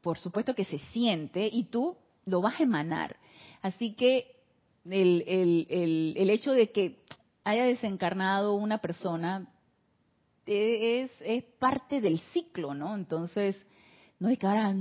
por 0.00 0.18
supuesto 0.18 0.54
que 0.54 0.64
se 0.64 0.78
siente 0.78 1.48
y 1.52 1.64
tú 1.64 1.96
lo 2.24 2.40
vas 2.40 2.60
a 2.60 2.62
emanar. 2.62 3.16
Así 3.60 3.94
que 3.94 4.41
el, 4.84 5.24
el, 5.26 6.14
el, 6.16 6.30
hecho 6.30 6.52
de 6.52 6.70
que 6.70 6.98
haya 7.44 7.64
desencarnado 7.64 8.54
una 8.54 8.78
persona 8.78 9.48
e, 10.46 11.02
es, 11.02 11.10
es 11.24 11.44
parte 11.58 12.00
del 12.00 12.20
ciclo, 12.32 12.74
¿no? 12.74 12.94
Entonces, 12.94 13.56
no 14.18 14.28
es 14.28 14.38
que 14.38 14.46
ahora 14.46 14.74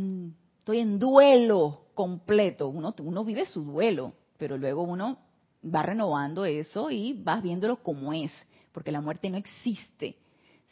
estoy 0.59 0.79
en 0.79 0.99
duelo 0.99 1.87
completo. 1.93 2.69
Uno, 2.69 2.95
uno 2.99 3.23
vive 3.23 3.45
su 3.45 3.63
duelo, 3.63 4.13
pero 4.37 4.57
luego 4.57 4.83
uno 4.83 5.19
va 5.63 5.83
renovando 5.83 6.45
eso 6.45 6.89
y 6.89 7.13
vas 7.13 7.43
viéndolo 7.43 7.83
como 7.83 8.13
es 8.13 8.31
porque 8.71 8.91
la 8.91 9.01
muerte 9.01 9.29
no 9.29 9.37
existe, 9.37 10.17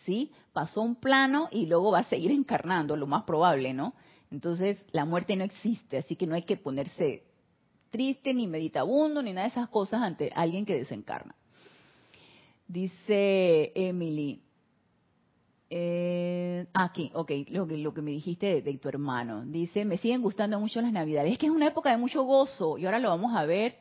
¿sí? 0.05 0.31
Pasó 0.53 0.81
un 0.81 0.95
plano 0.95 1.49
y 1.51 1.65
luego 1.65 1.91
va 1.91 1.99
a 1.99 2.09
seguir 2.09 2.31
encarnando, 2.31 2.95
lo 2.95 3.07
más 3.07 3.23
probable, 3.23 3.73
¿no? 3.73 3.93
Entonces, 4.31 4.83
la 4.91 5.05
muerte 5.05 5.35
no 5.35 5.43
existe, 5.43 5.97
así 5.97 6.15
que 6.15 6.27
no 6.27 6.35
hay 6.35 6.43
que 6.43 6.57
ponerse 6.57 7.23
triste, 7.89 8.33
ni 8.33 8.47
meditabundo, 8.47 9.21
ni 9.21 9.33
nada 9.33 9.47
de 9.47 9.51
esas 9.51 9.69
cosas 9.69 10.01
ante 10.01 10.31
alguien 10.35 10.65
que 10.65 10.75
desencarna. 10.75 11.35
Dice 12.67 13.71
Emily, 13.75 14.41
eh, 15.69 16.67
aquí, 16.73 17.11
ok, 17.13 17.31
lo 17.49 17.67
que, 17.67 17.77
lo 17.77 17.93
que 17.93 18.01
me 18.01 18.11
dijiste 18.11 18.61
de, 18.61 18.77
tu 18.77 18.89
hermano. 18.89 19.45
Dice, 19.45 19.85
me 19.85 19.97
siguen 19.97 20.21
gustando 20.21 20.59
mucho 20.59 20.81
las 20.81 20.91
navidades. 20.91 21.33
Es 21.33 21.39
que 21.39 21.47
es 21.47 21.51
una 21.51 21.67
época 21.67 21.91
de 21.91 21.97
mucho 21.97 22.23
gozo 22.23 22.77
y 22.77 22.85
ahora 22.85 22.99
lo 22.99 23.09
vamos 23.09 23.35
a 23.35 23.45
ver. 23.45 23.77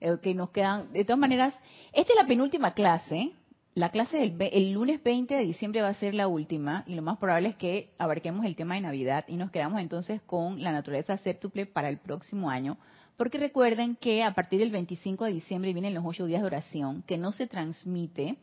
Eh, 0.00 0.18
que 0.20 0.34
nos 0.34 0.50
quedan, 0.50 0.92
de 0.92 1.04
todas 1.04 1.18
maneras, 1.18 1.54
esta 1.92 2.12
es 2.12 2.18
la 2.18 2.26
penúltima 2.26 2.74
clase 2.74 3.32
la 3.74 3.88
clase 3.88 4.18
del 4.18 4.36
el 4.52 4.72
lunes 4.72 5.02
20 5.02 5.34
de 5.34 5.44
diciembre 5.44 5.80
va 5.80 5.88
a 5.88 5.94
ser 5.94 6.14
la 6.14 6.28
última 6.28 6.84
y 6.86 6.94
lo 6.94 7.00
más 7.00 7.16
probable 7.16 7.48
es 7.48 7.56
que 7.56 7.90
abarquemos 7.96 8.44
el 8.44 8.54
tema 8.54 8.74
de 8.74 8.82
Navidad 8.82 9.24
y 9.28 9.36
nos 9.36 9.50
quedamos 9.50 9.80
entonces 9.80 10.20
con 10.22 10.62
la 10.62 10.72
naturaleza 10.72 11.16
séptuple 11.16 11.64
para 11.64 11.88
el 11.88 11.98
próximo 11.98 12.50
año, 12.50 12.76
porque 13.22 13.38
recuerden 13.38 13.94
que 13.94 14.24
a 14.24 14.34
partir 14.34 14.58
del 14.58 14.72
25 14.72 15.26
de 15.26 15.32
diciembre 15.34 15.72
vienen 15.72 15.94
los 15.94 16.02
ocho 16.04 16.26
días 16.26 16.40
de 16.40 16.46
oración 16.48 17.04
que 17.06 17.16
no 17.16 17.30
se 17.30 17.46
transmite, 17.46 18.36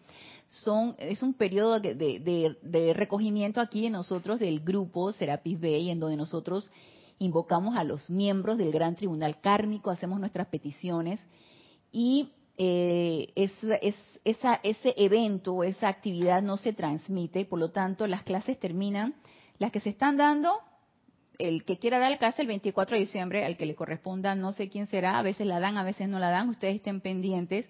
son 0.47 0.95
es 0.99 1.21
un 1.21 1.33
periodo 1.33 1.81
de, 1.81 1.93
de 2.61 2.93
recogimiento 2.93 3.59
aquí 3.59 3.81
de 3.81 3.89
nosotros 3.89 4.39
del 4.39 4.61
grupo 4.61 5.11
Serapis 5.11 5.59
Bay 5.59 5.89
en 5.89 5.99
donde 5.99 6.15
nosotros 6.15 6.71
invocamos 7.17 7.75
a 7.75 7.83
los 7.83 8.09
miembros 8.09 8.57
del 8.57 8.71
Gran 8.71 8.95
Tribunal 8.95 9.41
Kármico, 9.41 9.91
hacemos 9.91 10.17
nuestras 10.17 10.47
peticiones 10.47 11.19
y 11.91 12.29
eh, 12.55 13.33
es, 13.35 13.51
esa, 14.23 14.61
ese 14.63 14.93
evento, 14.95 15.65
esa 15.65 15.89
actividad 15.89 16.41
no 16.41 16.55
se 16.55 16.71
transmite, 16.71 17.43
por 17.43 17.59
lo 17.59 17.71
tanto 17.71 18.07
las 18.07 18.23
clases 18.23 18.57
terminan, 18.57 19.13
las 19.57 19.73
que 19.73 19.81
se 19.81 19.89
están 19.89 20.15
dando, 20.15 20.61
el 21.39 21.63
que 21.63 21.79
quiera 21.79 21.97
dar 21.97 22.11
la 22.11 22.17
clase 22.17 22.41
el 22.41 22.47
24 22.47 22.95
de 22.95 23.05
diciembre, 23.05 23.45
al 23.45 23.57
que 23.57 23.65
le 23.65 23.73
corresponda, 23.73 24.35
no 24.35 24.51
sé 24.51 24.69
quién 24.69 24.87
será, 24.87 25.17
a 25.17 25.23
veces 25.23 25.47
la 25.47 25.59
dan, 25.59 25.77
a 25.77 25.83
veces 25.83 26.07
no 26.07 26.19
la 26.19 26.29
dan, 26.29 26.49
ustedes 26.49 26.75
estén 26.75 27.01
pendientes, 27.01 27.65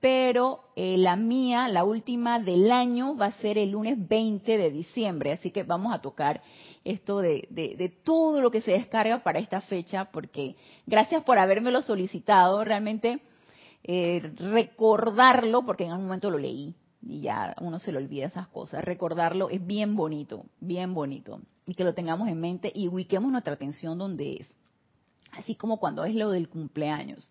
pero 0.00 0.62
eh, 0.76 0.96
la 0.96 1.16
mía, 1.16 1.68
la 1.68 1.84
última 1.84 2.38
del 2.38 2.72
año, 2.72 3.16
va 3.16 3.26
a 3.26 3.32
ser 3.32 3.58
el 3.58 3.72
lunes 3.72 4.08
20 4.08 4.56
de 4.56 4.70
diciembre, 4.70 5.32
así 5.32 5.50
que 5.50 5.64
vamos 5.64 5.92
a 5.92 6.00
tocar 6.00 6.40
esto 6.84 7.18
de, 7.18 7.46
de, 7.50 7.74
de 7.76 7.88
todo 7.90 8.40
lo 8.40 8.50
que 8.50 8.62
se 8.62 8.70
descarga 8.70 9.22
para 9.22 9.40
esta 9.40 9.60
fecha, 9.60 10.06
porque 10.06 10.56
gracias 10.86 11.22
por 11.24 11.38
habérmelo 11.38 11.82
solicitado, 11.82 12.64
realmente 12.64 13.20
eh, 13.82 14.32
recordarlo, 14.36 15.66
porque 15.66 15.84
en 15.84 15.90
algún 15.90 16.06
momento 16.06 16.30
lo 16.30 16.38
leí 16.38 16.74
y 17.02 17.22
ya 17.22 17.54
uno 17.60 17.78
se 17.78 17.92
le 17.92 17.98
olvida 17.98 18.26
esas 18.26 18.48
cosas. 18.48 18.84
Recordarlo 18.84 19.48
es 19.48 19.66
bien 19.66 19.96
bonito, 19.96 20.44
bien 20.60 20.94
bonito. 20.94 21.40
Y 21.70 21.74
que 21.74 21.84
lo 21.84 21.94
tengamos 21.94 22.26
en 22.26 22.40
mente 22.40 22.72
y 22.74 22.88
ubiquemos 22.88 23.30
nuestra 23.30 23.54
atención 23.54 23.96
donde 23.96 24.38
es. 24.40 24.56
Así 25.30 25.54
como 25.54 25.78
cuando 25.78 26.04
es 26.04 26.16
lo 26.16 26.32
del 26.32 26.48
cumpleaños. 26.48 27.30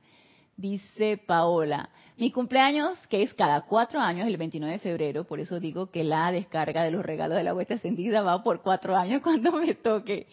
Dice 0.56 1.18
Paola, 1.18 1.90
mi 2.16 2.32
cumpleaños, 2.32 2.98
que 3.08 3.22
es 3.22 3.34
cada 3.34 3.62
cuatro 3.62 4.00
años, 4.00 4.28
el 4.28 4.38
29 4.38 4.76
de 4.76 4.80
febrero, 4.80 5.26
por 5.26 5.42
eso 5.42 5.60
digo 5.60 5.92
que 5.92 6.06
la 6.06 6.32
descarga 6.32 6.84
de 6.84 6.92
los 6.92 7.06
regalos 7.06 7.38
de 7.38 7.44
la 7.44 7.52
vuelta 7.52 7.74
ascendida 7.74 8.22
va 8.22 8.42
por 8.42 8.62
cuatro 8.62 8.96
años 8.96 9.22
cuando 9.24 9.52
me 9.52 9.74
toque. 9.74 10.28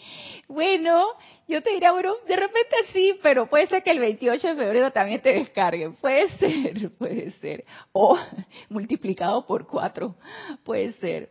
Bueno, 0.47 1.07
yo 1.49 1.61
te 1.65 1.73
diría, 1.73 1.91
bueno, 1.91 2.15
de 2.29 2.37
repente 2.37 2.77
sí, 2.93 3.19
pero 3.25 3.51
puede 3.51 3.67
ser 3.67 3.83
que 3.83 3.91
el 3.91 3.99
28 3.99 4.47
de 4.47 4.55
febrero 4.55 4.93
también 4.93 5.21
te 5.21 5.33
descarguen. 5.33 5.95
Puede 5.95 6.29
ser, 6.39 6.91
puede 6.93 7.33
ser. 7.33 7.65
O 7.91 8.17
multiplicado 8.69 9.45
por 9.47 9.67
cuatro, 9.67 10.15
puede 10.63 10.93
ser. 10.93 11.31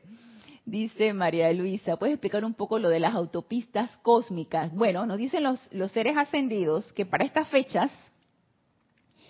Dice 0.66 1.14
María 1.14 1.54
Luisa, 1.54 1.96
¿puedes 1.96 2.16
explicar 2.16 2.44
un 2.44 2.56
poco 2.56 2.80
lo 2.80 2.90
de 2.90 3.00
las 3.00 3.14
autopistas 3.14 3.96
cósmicas? 3.98 4.74
Bueno, 4.74 5.06
nos 5.06 5.20
dicen 5.20 5.44
los, 5.44 5.60
los 5.72 5.92
seres 5.92 6.18
ascendidos 6.18 6.92
que 6.94 7.06
para 7.06 7.24
estas 7.24 7.48
fechas, 7.50 7.92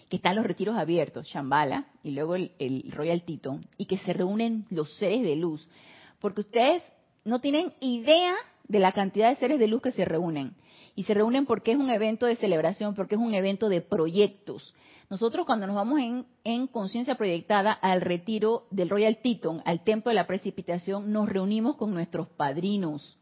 que 0.08 0.16
están 0.16 0.38
los 0.38 0.46
retiros 0.46 0.78
abiertos, 0.78 1.28
Shambhala 1.28 1.88
y 2.04 2.12
luego 2.12 2.36
el, 2.36 2.54
el 2.58 2.90
Royal 2.90 3.24
Tito, 3.24 3.60
y 3.78 3.86
que 3.86 3.98
se 3.98 4.14
reúnen 4.14 4.66
los 4.70 4.96
seres 4.96 5.24
de 5.24 5.36
luz, 5.36 5.68
porque 6.22 6.40
ustedes 6.40 6.82
no 7.26 7.40
tienen 7.40 7.74
idea 7.82 8.36
de 8.70 8.80
la 8.80 8.94
cantidad 8.94 9.30
de 9.30 9.36
seres 9.36 9.60
de 9.60 9.68
luz 9.68 9.82
que 9.82 9.92
se 9.92 10.06
reúnen. 10.06 10.56
Y 10.96 11.04
se 11.04 11.14
reúnen 11.14 11.46
porque 11.46 11.74
es 11.74 11.78
un 11.78 11.90
evento 11.90 12.26
de 12.26 12.38
celebración, 12.38 12.96
porque 12.96 13.16
es 13.16 13.22
un 13.22 13.34
evento 13.34 13.70
de 13.70 13.82
proyectos. 13.82 14.74
Nosotros 15.10 15.46
cuando 15.46 15.68
nos 15.68 15.76
vamos 15.76 16.00
en, 16.00 16.26
en 16.44 16.68
conciencia 16.68 17.16
proyectada 17.16 17.72
al 17.72 18.02
retiro 18.02 18.66
del 18.72 18.90
Royal 18.90 19.18
Teton, 19.22 19.62
al 19.66 19.84
templo 19.84 20.10
de 20.10 20.16
la 20.16 20.26
precipitación, 20.26 21.12
nos 21.12 21.30
reunimos 21.30 21.76
con 21.76 21.94
nuestros 21.94 22.30
padrinos. 22.30 23.18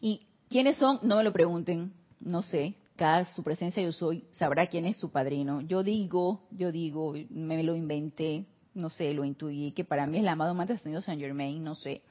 ¿Y 0.00 0.26
quiénes 0.48 0.76
son? 0.76 0.98
No 1.02 1.16
me 1.16 1.24
lo 1.24 1.32
pregunten, 1.32 1.92
no 2.20 2.42
sé. 2.42 2.74
Cada 2.96 3.24
su 3.34 3.42
presencia 3.42 3.82
yo 3.82 3.92
soy, 3.92 4.24
sabrá 4.32 4.68
quién 4.68 4.86
es 4.86 4.96
su 4.98 5.10
padrino. 5.10 5.60
Yo 5.60 5.82
digo, 5.82 6.42
yo 6.50 6.70
digo, 6.70 7.14
me 7.30 7.62
lo 7.62 7.74
inventé, 7.74 8.46
no 8.72 8.88
sé, 8.88 9.12
lo 9.12 9.24
intuí, 9.24 9.72
que 9.72 9.84
para 9.84 10.06
mí 10.06 10.18
es 10.18 10.22
el 10.22 10.28
amado 10.28 10.54
Maestro 10.54 11.00
Saint 11.00 11.20
Germain, 11.20 11.62
no 11.62 11.74
sé. 11.74 12.02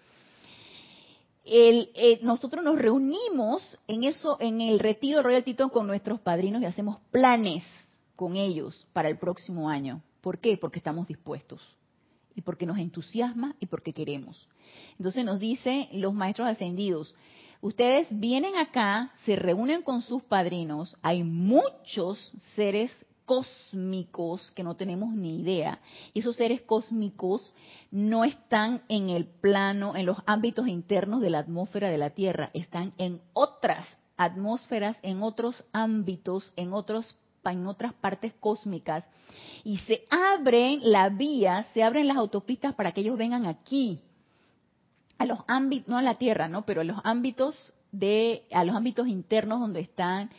El, 1.46 1.92
eh, 1.96 2.20
nosotros 2.22 2.64
nos 2.64 2.78
reunimos 2.78 3.78
en 3.88 4.06
eso, 4.06 4.38
en 4.40 4.62
el 4.62 4.80
retiro 4.80 5.22
Royal 5.22 5.44
Teton 5.44 5.70
con 5.70 5.88
nuestros 5.88 6.20
padrinos 6.22 6.62
y 6.62 6.66
hacemos 6.66 7.00
planes 7.12 7.64
con 8.16 8.38
ellos 8.38 8.86
para 8.94 9.10
el 9.10 9.18
próximo 9.18 9.70
año. 9.70 10.02
¿Por 10.22 10.40
qué? 10.40 10.58
Porque 10.58 10.80
estamos 10.80 11.08
dispuestos 11.08 11.62
y 12.36 12.42
porque 12.42 12.66
nos 12.66 12.78
entusiasma 12.78 13.56
y 13.60 13.66
porque 13.66 13.94
queremos. 13.94 14.48
Entonces 14.98 15.26
nos 15.26 15.40
dicen 15.40 15.90
los 15.94 16.14
maestros 16.14 16.48
ascendidos, 16.48 17.14
ustedes 17.62 18.08
vienen 18.10 18.56
acá, 18.56 19.12
se 19.26 19.36
reúnen 19.36 19.82
con 19.82 20.02
sus 20.02 20.24
padrinos, 20.24 20.96
hay 21.02 21.24
muchos 21.24 22.32
seres 22.56 22.92
cósmicos 23.26 24.52
que 24.52 24.64
no 24.64 24.76
tenemos 24.76 25.14
ni 25.14 25.40
idea. 25.40 25.80
Y 26.14 26.20
esos 26.20 26.36
seres 26.36 26.62
cósmicos 26.62 27.54
no 27.92 28.24
están 28.24 28.82
en 28.90 29.10
el 29.10 29.26
plano, 29.26 29.96
en 29.96 30.06
los 30.06 30.18
ámbitos 30.26 30.68
internos 30.68 31.22
de 31.22 31.30
la 31.30 31.40
atmósfera 31.40 31.90
de 31.90 31.98
la 31.98 32.12
Tierra, 32.12 32.50
están 32.54 32.94
en 32.98 33.22
otras 33.34 33.86
atmósferas, 34.18 34.98
en 35.02 35.24
otros 35.24 35.64
ámbitos, 35.72 36.54
en 36.56 36.74
otros 36.74 37.16
en 37.46 37.68
otras 37.68 37.94
partes 37.96 38.34
cósmicas 38.40 39.06
y 39.64 39.78
se 39.80 40.06
abren 40.10 40.80
la 40.84 41.10
vía, 41.10 41.66
se 41.74 41.84
abren 41.84 42.08
las 42.08 42.18
autopistas 42.18 42.74
para 42.74 42.94
que 42.94 43.02
ellos 43.02 43.18
vengan 43.18 43.46
aquí 43.46 44.02
a 45.18 45.26
los 45.26 45.40
ámbitos, 45.48 45.88
no 45.90 45.98
a 45.98 46.02
la 46.02 46.16
Tierra, 46.18 46.48
¿no? 46.48 46.66
Pero 46.66 46.82
a 46.82 46.84
los 46.84 47.00
ámbitos 47.04 47.74
de, 47.92 48.44
a 48.52 48.64
los 48.64 48.76
ámbitos 48.76 49.08
internos 49.08 49.60
donde 49.60 49.82
están, 49.82 50.30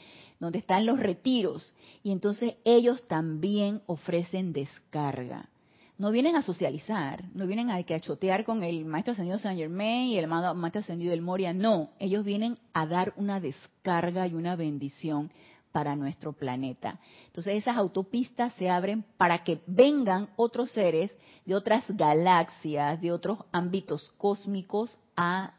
donde 0.44 0.58
están 0.58 0.86
los 0.86 1.00
retiros. 1.00 1.74
Y 2.02 2.12
entonces 2.12 2.54
ellos 2.64 3.06
también 3.08 3.82
ofrecen 3.86 4.52
descarga. 4.52 5.48
No 5.96 6.10
vienen 6.10 6.34
a 6.36 6.42
socializar, 6.42 7.24
no 7.34 7.46
vienen 7.46 7.70
a, 7.70 7.76
a 7.76 8.00
chotear 8.00 8.44
con 8.44 8.62
el 8.64 8.84
maestro 8.84 9.12
ascendido 9.12 9.38
Saint 9.38 9.60
Germain 9.60 10.08
y 10.08 10.18
el 10.18 10.26
maestro 10.26 10.80
ascendido 10.80 11.12
del 11.12 11.22
Moria, 11.22 11.52
no, 11.52 11.90
ellos 12.00 12.24
vienen 12.24 12.58
a 12.72 12.84
dar 12.84 13.14
una 13.16 13.38
descarga 13.40 14.26
y 14.26 14.34
una 14.34 14.56
bendición 14.56 15.30
para 15.74 15.96
nuestro 15.96 16.32
planeta. 16.32 17.00
Entonces 17.26 17.56
esas 17.56 17.76
autopistas 17.76 18.52
se 18.54 18.70
abren 18.70 19.04
para 19.16 19.42
que 19.42 19.60
vengan 19.66 20.28
otros 20.36 20.70
seres 20.70 21.16
de 21.44 21.54
otras 21.56 21.84
galaxias, 21.88 23.00
de 23.00 23.10
otros 23.10 23.38
ámbitos 23.50 24.12
cósmicos 24.16 24.96
a, 25.16 25.54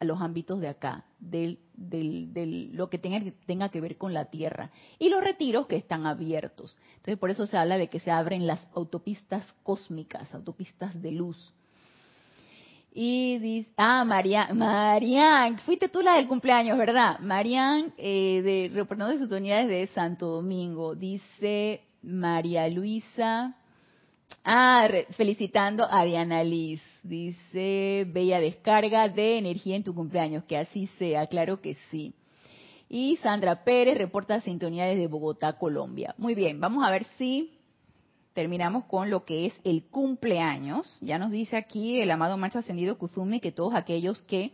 los 0.00 0.20
ámbitos 0.20 0.60
de 0.60 0.68
acá, 0.68 1.04
de 1.18 1.58
lo 2.72 2.90
que 2.90 2.98
tenga, 2.98 3.20
tenga 3.46 3.68
que 3.68 3.80
ver 3.80 3.96
con 3.96 4.12
la 4.12 4.26
Tierra. 4.26 4.70
Y 4.98 5.08
los 5.08 5.22
retiros 5.22 5.66
que 5.66 5.76
están 5.76 6.06
abiertos. 6.06 6.78
Entonces 6.96 7.18
por 7.18 7.30
eso 7.30 7.46
se 7.46 7.56
habla 7.56 7.78
de 7.78 7.88
que 7.88 8.00
se 8.00 8.10
abren 8.10 8.46
las 8.46 8.66
autopistas 8.74 9.44
cósmicas, 9.62 10.34
autopistas 10.34 11.00
de 11.00 11.12
luz. 11.12 11.52
Y 12.96 13.38
dice, 13.38 13.70
ah, 13.76 14.04
Marian, 14.04 14.56
Marian, 14.56 15.58
fuiste 15.58 15.88
tú 15.88 16.00
la 16.00 16.14
del 16.14 16.28
cumpleaños, 16.28 16.78
¿verdad? 16.78 17.18
Marian, 17.18 17.92
eh, 17.96 18.40
de, 18.44 18.70
reportando 18.72 19.12
de 19.12 19.18
sus 19.18 19.32
unidades 19.32 19.66
de 19.68 19.88
Santo 19.88 20.26
Domingo, 20.26 20.94
dice 20.94 21.82
María 22.02 22.68
Luisa, 22.68 23.56
ah, 24.44 24.88
felicitando 25.16 25.86
a 25.90 26.04
Diana 26.04 26.44
Liz, 26.44 26.82
dice, 27.02 28.06
bella 28.08 28.40
descarga 28.40 29.08
de 29.08 29.38
energía 29.38 29.76
en 29.76 29.84
tu 29.84 29.94
cumpleaños, 29.94 30.44
que 30.44 30.56
así 30.56 30.86
sea, 30.98 31.26
claro 31.26 31.60
que 31.60 31.74
sí. 31.90 32.14
Y 32.88 33.16
Sandra 33.16 33.64
Pérez 33.64 33.98
reporta 33.98 34.40
sintonía 34.40 34.84
desde 34.84 35.08
Bogotá, 35.08 35.54
Colombia. 35.54 36.14
Muy 36.18 36.34
bien, 36.34 36.60
vamos 36.60 36.86
a 36.86 36.90
ver 36.90 37.06
si 37.16 37.50
terminamos 38.34 38.84
con 38.84 39.10
lo 39.10 39.24
que 39.24 39.46
es 39.46 39.54
el 39.64 39.84
cumpleaños. 39.86 40.98
Ya 41.00 41.18
nos 41.18 41.30
dice 41.30 41.56
aquí 41.56 42.00
el 42.00 42.10
amado 42.10 42.36
Maestro 42.36 42.60
Ascendido 42.60 42.98
Kuzumi 42.98 43.40
que 43.40 43.52
todos 43.52 43.74
aquellos 43.74 44.20
que 44.22 44.52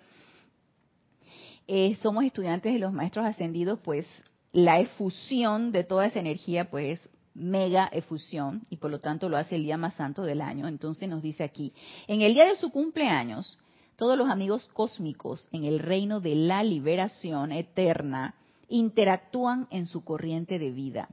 eh, 1.66 1.96
somos 2.02 2.24
estudiantes 2.24 2.72
de 2.72 2.78
los 2.78 2.92
Maestros 2.92 3.26
Ascendidos, 3.26 3.78
pues 3.80 4.06
la 4.52 4.80
efusión 4.80 5.72
de 5.72 5.84
toda 5.84 6.06
esa 6.06 6.20
energía, 6.20 6.70
pues 6.70 7.08
mega 7.34 7.88
efusión, 7.92 8.62
y 8.70 8.76
por 8.76 8.90
lo 8.90 9.00
tanto 9.00 9.28
lo 9.28 9.36
hace 9.36 9.56
el 9.56 9.64
día 9.64 9.76
más 9.76 9.94
santo 9.94 10.22
del 10.22 10.40
año. 10.40 10.68
Entonces 10.68 11.08
nos 11.08 11.22
dice 11.22 11.44
aquí, 11.44 11.72
en 12.06 12.22
el 12.22 12.34
día 12.34 12.46
de 12.46 12.56
su 12.56 12.70
cumpleaños, 12.70 13.58
todos 13.96 14.16
los 14.16 14.28
amigos 14.28 14.68
cósmicos 14.72 15.48
en 15.52 15.64
el 15.64 15.78
reino 15.78 16.20
de 16.20 16.34
la 16.34 16.62
liberación 16.62 17.52
eterna 17.52 18.34
interactúan 18.68 19.66
en 19.70 19.86
su 19.86 20.04
corriente 20.04 20.58
de 20.58 20.70
vida 20.70 21.08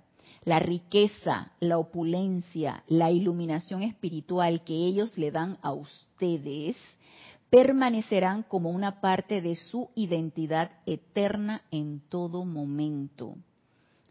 la 0.48 0.60
riqueza, 0.60 1.52
la 1.60 1.78
opulencia, 1.78 2.86
la 2.88 3.12
iluminación 3.12 3.84
espiritual 3.84 4.64
que 4.64 4.74
ellos 4.74 5.18
le 5.18 5.30
dan 5.30 5.58
a 5.62 5.74
ustedes, 5.74 6.78
permanecerán 7.50 8.44
como 8.44 8.70
una 8.70 9.02
parte 9.02 9.42
de 9.42 9.56
su 9.56 9.90
identidad 9.94 10.72
eterna 10.86 11.64
en 11.70 12.00
todo 12.00 12.46
momento. 12.46 13.36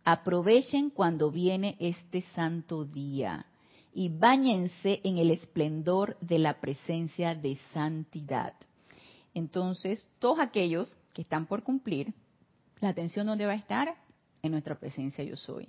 Aprovechen 0.06 0.88
cuando 0.88 1.30
viene 1.30 1.76
este 1.78 2.22
santo 2.34 2.86
día 2.86 3.44
y 3.92 4.08
báñense 4.08 5.00
en 5.04 5.18
el 5.18 5.30
esplendor 5.30 6.16
de 6.20 6.38
la 6.38 6.60
presencia 6.60 7.34
de 7.34 7.58
santidad. 7.74 8.54
Entonces, 9.34 10.08
todos 10.18 10.38
aquellos 10.38 10.96
que 11.12 11.22
están 11.22 11.46
por 11.46 11.62
cumplir, 11.62 12.14
la 12.80 12.88
atención 12.88 13.26
dónde 13.26 13.44
va 13.46 13.52
a 13.52 13.56
estar? 13.56 13.94
En 14.42 14.52
nuestra 14.52 14.78
presencia 14.78 15.24
yo 15.24 15.36
soy 15.36 15.68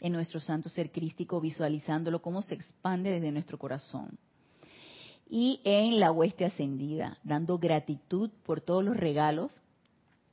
en 0.00 0.12
nuestro 0.12 0.38
santo 0.38 0.68
ser 0.68 0.92
crístico, 0.92 1.40
visualizándolo 1.40 2.20
cómo 2.20 2.42
se 2.42 2.54
expande 2.54 3.10
desde 3.10 3.32
nuestro 3.32 3.58
corazón. 3.58 4.18
Y 5.28 5.60
en 5.64 5.98
la 5.98 6.12
hueste 6.12 6.44
ascendida, 6.44 7.18
dando 7.22 7.58
gratitud 7.58 8.30
por 8.44 8.60
todos 8.60 8.84
los 8.84 8.96
regalos 8.96 9.60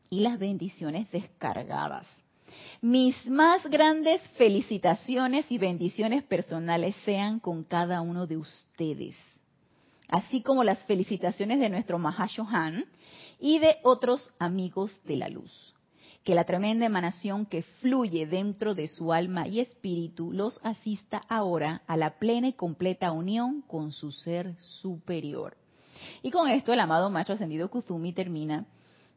y 0.09 0.19
las 0.19 0.38
bendiciones 0.39 1.09
descargadas. 1.11 2.05
Mis 2.82 3.28
más 3.28 3.64
grandes 3.68 4.20
felicitaciones 4.38 5.52
y 5.52 5.60
bendiciones 5.60 6.24
personales 6.24 6.96
sean 7.06 7.40
con 7.40 7.64
cada 7.64 8.02
uno 8.02 8.26
de 8.26 8.38
ustedes, 8.38 9.16
así 10.08 10.42
como 10.42 10.64
las 10.64 10.80
felicitaciones 10.86 11.60
de 11.60 11.70
nuestro 11.70 12.00
Mahashohan 12.00 12.86
y 13.40 13.60
de 13.60 13.76
otros 13.84 14.34
amigos 14.40 15.00
de 15.06 15.18
la 15.18 15.30
luz 15.30 15.76
que 16.24 16.36
la 16.36 16.44
tremenda 16.44 16.86
emanación 16.86 17.46
que 17.48 17.64
fluye 17.64 18.28
dentro 18.28 18.76
de 18.76 18.88
su 18.88 19.12
alma 19.12 19.48
y 19.48 19.60
espíritu 19.60 20.32
los 20.32 20.60
asista 20.64 21.18
ahora 21.30 21.82
a 21.88 21.98
la 21.98 22.20
plena 22.20 22.48
y 22.48 22.54
completa 22.54 23.12
unión 23.12 23.62
con 23.64 23.92
su 23.92 24.12
ser 24.12 24.56
superior. 24.60 25.58
Y 26.22 26.30
con 26.30 26.48
esto 26.48 26.74
el 26.74 26.80
amado 26.80 27.10
macho 27.10 27.34
ascendido 27.34 27.72
Kuzumi 27.72 28.14
termina 28.14 28.68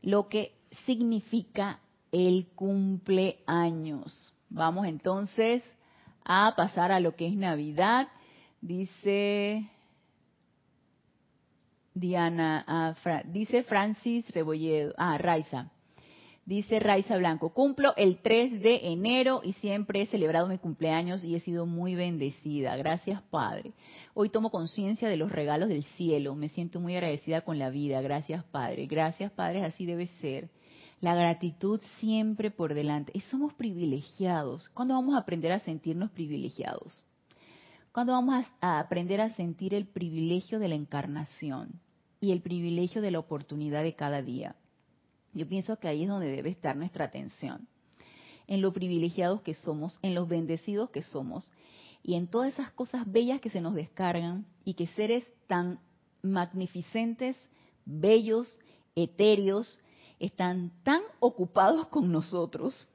lo 0.00 0.28
que 0.28 0.54
significa 0.86 1.80
el 2.14 2.46
cumpleaños. 2.54 4.32
Vamos 4.48 4.86
entonces 4.86 5.64
a 6.24 6.54
pasar 6.56 6.92
a 6.92 7.00
lo 7.00 7.16
que 7.16 7.26
es 7.26 7.34
Navidad. 7.34 8.06
Dice 8.60 9.68
Diana, 11.92 12.64
ah, 12.68 12.94
dice 13.26 13.64
Francis 13.64 14.30
Rebolledo, 14.30 14.94
ah, 14.96 15.18
Raiza. 15.18 15.72
Dice 16.46 16.78
Raiza 16.78 17.16
Blanco, 17.16 17.52
cumplo 17.52 17.94
el 17.96 18.18
3 18.18 18.60
de 18.60 18.92
enero 18.92 19.40
y 19.42 19.54
siempre 19.54 20.02
he 20.02 20.06
celebrado 20.06 20.46
mi 20.46 20.58
cumpleaños 20.58 21.24
y 21.24 21.34
he 21.34 21.40
sido 21.40 21.66
muy 21.66 21.96
bendecida. 21.96 22.76
Gracias, 22.76 23.22
Padre. 23.22 23.72
Hoy 24.12 24.28
tomo 24.28 24.50
conciencia 24.50 25.08
de 25.08 25.16
los 25.16 25.32
regalos 25.32 25.68
del 25.68 25.82
cielo. 25.96 26.36
Me 26.36 26.48
siento 26.48 26.80
muy 26.80 26.94
agradecida 26.94 27.40
con 27.40 27.58
la 27.58 27.70
vida. 27.70 28.02
Gracias, 28.02 28.44
Padre. 28.44 28.86
Gracias, 28.86 29.32
Padre. 29.32 29.64
Así 29.64 29.84
debe 29.84 30.06
ser. 30.20 30.50
La 31.04 31.14
gratitud 31.14 31.80
siempre 32.00 32.50
por 32.50 32.74
delante. 32.74 33.12
Y 33.14 33.20
somos 33.20 33.52
privilegiados. 33.54 34.68
¿Cuándo 34.70 34.94
vamos 34.94 35.14
a 35.14 35.18
aprender 35.18 35.52
a 35.52 35.60
sentirnos 35.60 36.10
privilegiados? 36.10 37.02
¿Cuándo 37.92 38.12
vamos 38.12 38.46
a 38.60 38.78
aprender 38.78 39.20
a 39.20 39.34
sentir 39.34 39.74
el 39.74 39.86
privilegio 39.86 40.58
de 40.58 40.68
la 40.68 40.74
encarnación? 40.74 41.80
y 42.24 42.32
el 42.32 42.40
privilegio 42.40 43.02
de 43.02 43.10
la 43.10 43.18
oportunidad 43.18 43.82
de 43.82 43.94
cada 43.94 44.22
día. 44.22 44.56
Yo 45.34 45.46
pienso 45.46 45.78
que 45.78 45.88
ahí 45.88 46.04
es 46.04 46.08
donde 46.08 46.28
debe 46.28 46.48
estar 46.48 46.74
nuestra 46.74 47.04
atención, 47.04 47.68
en 48.46 48.62
lo 48.62 48.72
privilegiados 48.72 49.42
que 49.42 49.52
somos, 49.52 49.98
en 50.00 50.14
los 50.14 50.26
bendecidos 50.26 50.88
que 50.88 51.02
somos 51.02 51.50
y 52.02 52.14
en 52.14 52.28
todas 52.28 52.54
esas 52.54 52.70
cosas 52.70 53.10
bellas 53.10 53.42
que 53.42 53.50
se 53.50 53.60
nos 53.60 53.74
descargan 53.74 54.46
y 54.64 54.72
que 54.72 54.86
seres 54.86 55.26
tan 55.46 55.80
magnificentes, 56.22 57.36
bellos, 57.84 58.58
etéreos, 58.96 59.78
están 60.18 60.70
tan 60.82 61.00
ocupados 61.20 61.88
con 61.88 62.10
nosotros. 62.10 62.86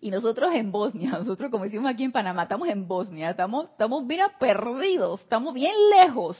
Y 0.00 0.10
nosotros 0.10 0.52
en 0.54 0.72
Bosnia, 0.72 1.10
nosotros 1.18 1.50
como 1.50 1.64
decimos 1.64 1.90
aquí 1.90 2.04
en 2.04 2.12
Panamá, 2.12 2.44
estamos 2.44 2.68
en 2.68 2.86
Bosnia, 2.86 3.30
estamos, 3.30 3.66
estamos 3.70 4.06
bien 4.06 4.26
perdidos, 4.38 5.20
estamos 5.20 5.54
bien 5.54 5.74
lejos, 5.90 6.38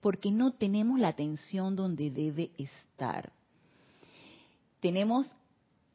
porque 0.00 0.30
no 0.30 0.52
tenemos 0.52 0.98
la 0.98 1.08
atención 1.08 1.76
donde 1.76 2.10
debe 2.10 2.50
estar. 2.58 3.32
Tenemos 4.80 5.30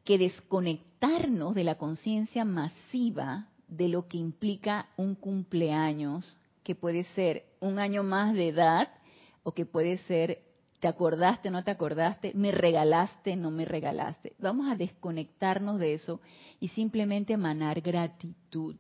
que 0.03 0.18
desconectarnos 0.18 1.53
de 1.53 1.64
la 1.64 1.76
conciencia 1.76 2.45
masiva 2.45 3.47
de 3.68 3.88
lo 3.88 4.07
que 4.07 4.18
implica 4.18 4.88
un 4.97 5.16
cumpleaños, 5.16 6.38
que 6.64 6.76
puede 6.76 7.03
ser 7.16 7.45
un 7.60 7.80
año 7.80 8.03
más 8.03 8.34
de 8.34 8.49
edad 8.49 8.89
o 9.43 9.51
que 9.51 9.66
puede 9.66 9.99
ser 9.99 10.48
te 10.80 10.88
acordaste, 10.88 11.49
no 11.49 11.63
te 11.63 11.71
acordaste, 11.71 12.32
me 12.36 12.51
regalaste, 12.51 13.36
no 13.36 13.51
me 13.51 13.65
regalaste. 13.65 14.34
Vamos 14.39 14.71
a 14.71 14.75
desconectarnos 14.75 15.80
de 15.80 15.93
eso 15.93 16.21
y 16.59 16.69
simplemente 16.69 17.34
emanar 17.34 17.82
gratitud. 17.82 18.75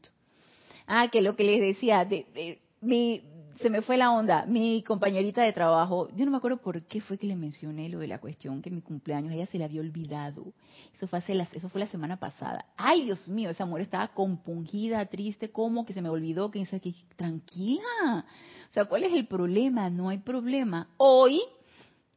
Ah, 0.87 1.09
que 1.11 1.21
lo 1.21 1.35
que 1.35 1.43
les 1.43 1.59
decía, 1.59 2.05
de, 2.05 2.59
mi, 2.81 3.21
se 3.57 3.69
me 3.69 3.81
fue 3.81 3.97
la 3.97 4.11
onda. 4.11 4.45
Mi 4.45 4.81
compañerita 4.83 5.43
de 5.43 5.51
trabajo, 5.51 6.07
yo 6.15 6.23
no 6.23 6.31
me 6.31 6.37
acuerdo 6.37 6.57
por 6.57 6.83
qué 6.83 7.01
fue 7.01 7.17
que 7.17 7.27
le 7.27 7.35
mencioné 7.35 7.89
lo 7.89 7.99
de 7.99 8.07
la 8.07 8.19
cuestión 8.19 8.61
que 8.61 8.71
mi 8.71 8.81
cumpleaños, 8.81 9.33
ella 9.33 9.45
se 9.47 9.57
le 9.57 9.65
había 9.65 9.81
olvidado. 9.81 10.53
Eso 10.95 11.07
fue, 11.07 11.19
hace 11.19 11.35
la, 11.35 11.47
eso 11.51 11.67
fue 11.67 11.81
la 11.81 11.87
semana 11.87 12.17
pasada. 12.17 12.65
Ay, 12.77 13.03
Dios 13.03 13.27
mío, 13.27 13.49
esa 13.49 13.65
mujer 13.65 13.83
estaba 13.83 14.07
compungida, 14.09 15.05
triste, 15.07 15.51
¿cómo 15.51 15.85
que 15.85 15.93
se 15.93 16.01
me 16.01 16.09
olvidó? 16.09 16.49
Que 16.49 16.59
dice 16.59 16.79
que 16.79 16.93
tranquila. 17.17 18.25
O 18.69 18.73
sea, 18.73 18.85
¿cuál 18.85 19.03
es 19.03 19.11
el 19.11 19.27
problema? 19.27 19.89
No 19.89 20.09
hay 20.09 20.19
problema. 20.19 20.87
Hoy 20.97 21.41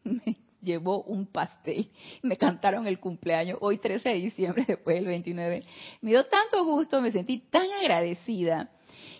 me 0.26 0.36
llevó 0.62 1.02
un 1.02 1.26
pastel. 1.26 1.88
Me 2.22 2.36
cantaron 2.36 2.86
el 2.86 2.98
cumpleaños 2.98 3.58
hoy 3.60 3.78
13 3.78 4.08
de 4.08 4.14
diciembre, 4.16 4.64
después 4.68 4.96
del 4.96 5.06
29. 5.06 5.64
Me 6.00 6.10
dio 6.10 6.24
tanto 6.26 6.64
gusto, 6.64 7.00
me 7.00 7.12
sentí 7.12 7.38
tan 7.38 7.66
agradecida 7.80 8.70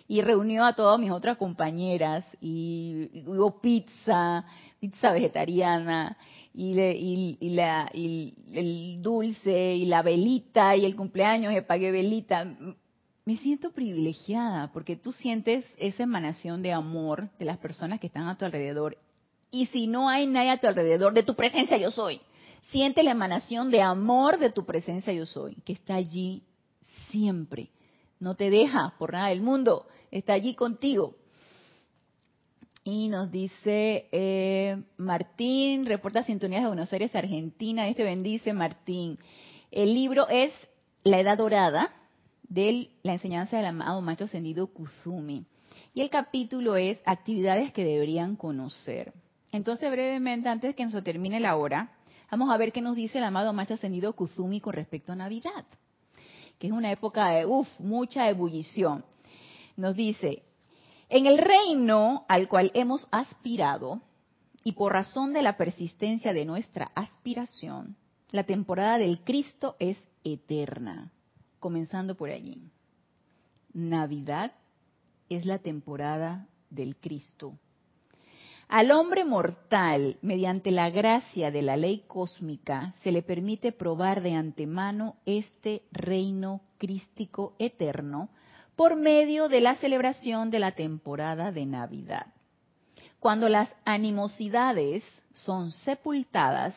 y 0.07 0.21
reunió 0.21 0.65
a 0.65 0.73
todas 0.73 0.99
mis 0.99 1.11
otras 1.11 1.37
compañeras 1.37 2.25
y, 2.41 3.23
hubo 3.25 3.61
pizza, 3.61 4.45
pizza 4.79 5.11
vegetariana 5.11 6.17
y, 6.53 6.73
la, 7.55 7.89
y 7.93 8.33
el 8.53 9.01
dulce 9.01 9.75
y 9.75 9.85
la 9.85 10.01
velita 10.01 10.75
y 10.75 10.85
el 10.85 10.95
cumpleaños, 10.95 11.53
y 11.53 11.61
pagué 11.61 11.91
velita. 11.91 12.45
Me 13.25 13.37
siento 13.37 13.71
privilegiada 13.71 14.71
porque 14.73 14.97
tú 14.97 15.13
sientes 15.13 15.65
esa 15.77 16.03
emanación 16.03 16.61
de 16.61 16.73
amor 16.73 17.29
de 17.39 17.45
las 17.45 17.57
personas 17.57 17.99
que 17.99 18.07
están 18.07 18.27
a 18.27 18.37
tu 18.37 18.43
alrededor. 18.43 18.97
Y 19.53 19.67
si 19.67 19.87
no 19.87 20.09
hay 20.09 20.27
nadie 20.27 20.49
a 20.49 20.59
tu 20.59 20.67
alrededor, 20.67 21.13
de 21.13 21.23
tu 21.23 21.35
presencia 21.35 21.77
yo 21.77 21.91
soy. 21.91 22.19
Siente 22.71 23.03
la 23.03 23.11
emanación 23.11 23.71
de 23.71 23.81
amor 23.81 24.37
de 24.37 24.49
tu 24.49 24.65
presencia 24.65 25.13
yo 25.13 25.25
soy, 25.25 25.55
que 25.63 25.71
está 25.71 25.95
allí 25.95 26.43
siempre 27.09 27.69
no 28.23 28.35
te 28.35 28.49
deja 28.49 28.95
por 28.97 29.13
nada 29.13 29.27
del 29.27 29.41
mundo, 29.41 29.85
está 30.09 30.33
allí 30.33 30.55
contigo. 30.55 31.15
Y 32.85 33.09
nos 33.09 33.31
dice 33.31 34.07
eh, 34.11 34.81
Martín, 34.97 35.85
reporta 35.85 36.23
sintonías 36.23 36.63
de 36.63 36.67
Buenos 36.67 36.91
Aires, 36.91 37.15
Argentina. 37.15 37.87
Este 37.87 38.03
bendice 38.03 38.53
Martín. 38.53 39.19
El 39.71 39.93
libro 39.93 40.27
es 40.27 40.51
La 41.03 41.19
Edad 41.19 41.37
Dorada 41.37 41.93
de 42.49 42.89
la 43.03 43.13
enseñanza 43.13 43.57
del 43.57 43.67
amado 43.67 44.01
Maestro 44.01 44.25
Ascendido 44.25 44.67
Kuzumi. 44.67 45.45
Y 45.93 46.01
el 46.01 46.09
capítulo 46.09 46.75
es 46.75 46.99
Actividades 47.05 47.71
que 47.71 47.85
deberían 47.85 48.35
conocer. 48.35 49.13
Entonces, 49.53 49.89
brevemente, 49.89 50.49
antes 50.49 50.75
que 50.75 50.83
nos 50.83 51.01
termine 51.01 51.39
la 51.39 51.55
hora, 51.55 51.93
vamos 52.29 52.53
a 52.53 52.57
ver 52.57 52.73
qué 52.73 52.81
nos 52.81 52.97
dice 52.97 53.19
el 53.19 53.23
amado 53.23 53.53
Maestro 53.53 53.75
Ascendido 53.75 54.11
Kuzumi 54.13 54.59
con 54.59 54.73
respecto 54.73 55.13
a 55.13 55.15
Navidad 55.15 55.65
que 56.63 56.67
es 56.67 56.73
una 56.73 56.91
época 56.91 57.29
de, 57.29 57.45
uff, 57.45 57.67
mucha 57.79 58.29
ebullición. 58.29 59.03
Nos 59.75 59.95
dice, 59.95 60.43
en 61.09 61.25
el 61.25 61.37
reino 61.37 62.25
al 62.29 62.47
cual 62.47 62.71
hemos 62.73 63.07
aspirado, 63.11 64.01
y 64.63 64.71
por 64.71 64.93
razón 64.93 65.33
de 65.33 65.41
la 65.41 65.57
persistencia 65.57 66.31
de 66.31 66.45
nuestra 66.45 66.91
aspiración, 66.95 67.97
la 68.31 68.45
temporada 68.45 68.97
del 68.97 69.25
Cristo 69.25 69.75
es 69.79 69.97
eterna, 70.23 71.11
comenzando 71.59 72.15
por 72.15 72.29
allí. 72.29 72.71
Navidad 73.73 74.53
es 75.27 75.45
la 75.45 75.59
temporada 75.59 76.47
del 76.69 76.95
Cristo. 76.95 77.57
Al 78.73 78.89
hombre 78.89 79.23
mortal, 79.23 80.17
mediante 80.23 80.71
la 80.71 80.89
gracia 80.89 81.51
de 81.51 81.61
la 81.61 81.77
ley 81.77 82.05
cósmica, 82.07 82.95
se 83.03 83.11
le 83.11 83.21
permite 83.21 83.71
probar 83.71 84.23
de 84.23 84.33
antemano 84.33 85.17
este 85.27 85.83
reino 85.91 86.59
crístico 86.79 87.53
eterno 87.59 88.29
por 88.75 88.95
medio 88.95 89.47
de 89.47 89.61
la 89.61 89.75
celebración 89.75 90.49
de 90.49 90.57
la 90.57 90.71
temporada 90.71 91.51
de 91.51 91.67
Navidad. 91.67 92.33
Cuando 93.19 93.47
las 93.47 93.69
animosidades 93.85 95.03
son 95.33 95.69
sepultadas 95.69 96.73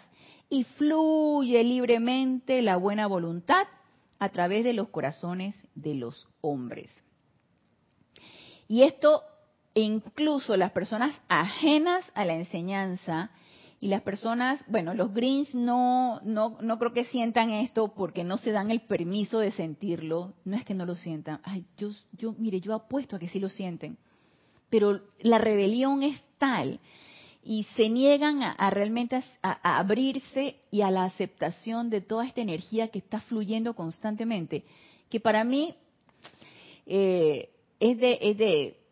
y 0.50 0.64
fluye 0.64 1.64
libremente 1.64 2.60
la 2.60 2.76
buena 2.76 3.06
voluntad 3.06 3.66
a 4.18 4.28
través 4.28 4.64
de 4.64 4.74
los 4.74 4.90
corazones 4.90 5.56
de 5.74 5.94
los 5.94 6.28
hombres. 6.42 6.90
Y 8.68 8.82
esto 8.82 9.22
e 9.76 9.82
incluso 9.82 10.56
las 10.56 10.72
personas 10.72 11.14
ajenas 11.28 12.02
a 12.14 12.24
la 12.24 12.32
enseñanza 12.34 13.30
y 13.78 13.88
las 13.88 14.00
personas, 14.00 14.58
bueno, 14.68 14.94
los 14.94 15.12
Grinch 15.12 15.52
no, 15.52 16.18
no, 16.24 16.56
no 16.62 16.78
creo 16.78 16.94
que 16.94 17.04
sientan 17.04 17.50
esto 17.50 17.92
porque 17.94 18.24
no 18.24 18.38
se 18.38 18.52
dan 18.52 18.70
el 18.70 18.80
permiso 18.80 19.38
de 19.38 19.52
sentirlo. 19.52 20.32
No 20.46 20.56
es 20.56 20.64
que 20.64 20.72
no 20.72 20.86
lo 20.86 20.94
sientan. 20.94 21.40
Ay, 21.44 21.66
yo, 21.76 21.90
yo, 22.12 22.34
mire, 22.38 22.58
yo 22.62 22.72
apuesto 22.72 23.16
a 23.16 23.18
que 23.18 23.28
sí 23.28 23.38
lo 23.38 23.50
sienten. 23.50 23.98
Pero 24.70 25.02
la 25.20 25.36
rebelión 25.36 26.02
es 26.02 26.18
tal 26.38 26.80
y 27.44 27.64
se 27.76 27.90
niegan 27.90 28.42
a, 28.42 28.70
realmente 28.70 29.22
a, 29.42 29.78
abrirse 29.78 30.56
y 30.70 30.80
a 30.80 30.90
la 30.90 31.04
aceptación 31.04 31.90
de 31.90 32.00
toda 32.00 32.26
esta 32.26 32.40
energía 32.40 32.88
que 32.88 32.98
está 32.98 33.20
fluyendo 33.20 33.74
constantemente, 33.74 34.64
que 35.10 35.20
para 35.20 35.44
mí 35.44 35.74
eh, 36.86 37.50
es 37.78 37.98
de, 37.98 38.18
es 38.22 38.38
de 38.38 38.85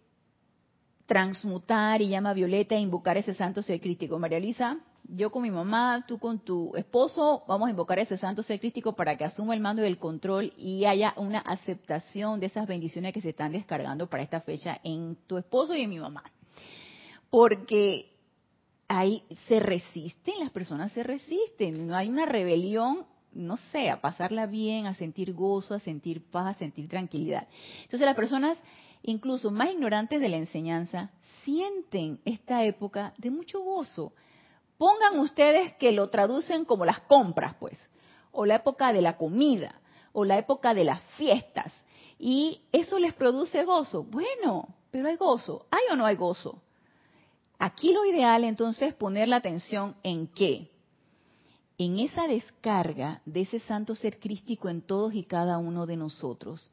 transmutar 1.07 2.01
y 2.03 2.09
llama 2.09 2.31
a 2.31 2.35
Violeta 2.35 2.75
a 2.75 2.79
invocar 2.79 3.17
ese 3.17 3.35
santo 3.35 3.63
ser 3.63 3.81
crístico. 3.81 4.19
María 4.19 4.41
Luisa, 4.41 4.79
yo 5.05 5.31
con 5.31 5.43
mi 5.43 5.51
mamá, 5.51 6.05
tú 6.09 6.19
con 6.19 6.39
tu 6.39 6.75
esposo, 6.77 7.45
vamos 7.47 7.69
a 7.69 7.71
invocar 7.71 7.99
ese 7.99 8.17
santo 8.17 8.43
ser 8.43 8.59
crístico 8.59 8.95
para 8.95 9.17
que 9.17 9.25
asuma 9.25 9.55
el 9.55 9.61
mando 9.61 9.83
y 9.83 9.87
el 9.87 9.99
control 9.99 10.53
y 10.57 10.87
haya 10.87 11.13
una 11.17 11.41
aceptación 11.41 12.41
de 12.41 12.47
esas 12.47 12.67
bendiciones 12.67 13.13
que 13.13 13.21
se 13.21 13.31
están 13.31 13.53
descargando 13.53 14.09
para 14.09 14.23
esta 14.23 14.41
fecha 14.41 14.81
en 14.83 15.17
tu 15.27 15.37
esposo 15.37 15.75
y 15.75 15.83
en 15.83 15.91
mi 15.91 15.99
mamá. 15.99 16.23
Porque 17.29 18.11
ahí 18.89 19.25
se 19.49 19.61
resisten, 19.61 20.39
las 20.39 20.51
personas 20.51 20.93
se 20.93 21.03
resisten, 21.03 21.87
no 21.87 21.97
hay 21.97 22.09
una 22.09 22.27
rebelión 22.27 23.07
no 23.35 23.57
sé, 23.57 23.91
a 23.91 24.01
pasarla 24.01 24.47
bien, 24.47 24.87
a 24.87 24.95
sentir 24.95 25.33
gozo, 25.33 25.75
a 25.75 25.81
sentir 25.81 26.23
paz, 26.31 26.55
a 26.55 26.59
sentir 26.59 26.89
tranquilidad. 26.89 27.49
Entonces 27.83 28.07
las 28.07 28.15
personas 28.15 28.57
incluso 29.05 29.51
más 29.51 29.71
ignorantes 29.71 30.21
de 30.21 30.29
la 30.29 30.39
enseñanza, 30.39 31.11
sienten 31.45 32.21
esta 32.25 32.65
época 32.65 33.13
de 33.19 33.31
mucho 33.31 33.61
gozo. 33.61 34.13
Pongan 34.79 35.21
ustedes 35.21 35.75
que 35.75 35.93
lo 35.93 36.09
traducen 36.09 36.65
como 36.65 36.85
las 36.85 37.01
compras, 37.01 37.55
pues, 37.61 37.79
o 38.33 38.47
la 38.47 38.57
época 38.57 38.93
de 38.93 39.03
la 39.03 39.17
comida, 39.17 39.81
o 40.13 40.25
la 40.25 40.39
época 40.39 40.75
de 40.75 40.85
las 40.85 41.01
fiestas, 41.17 41.73
y 42.19 42.63
eso 42.73 42.99
les 42.99 43.13
produce 43.13 43.65
gozo. 43.65 44.05
Bueno, 44.05 44.75
pero 44.91 45.09
hay 45.09 45.17
gozo, 45.17 45.67
¿hay 45.71 45.83
o 45.93 45.97
no 45.97 46.07
hay 46.07 46.17
gozo? 46.17 46.63
Aquí 47.59 47.93
lo 47.93 48.05
ideal 48.05 48.45
entonces 48.45 48.89
es 48.91 48.95
poner 48.95 49.29
la 49.29 49.37
atención 49.37 49.97
en 50.03 50.29
qué? 50.29 50.71
En 51.77 51.99
esa 51.99 52.27
descarga 52.27 53.21
de 53.27 53.43
ese 53.43 53.61
santo 53.61 53.95
ser 53.95 54.19
crístico 54.19 54.69
en 54.69 54.81
todos 54.81 55.15
y 55.15 55.25
cada 55.25 55.59
uno 55.59 55.87
de 55.87 55.97
nosotros 55.97 56.71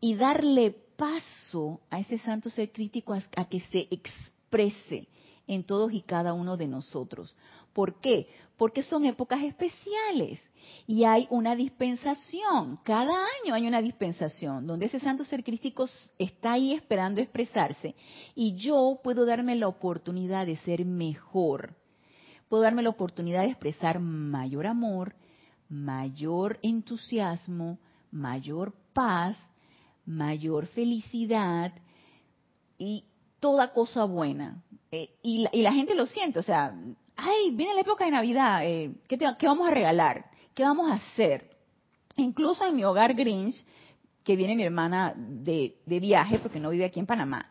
y 0.00 0.16
darle 0.16 0.83
paso 0.96 1.80
a 1.90 2.00
ese 2.00 2.18
santo 2.18 2.50
ser 2.50 2.72
crítico 2.72 3.12
a, 3.14 3.44
que 3.46 3.60
se 3.60 3.88
exprese 3.90 5.08
en 5.46 5.64
todos 5.64 5.92
y 5.92 6.00
cada 6.02 6.32
uno 6.32 6.56
de 6.56 6.66
nosotros. 6.66 7.34
¿Por 7.72 8.00
qué? 8.00 8.28
Porque 8.56 8.82
son 8.82 9.04
épocas 9.04 9.42
especiales 9.42 10.40
y 10.86 11.04
hay 11.04 11.26
una 11.30 11.54
dispensación. 11.54 12.78
Cada 12.82 13.12
año 13.12 13.54
hay 13.54 13.66
una 13.66 13.82
dispensación 13.82 14.66
donde 14.66 14.86
ese 14.86 15.00
santo 15.00 15.24
ser 15.24 15.44
crítico 15.44 15.86
está 16.18 16.52
ahí 16.52 16.72
esperando 16.72 17.20
expresarse 17.20 17.94
y 18.34 18.54
yo 18.56 19.00
puedo 19.02 19.26
darme 19.26 19.54
la 19.56 19.68
oportunidad 19.68 20.46
de 20.46 20.56
ser 20.58 20.84
mejor. 20.84 21.74
puedo 22.48 22.62
darme 22.62 22.82
la 22.82 22.90
oportunidad 22.90 23.42
de 23.42 23.48
expresar 23.48 23.98
mayor 23.98 24.66
amor, 24.66 25.14
mayor 25.68 26.58
entusiasmo, 26.62 27.78
mayor 28.12 28.72
paz, 28.92 29.36
mayor 30.06 30.66
felicidad 30.66 31.72
y 32.78 33.04
toda 33.40 33.72
cosa 33.72 34.04
buena. 34.04 34.62
Eh, 34.90 35.10
y, 35.22 35.46
la, 35.62 35.72
gente 35.72 35.94
lo 35.94 36.06
siente, 36.06 36.38
o 36.38 36.42
sea, 36.42 36.74
ay, 37.16 37.50
viene 37.52 37.74
la 37.74 37.80
época 37.80 38.04
de 38.04 38.10
Navidad, 38.10 38.64
eh, 38.64 38.94
¿qué, 39.08 39.18
vamos 39.46 39.68
a 39.68 39.70
regalar? 39.70 40.26
¿Qué 40.54 40.62
vamos 40.62 40.90
a 40.90 40.94
hacer? 40.94 41.50
Incluso 42.16 42.64
en 42.64 42.76
mi 42.76 42.84
hogar 42.84 43.14
Grinch, 43.14 43.54
que 44.22 44.36
viene 44.36 44.56
mi 44.56 44.62
hermana 44.62 45.14
de, 45.16 45.74
viaje, 45.86 46.38
porque 46.38 46.60
no 46.60 46.70
vive 46.70 46.84
aquí 46.84 47.00
en 47.00 47.06
Panamá, 47.06 47.50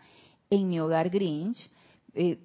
en 0.50 0.68
mi 0.68 0.80
hogar 0.80 1.10
Grinch, 1.10 1.58
eh, 2.14 2.40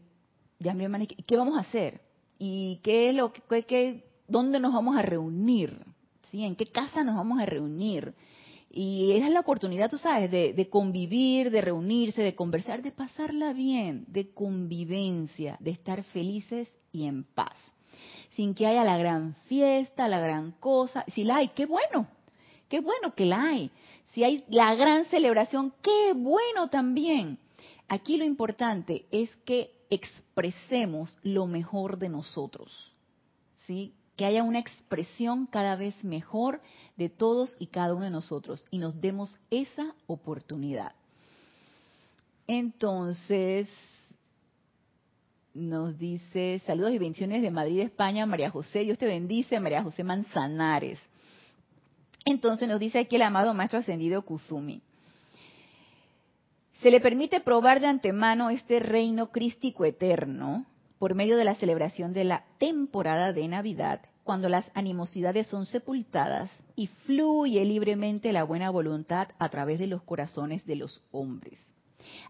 ya 0.59 0.75
mi 0.75 0.85
hermana, 0.85 1.07
¿qué 1.07 1.37
vamos 1.37 1.57
a 1.57 1.61
hacer? 1.61 2.01
¿Y 2.39 2.81
qué 2.83 3.11
es 3.11 3.15
lo 3.15 3.33
que, 3.33 4.05
dónde 4.27 4.61
nos 4.61 4.73
vamos 4.73 4.97
a 4.97 5.03
reunir? 5.03 5.87
¿Sí? 6.31 6.45
¿En 6.45 6.57
qué 6.57 6.67
casa 6.67 7.05
nos 7.05 7.17
vamos 7.17 7.41
a 7.41 7.47
reunir? 7.47 8.15
Y 8.81 9.11
esa 9.11 9.27
es 9.27 9.33
la 9.33 9.41
oportunidad, 9.41 9.91
tú 9.91 9.99
sabes, 9.99 10.31
de, 10.31 10.69
convivir, 10.71 11.51
de 11.51 11.63
reunirse, 11.63 12.23
de 12.23 12.37
conversar, 12.37 12.81
de 12.81 12.93
pasarla 12.93 13.53
bien, 13.53 14.05
de 14.07 14.33
convivencia, 14.33 15.57
de 15.59 15.73
estar 15.73 16.05
felices 16.05 16.73
y 16.93 17.07
en 17.07 17.25
paz. 17.25 17.57
Sin 18.37 18.55
que 18.55 18.69
haya 18.69 18.85
la 18.85 18.97
gran 18.97 19.35
fiesta, 19.49 20.07
la 20.07 20.21
gran 20.21 20.53
cosa. 20.53 21.05
Si 21.13 21.25
la 21.25 21.39
hay, 21.39 21.49
qué 21.49 21.67
bueno, 21.67 22.07
qué 22.69 22.79
bueno 22.79 23.17
que 23.17 23.27
la 23.27 23.47
hay. 23.47 23.73
Si 24.13 24.23
hay 24.23 24.45
la 24.49 24.73
gran 24.77 25.07
celebración, 25.07 25.75
qué 25.83 26.13
bueno 26.15 26.69
también. 26.71 27.41
Aquí 27.89 28.17
lo 28.17 28.25
importante 28.25 29.07
es 29.11 29.35
que 29.45 29.73
expresemos 29.91 31.19
lo 31.25 31.49
mejor 31.49 31.99
de 31.99 32.11
nosotros. 32.11 32.93
¿Sí? 33.67 33.93
Que 34.19 34.27
haya 34.27 34.43
una 34.43 34.59
expresión 34.59 35.47
cada 35.47 35.77
vez 35.77 36.03
mejor 36.03 36.61
de 36.97 37.09
todos 37.09 37.55
y 37.61 37.69
cada 37.69 37.95
uno 37.95 38.05
de 38.05 38.11
nosotros 38.11 38.65
y 38.69 38.79
nos 38.79 39.01
demos 39.01 39.33
esa 39.49 39.95
oportunidad. 40.09 40.93
Entonces, 42.49 43.69
nos 45.55 45.97
dice, 45.99 46.61
saludos 46.67 46.95
y 46.95 46.99
bendiciones 46.99 47.43
de 47.43 47.53
Madrid, 47.53 47.79
España, 47.79 48.27
María 48.27 48.51
José, 48.51 48.81
Dios 48.81 48.99
te 48.99 49.07
bendice, 49.07 49.61
María 49.61 49.85
José 49.85 50.03
Manzanares. 50.03 50.99
Entonces 52.25 52.69
nos 52.69 52.81
dice 52.81 52.99
aquí 52.99 53.15
el 53.15 53.23
amado 53.23 53.55
Maestro 53.55 53.79
Ascendido 53.79 54.23
Kuzumi. 54.23 54.83
Se 56.83 56.91
le 56.91 57.01
permite 57.01 57.39
probar 57.39 57.79
de 57.79 57.87
antemano 57.87 58.51
este 58.51 58.81
reino 58.81 59.31
crístico 59.31 59.85
eterno 59.85 60.67
por 60.99 61.15
medio 61.15 61.37
de 61.37 61.45
la 61.45 61.55
celebración 61.55 62.13
de 62.13 62.25
la 62.25 62.45
temporada 62.59 63.33
de 63.33 63.47
Navidad, 63.49 64.01
cuando 64.25 64.49
las 64.49 64.71
animosidades 64.75 65.47
son 65.47 65.65
sepultadas 65.65 66.51
y 66.77 66.89
fluye 66.89 67.65
libremente 67.65 68.33
la 68.33 68.45
buena 68.45 68.71
voluntad 68.71 69.29
a 69.39 69.49
través 69.49 69.79
de 69.79 69.87
los 69.87 70.03
corazones 70.03 70.67
de 70.67 70.77
los 70.77 71.03
hombres. 71.13 71.59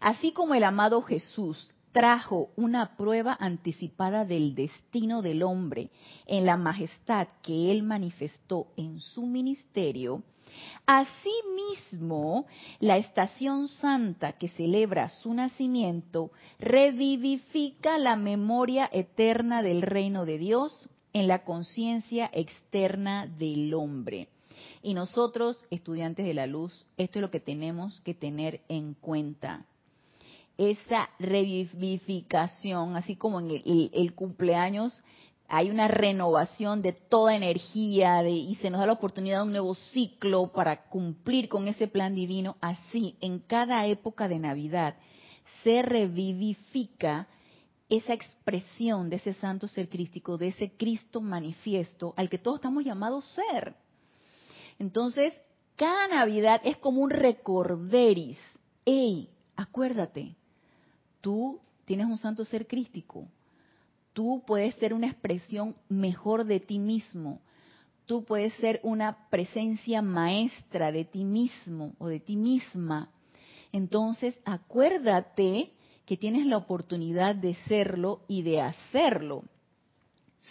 Así 0.00 0.32
como 0.32 0.54
el 0.54 0.64
amado 0.64 1.02
Jesús 1.02 1.74
trajo 1.98 2.50
una 2.54 2.96
prueba 2.96 3.36
anticipada 3.40 4.24
del 4.24 4.54
destino 4.54 5.20
del 5.20 5.42
hombre 5.42 5.90
en 6.26 6.46
la 6.46 6.56
majestad 6.56 7.26
que 7.42 7.72
él 7.72 7.82
manifestó 7.82 8.68
en 8.76 9.00
su 9.00 9.26
ministerio, 9.26 10.22
Asimismo, 10.86 12.46
la 12.78 12.96
estación 12.98 13.66
santa 13.66 14.32
que 14.34 14.48
celebra 14.48 15.08
su 15.08 15.34
nacimiento 15.34 16.30
revivifica 16.60 17.98
la 17.98 18.14
memoria 18.14 18.88
eterna 18.92 19.60
del 19.60 19.82
reino 19.82 20.24
de 20.24 20.38
Dios 20.38 20.88
en 21.12 21.26
la 21.26 21.42
conciencia 21.42 22.30
externa 22.32 23.26
del 23.26 23.74
hombre. 23.74 24.28
Y 24.82 24.94
nosotros, 24.94 25.66
estudiantes 25.70 26.24
de 26.24 26.34
la 26.34 26.46
luz, 26.46 26.86
esto 26.96 27.18
es 27.18 27.22
lo 27.22 27.30
que 27.30 27.40
tenemos 27.40 28.00
que 28.02 28.14
tener 28.14 28.60
en 28.68 28.94
cuenta. 28.94 29.66
Esa 30.58 31.08
revivificación, 31.18 32.96
así 32.96 33.16
como 33.16 33.40
en 33.40 33.50
el, 33.50 34.14
cumpleaños 34.14 35.02
hay 35.48 35.70
una 35.70 35.88
renovación 35.88 36.82
de 36.82 36.92
toda 36.92 37.34
energía 37.34 38.28
y 38.28 38.54
se 38.56 38.68
nos 38.68 38.80
da 38.80 38.86
la 38.86 38.92
oportunidad 38.92 39.38
de 39.38 39.44
un 39.44 39.52
nuevo 39.52 39.74
ciclo 39.74 40.52
para 40.52 40.88
cumplir 40.88 41.48
con 41.48 41.68
ese 41.68 41.88
plan 41.88 42.14
divino, 42.14 42.56
así 42.60 43.16
en 43.20 43.38
cada 43.38 43.86
época 43.86 44.28
de 44.28 44.38
Navidad 44.38 44.96
se 45.62 45.82
revivifica 45.82 47.28
esa 47.88 48.12
expresión 48.12 49.08
de 49.08 49.16
ese 49.16 49.34
santo 49.34 49.66
ser 49.68 49.88
crístico, 49.88 50.36
de 50.36 50.48
ese 50.48 50.72
Cristo 50.76 51.20
manifiesto 51.20 52.12
al 52.16 52.28
que 52.28 52.38
todos 52.38 52.56
estamos 52.58 52.84
llamados 52.84 53.24
ser. 53.26 53.74
Entonces, 54.78 55.32
cada 55.76 56.08
Navidad 56.08 56.60
es 56.64 56.76
como 56.76 57.00
un 57.00 57.10
recorderis. 57.10 58.38
¡Ey! 58.84 59.30
Acuérdate, 59.56 60.36
tú 61.28 61.60
tienes 61.84 62.06
un 62.06 62.16
santo 62.16 62.42
ser 62.46 62.66
crístico, 62.66 63.28
tú 64.14 64.42
puedes 64.46 64.74
ser 64.76 64.94
una 64.94 65.08
expresión 65.08 65.74
mejor 65.90 66.44
de 66.44 66.58
ti 66.58 66.78
mismo. 66.78 67.42
Tú 68.06 68.24
puedes 68.24 68.54
ser 68.54 68.80
una 68.82 69.28
presencia 69.28 70.00
maestra 70.00 70.90
de 70.90 71.04
ti 71.04 71.24
mismo 71.24 71.92
o 71.98 72.08
de 72.08 72.18
ti 72.18 72.34
misma. 72.36 73.10
Entonces, 73.72 74.40
acuérdate 74.46 75.74
que 76.06 76.16
tienes 76.16 76.46
la 76.46 76.56
oportunidad 76.56 77.34
de 77.34 77.54
serlo 77.66 78.22
y 78.26 78.40
de 78.40 78.62
hacerlo. 78.62 79.44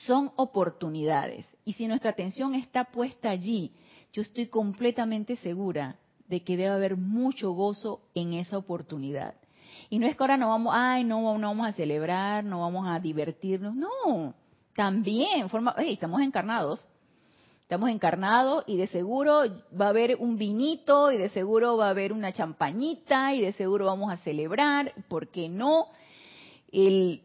Son 0.06 0.32
oportunidades. 0.36 1.48
Y 1.66 1.74
si 1.74 1.88
nuestra 1.88 2.12
atención 2.12 2.54
está 2.54 2.84
puesta 2.84 3.32
allí, 3.32 3.72
yo 4.14 4.22
estoy 4.22 4.46
completamente 4.46 5.38
segura 5.38 5.98
de 6.28 6.44
que 6.44 6.56
debe 6.56 6.70
haber 6.70 6.98
mucho 6.98 7.54
gozo 7.54 8.04
en 8.14 8.34
esa 8.34 8.60
oportunidad. 8.60 9.34
Y 9.90 10.00
no 10.00 10.08
es 10.08 10.16
que 10.16 10.24
ahora 10.24 10.38
no 10.38 10.50
vamos, 10.50 10.74
ay, 10.76 11.04
no, 11.04 11.38
no 11.38 11.48
vamos 11.48 11.68
a 11.68 11.74
celebrar, 11.74 12.44
no 12.44 12.62
vamos 12.62 12.88
a 12.88 13.00
divertirnos. 13.00 13.76
No, 13.76 14.34
también, 14.76 15.50
forma, 15.50 15.74
estamos 15.80 16.22
encarnados. 16.22 16.86
Estamos 17.68 17.90
encarnados 17.90 18.64
y 18.66 18.78
de 18.78 18.88
seguro 18.88 19.42
va 19.78 19.88
a 19.88 19.90
haber 19.90 20.16
un 20.16 20.38
vinito 20.38 21.12
y 21.12 21.18
de 21.18 21.28
seguro 21.30 21.76
va 21.76 21.88
a 21.88 21.90
haber 21.90 22.14
una 22.14 22.32
champañita 22.32 23.36
y 23.36 23.42
de 23.42 23.52
seguro 23.52 23.88
vamos 23.88 24.10
a 24.10 24.16
celebrar, 24.18 24.94
¿por 25.10 25.28
qué 25.28 25.50
no? 25.50 25.88
El, 26.72 27.24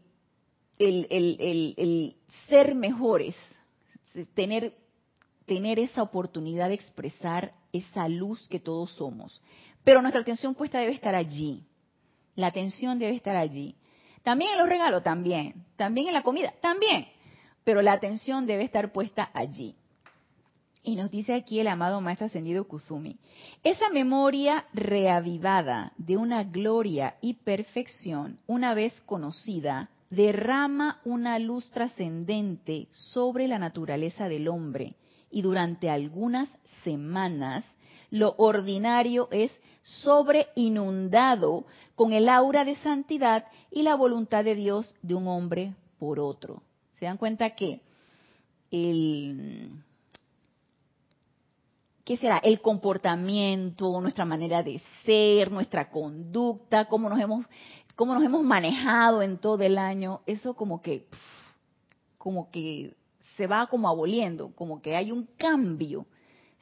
el, 0.79 1.07
el, 1.09 1.73
el 1.77 2.15
ser 2.49 2.75
mejores, 2.75 3.37
tener, 4.33 4.73
tener 5.45 5.79
esa 5.79 6.03
oportunidad 6.03 6.67
de 6.67 6.75
expresar 6.75 7.53
esa 7.71 8.09
luz 8.09 8.45
que 8.49 8.59
todos 8.59 8.91
somos. 8.91 9.41
Pero 9.85 10.01
nuestra 10.01 10.21
atención 10.21 10.55
puesta 10.55 10.79
debe 10.79 10.91
estar 10.91 11.15
allí, 11.15 11.63
la 12.35 12.47
atención 12.47 12.99
debe 12.99 13.15
estar 13.15 13.35
allí. 13.35 13.75
También 14.23 14.53
en 14.53 14.59
los 14.59 14.69
regalos, 14.69 15.03
también. 15.03 15.65
También 15.75 16.07
en 16.07 16.13
la 16.13 16.23
comida, 16.23 16.53
también. 16.61 17.07
Pero 17.63 17.81
la 17.81 17.93
atención 17.93 18.45
debe 18.45 18.63
estar 18.63 18.91
puesta 18.91 19.29
allí. 19.33 19.75
Y 20.85 20.95
nos 20.95 21.11
dice 21.11 21.33
aquí 21.33 21.59
el 21.59 21.67
amado 21.67 22.01
Maestro 22.01 22.27
Ascendido 22.27 22.67
Kusumi, 22.67 23.17
esa 23.63 23.89
memoria 23.89 24.65
reavivada 24.73 25.93
de 25.97 26.17
una 26.17 26.43
gloria 26.43 27.15
y 27.21 27.35
perfección, 27.35 28.39
una 28.47 28.73
vez 28.73 28.99
conocida, 29.05 29.89
derrama 30.09 30.99
una 31.05 31.39
luz 31.39 31.71
trascendente 31.71 32.87
sobre 32.91 33.47
la 33.47 33.59
naturaleza 33.59 34.27
del 34.27 34.49
hombre 34.49 34.95
y 35.31 35.41
durante 35.41 35.89
algunas 35.89 36.49
semanas 36.83 37.65
lo 38.11 38.35
ordinario 38.37 39.29
es 39.31 39.51
sobre 39.83 40.47
inundado 40.55 41.65
con 41.95 42.13
el 42.13 42.29
aura 42.29 42.65
de 42.65 42.75
santidad 42.77 43.45
y 43.69 43.83
la 43.83 43.95
voluntad 43.95 44.43
de 44.43 44.55
Dios 44.55 44.95
de 45.01 45.13
un 45.13 45.27
hombre 45.27 45.75
por 45.99 46.19
otro. 46.19 46.63
¿Se 46.93 47.05
dan 47.05 47.17
cuenta 47.17 47.51
que 47.51 47.81
el 48.71 49.69
¿qué 52.05 52.17
será? 52.17 52.37
El 52.37 52.61
comportamiento, 52.61 54.01
nuestra 54.01 54.25
manera 54.25 54.63
de 54.63 54.81
ser, 55.05 55.51
nuestra 55.51 55.89
conducta, 55.89 56.85
cómo 56.85 57.09
nos 57.09 57.19
hemos, 57.19 57.45
cómo 57.95 58.13
nos 58.13 58.23
hemos 58.23 58.43
manejado 58.43 59.21
en 59.21 59.37
todo 59.37 59.61
el 59.63 59.77
año, 59.77 60.21
eso 60.25 60.53
como 60.55 60.81
que, 60.81 61.07
como 62.17 62.49
que 62.51 62.95
se 63.37 63.47
va 63.47 63.67
como 63.67 63.87
aboliendo, 63.89 64.51
como 64.55 64.81
que 64.81 64.95
hay 64.95 65.11
un 65.11 65.27
cambio 65.37 66.05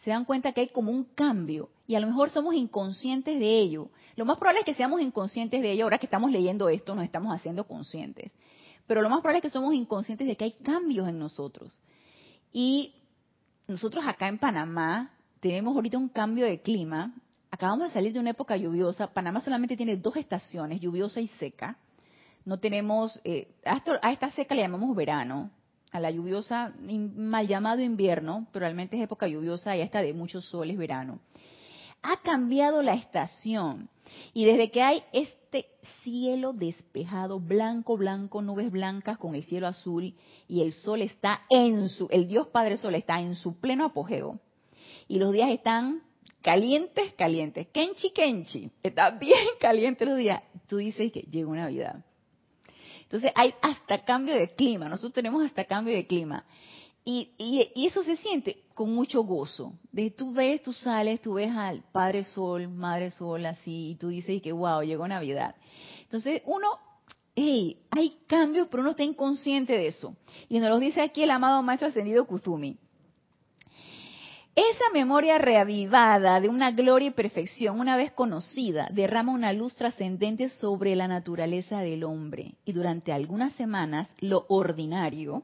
se 0.04 0.10
dan 0.10 0.26
cuenta 0.26 0.52
que 0.52 0.62
hay 0.62 0.70
como 0.70 0.92
un 0.92 1.04
cambio 1.04 1.70
y 1.92 1.96
a 1.96 2.00
lo 2.00 2.08
mejor 2.08 2.30
somos 2.30 2.56
inconscientes 2.56 3.38
de 3.38 3.60
ello. 3.60 3.90
Lo 4.16 4.24
más 4.24 4.38
probable 4.38 4.62
es 4.62 4.66
que 4.66 4.76
seamos 4.76 5.02
inconscientes 5.02 5.62
de 5.62 5.74
ello. 5.74 5.84
Ahora 5.84 5.98
que 5.98 6.06
estamos 6.06 6.32
leyendo 6.32 6.70
esto, 6.70 6.96
nos 6.96 7.04
estamos 7.04 7.36
haciendo 7.36 7.66
conscientes. 7.66 8.32
Pero 8.88 9.02
lo 9.02 9.10
más 9.10 9.20
probable 9.20 9.40
es 9.40 9.42
que 9.42 9.50
somos 9.50 9.74
inconscientes 9.74 10.26
de 10.26 10.38
que 10.38 10.46
hay 10.46 10.52
cambios 10.54 11.10
en 11.10 11.20
nosotros. 11.20 11.70
Y 12.54 12.94
nosotros 13.68 14.06
acá 14.08 14.30
en 14.30 14.38
Panamá 14.38 15.12
tenemos 15.42 15.76
ahorita 15.76 15.98
un 15.98 16.08
cambio 16.08 16.46
de 16.46 16.62
clima. 16.62 17.14
Acabamos 17.50 17.90
de 17.90 17.94
salir 17.94 18.14
de 18.14 18.20
una 18.20 18.30
época 18.30 18.56
lluviosa. 18.56 19.08
Panamá 19.08 19.42
solamente 19.42 19.76
tiene 19.76 19.98
dos 19.98 20.16
estaciones, 20.16 20.80
lluviosa 20.80 21.20
y 21.20 21.28
seca. 21.28 21.76
No 22.46 22.58
tenemos, 22.58 23.20
eh, 23.26 23.50
a 23.66 24.12
esta 24.14 24.30
seca 24.30 24.56
le 24.56 24.62
llamamos 24.62 24.96
verano, 24.96 25.52
a 25.92 26.00
la 26.00 26.10
lluviosa, 26.10 26.74
mal 27.18 27.50
llamado 27.50 27.82
invierno, 27.82 28.48
pero 28.54 28.64
realmente 28.64 28.96
es 28.96 29.04
época 29.04 29.28
lluviosa 29.28 29.76
y 29.76 29.82
hasta 29.82 30.02
de 30.02 30.14
muchos 30.14 30.46
soles 30.46 30.78
verano. 30.78 31.20
Ha 32.02 32.18
cambiado 32.22 32.82
la 32.82 32.94
estación. 32.94 33.90
Y 34.34 34.46
desde 34.46 34.72
que 34.72 34.82
hay 34.82 35.04
este 35.14 35.68
cielo 36.04 36.54
despejado, 36.54 37.40
blanco, 37.40 37.98
blanco, 37.98 38.42
nubes 38.42 38.72
blancas 38.72 39.18
con 39.18 39.36
el 39.36 39.44
cielo 39.44 39.68
azul 39.68 40.16
y 40.48 40.62
el 40.62 40.74
sol 40.74 41.02
está 41.02 41.42
en 41.50 41.90
su, 41.90 42.08
el 42.12 42.28
Dios 42.28 42.48
Padre 42.48 42.78
Sol 42.78 42.96
está 42.96 43.20
en 43.20 43.36
su 43.36 43.60
pleno 43.60 43.86
apogeo. 43.86 44.40
Y 45.08 45.20
los 45.20 45.32
días 45.32 45.50
están 45.50 46.02
calientes, 46.42 47.14
calientes, 47.14 47.68
kenchi, 47.68 48.12
kenchi, 48.12 48.72
está 48.82 49.12
bien 49.12 49.46
caliente 49.60 50.06
los 50.06 50.18
días, 50.18 50.42
tú 50.68 50.78
dices 50.78 51.12
que 51.12 51.22
llega 51.22 51.52
Navidad. 51.52 52.04
Entonces 53.04 53.32
hay 53.36 53.54
hasta 53.62 54.06
cambio 54.06 54.36
de 54.36 54.56
clima, 54.56 54.88
nosotros 54.88 55.14
tenemos 55.14 55.44
hasta 55.46 55.66
cambio 55.66 55.94
de 55.94 56.08
clima. 56.08 56.46
Y, 57.04 57.32
y, 57.38 57.86
eso 57.88 58.04
se 58.04 58.16
siente 58.18 58.64
con 58.76 58.94
mucho 58.94 59.24
gozo. 59.24 59.74
De 59.92 60.12
tú 60.12 60.34
ves, 60.34 60.62
tú 60.62 60.72
sales, 60.72 61.22
tú 61.22 61.34
ves 61.34 61.52
al 61.52 61.84
Padre 61.92 62.24
Sol, 62.24 62.68
Madre 62.68 63.10
Sol, 63.10 63.46
así, 63.46 63.92
y 63.92 63.96
tú 63.96 64.10
dices 64.10 64.42
que 64.42 64.52
wow, 64.52 64.84
llegó 64.84 65.08
Navidad. 65.08 65.56
Entonces 66.04 66.44
uno, 66.46 66.68
hey, 67.36 67.78
hay 67.90 68.18
cambios, 68.28 68.68
pero 68.70 68.82
uno 68.82 68.92
está 68.92 69.04
inconsciente 69.04 69.74
de 69.74 69.88
eso. 69.88 70.16
Y 70.48 70.60
nos 70.60 70.70
lo 70.70 70.80
dice 70.80 71.02
aquí 71.02 71.24
el 71.24 71.32
amado 71.32 71.64
Maestro 71.64 71.88
Ascendido 71.88 72.26
Kuzumi. 72.26 72.78
Esa 74.54 74.84
memoria 74.94 75.38
reavivada 75.38 76.42
de 76.42 76.50
una 76.50 76.72
gloria 76.72 77.08
y 77.08 77.12
perfección, 77.12 77.80
una 77.80 77.96
vez 77.96 78.12
conocida, 78.12 78.90
derrama 78.92 79.32
una 79.32 79.54
luz 79.54 79.76
trascendente 79.76 80.50
sobre 80.50 80.94
la 80.98 81.08
naturaleza 81.08 81.80
del 81.80 82.04
hombre. 82.04 82.56
Y 82.66 82.74
durante 82.74 83.14
algunas 83.14 83.54
semanas, 83.54 84.10
lo 84.20 84.46
ordinario 84.50 85.44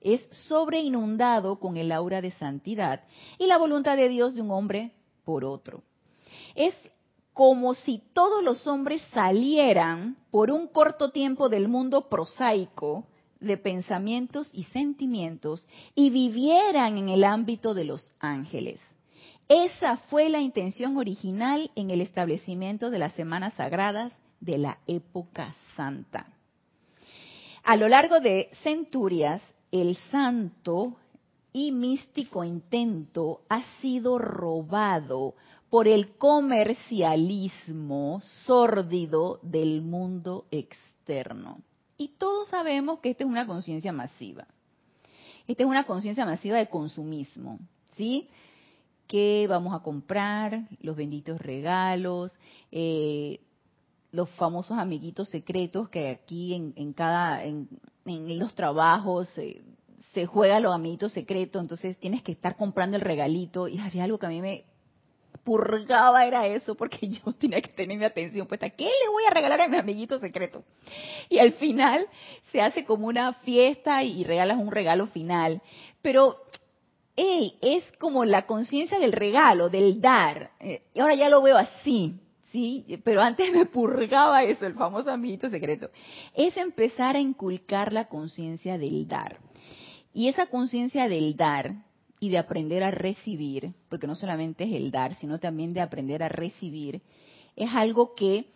es 0.00 0.26
sobreinundado 0.48 1.58
con 1.58 1.76
el 1.76 1.92
aura 1.92 2.20
de 2.20 2.30
santidad 2.32 3.02
y 3.38 3.46
la 3.46 3.58
voluntad 3.58 3.96
de 3.96 4.08
Dios 4.08 4.34
de 4.34 4.42
un 4.42 4.50
hombre 4.50 4.92
por 5.24 5.44
otro. 5.44 5.82
Es 6.54 6.74
como 7.32 7.74
si 7.74 8.02
todos 8.12 8.42
los 8.42 8.66
hombres 8.66 9.02
salieran 9.12 10.16
por 10.30 10.50
un 10.50 10.66
corto 10.66 11.10
tiempo 11.10 11.48
del 11.48 11.68
mundo 11.68 12.08
prosaico 12.08 13.06
de 13.40 13.56
pensamientos 13.56 14.50
y 14.52 14.64
sentimientos 14.64 15.66
y 15.94 16.10
vivieran 16.10 16.98
en 16.98 17.08
el 17.08 17.24
ámbito 17.24 17.74
de 17.74 17.84
los 17.84 18.14
ángeles. 18.20 18.80
Esa 19.48 19.96
fue 19.96 20.28
la 20.28 20.40
intención 20.40 20.96
original 20.96 21.70
en 21.74 21.90
el 21.90 22.00
establecimiento 22.02 22.90
de 22.90 22.98
las 22.98 23.12
semanas 23.14 23.54
sagradas 23.54 24.12
de 24.40 24.58
la 24.58 24.78
época 24.86 25.54
santa. 25.76 26.26
A 27.64 27.76
lo 27.76 27.88
largo 27.88 28.20
de 28.20 28.50
centurias, 28.62 29.42
el 29.72 29.96
santo 30.10 30.96
y 31.52 31.72
místico 31.72 32.44
intento 32.44 33.40
ha 33.48 33.62
sido 33.80 34.18
robado 34.18 35.34
por 35.68 35.88
el 35.88 36.16
comercialismo 36.16 38.20
sórdido 38.44 39.40
del 39.42 39.82
mundo 39.82 40.46
externo. 40.50 41.60
Y 41.96 42.08
todos 42.18 42.48
sabemos 42.48 43.00
que 43.00 43.10
esta 43.10 43.24
es 43.24 43.30
una 43.30 43.46
conciencia 43.46 43.92
masiva. 43.92 44.46
Esta 45.46 45.62
es 45.62 45.68
una 45.68 45.84
conciencia 45.84 46.24
masiva 46.24 46.56
de 46.56 46.68
consumismo, 46.68 47.58
¿sí? 47.96 48.28
Que 49.06 49.46
vamos 49.48 49.74
a 49.74 49.82
comprar, 49.82 50.68
los 50.80 50.96
benditos 50.96 51.40
regalos, 51.40 52.32
eh, 52.72 53.40
los 54.12 54.28
famosos 54.30 54.78
amiguitos 54.78 55.28
secretos 55.28 55.88
que 55.88 56.08
aquí 56.08 56.54
en, 56.54 56.92
cada, 56.92 57.44
en, 57.44 57.68
los 58.04 58.54
trabajos 58.54 59.28
se 60.12 60.26
juega 60.26 60.60
los 60.60 60.74
amiguitos 60.74 61.12
secretos, 61.12 61.62
entonces 61.62 61.96
tienes 61.98 62.22
que 62.22 62.32
estar 62.32 62.56
comprando 62.56 62.96
el 62.96 63.02
regalito 63.02 63.68
y 63.68 63.78
había 63.78 64.04
algo 64.04 64.18
que 64.18 64.26
a 64.26 64.30
mí 64.30 64.40
me 64.40 64.64
purgaba 65.44 66.26
era 66.26 66.46
eso, 66.46 66.74
porque 66.74 67.08
yo 67.08 67.32
tenía 67.32 67.60
que 67.60 67.72
tener 67.72 67.98
mi 67.98 68.04
atención 68.04 68.46
puesta. 68.46 68.70
¿Qué 68.70 68.84
le 68.84 69.08
voy 69.10 69.24
a 69.24 69.30
regalar 69.30 69.60
a 69.60 69.68
mi 69.68 69.76
amiguito 69.76 70.18
secreto? 70.18 70.64
Y 71.28 71.38
al 71.38 71.52
final 71.52 72.06
se 72.52 72.60
hace 72.60 72.84
como 72.84 73.06
una 73.06 73.32
fiesta 73.34 74.02
y 74.02 74.24
regalas 74.24 74.58
un 74.58 74.70
regalo 74.70 75.06
final. 75.06 75.62
Pero 76.02 76.36
hey, 77.16 77.56
es 77.60 77.84
como 77.98 78.24
la 78.24 78.46
conciencia 78.46 78.98
del 78.98 79.12
regalo, 79.12 79.68
del 79.68 80.00
dar. 80.00 80.50
Eh, 80.60 80.80
y 80.94 81.00
ahora 81.00 81.14
ya 81.14 81.28
lo 81.28 81.42
veo 81.42 81.56
así, 81.56 82.14
¿sí? 82.52 83.00
Pero 83.04 83.20
antes 83.20 83.52
me 83.52 83.66
purgaba 83.66 84.42
eso, 84.44 84.66
el 84.66 84.74
famoso 84.74 85.10
amiguito 85.10 85.48
secreto. 85.48 85.90
Es 86.34 86.56
empezar 86.56 87.16
a 87.16 87.20
inculcar 87.20 87.92
la 87.92 88.08
conciencia 88.08 88.78
del 88.78 89.06
dar. 89.06 89.38
Y 90.12 90.28
esa 90.28 90.46
conciencia 90.46 91.08
del 91.08 91.36
dar 91.36 91.84
y 92.18 92.28
de 92.28 92.38
aprender 92.38 92.82
a 92.82 92.90
recibir, 92.90 93.72
porque 93.88 94.06
no 94.06 94.14
solamente 94.14 94.64
es 94.64 94.72
el 94.74 94.90
dar, 94.90 95.14
sino 95.16 95.38
también 95.38 95.72
de 95.72 95.80
aprender 95.80 96.22
a 96.22 96.28
recibir, 96.28 97.00
es 97.56 97.70
algo 97.72 98.14
que 98.14 98.46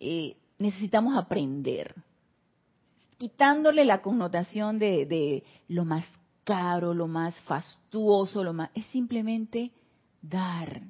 eh, 0.00 0.36
necesitamos 0.58 1.16
aprender, 1.16 1.94
quitándole 3.18 3.84
la 3.84 4.00
connotación 4.00 4.78
de, 4.78 5.06
de, 5.06 5.44
lo 5.68 5.84
más 5.84 6.04
caro, 6.44 6.94
lo 6.94 7.06
más 7.06 7.34
fastuoso, 7.42 8.42
lo 8.42 8.52
más, 8.52 8.70
es 8.74 8.86
simplemente 8.86 9.70
dar. 10.22 10.82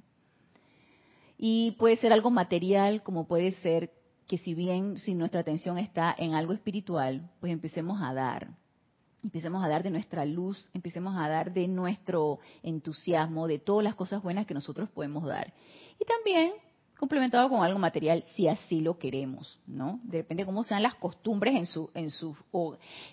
Y 1.38 1.72
puede 1.78 1.96
ser 1.96 2.12
algo 2.12 2.30
material, 2.30 3.02
como 3.02 3.26
puede 3.26 3.52
ser 3.62 3.92
que 4.26 4.38
si 4.38 4.54
bien 4.54 4.98
si 4.98 5.14
nuestra 5.14 5.40
atención 5.40 5.78
está 5.78 6.14
en 6.18 6.34
algo 6.34 6.52
espiritual, 6.52 7.30
pues 7.40 7.52
empecemos 7.52 8.02
a 8.02 8.12
dar 8.12 8.48
empecemos 9.22 9.64
a 9.64 9.68
dar 9.68 9.82
de 9.82 9.90
nuestra 9.90 10.24
luz, 10.24 10.70
empecemos 10.74 11.16
a 11.16 11.28
dar 11.28 11.52
de 11.52 11.68
nuestro 11.68 12.38
entusiasmo, 12.62 13.46
de 13.46 13.58
todas 13.58 13.84
las 13.84 13.94
cosas 13.94 14.22
buenas 14.22 14.46
que 14.46 14.54
nosotros 14.54 14.88
podemos 14.90 15.26
dar. 15.26 15.52
Y 15.98 16.04
también 16.04 16.52
complementado 16.98 17.48
con 17.48 17.62
algo 17.62 17.78
material 17.78 18.24
si 18.34 18.48
así 18.48 18.80
lo 18.80 18.98
queremos, 18.98 19.58
¿no? 19.66 20.00
Depende 20.02 20.42
de 20.42 20.46
cómo 20.46 20.64
sean 20.64 20.82
las 20.82 20.96
costumbres 20.96 21.54
en 21.54 21.66
su 21.66 21.90
en 21.94 22.10
su 22.10 22.36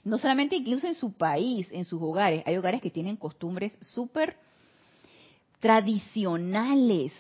no 0.03 0.17
solamente 0.17 0.55
incluso 0.55 0.88
en 0.88 0.95
su 0.95 1.13
país, 1.13 1.67
en 1.71 1.86
sus 1.86 2.01
hogares, 2.01 2.43
hay 2.45 2.57
hogares 2.57 2.82
que 2.82 2.89
tienen 2.89 3.15
costumbres 3.15 3.78
súper 3.82 4.38
tradicionales, 5.59 7.13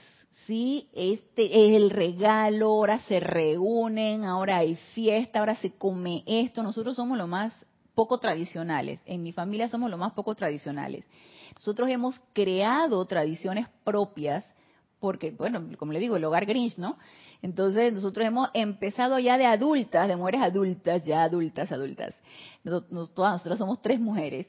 ¿sí? 0.45 0.89
Este 0.93 1.45
es 1.45 1.75
el 1.75 1.89
regalo, 1.89 2.67
ahora 2.67 2.99
se 2.99 3.19
reúnen, 3.19 4.23
ahora 4.23 4.57
hay 4.57 4.75
fiesta, 4.93 5.39
ahora 5.39 5.55
se 5.57 5.71
come 5.71 6.23
esto, 6.25 6.63
nosotros 6.63 6.95
somos 6.95 7.17
lo 7.17 7.27
más 7.27 7.53
poco 7.95 8.19
tradicionales. 8.19 9.01
En 9.05 9.23
mi 9.23 9.31
familia 9.31 9.69
somos 9.69 9.89
los 9.89 9.99
más 9.99 10.13
poco 10.13 10.35
tradicionales. 10.35 11.05
Nosotros 11.55 11.89
hemos 11.89 12.19
creado 12.33 13.05
tradiciones 13.05 13.67
propias 13.83 14.45
porque, 14.99 15.31
bueno, 15.31 15.61
como 15.77 15.93
le 15.93 15.99
digo, 15.99 16.17
el 16.17 16.23
hogar 16.23 16.45
Grinch, 16.45 16.77
¿no? 16.77 16.97
Entonces 17.41 17.93
nosotros 17.93 18.25
hemos 18.25 18.49
empezado 18.53 19.19
ya 19.19 19.37
de 19.37 19.45
adultas, 19.45 20.07
de 20.07 20.15
mujeres 20.15 20.41
adultas, 20.41 21.05
ya 21.05 21.23
adultas, 21.23 21.71
adultas. 21.71 22.15
Nosotros, 22.63 23.13
todas 23.13 23.33
nosotros 23.33 23.59
somos 23.59 23.81
tres 23.81 23.99
mujeres 23.99 24.47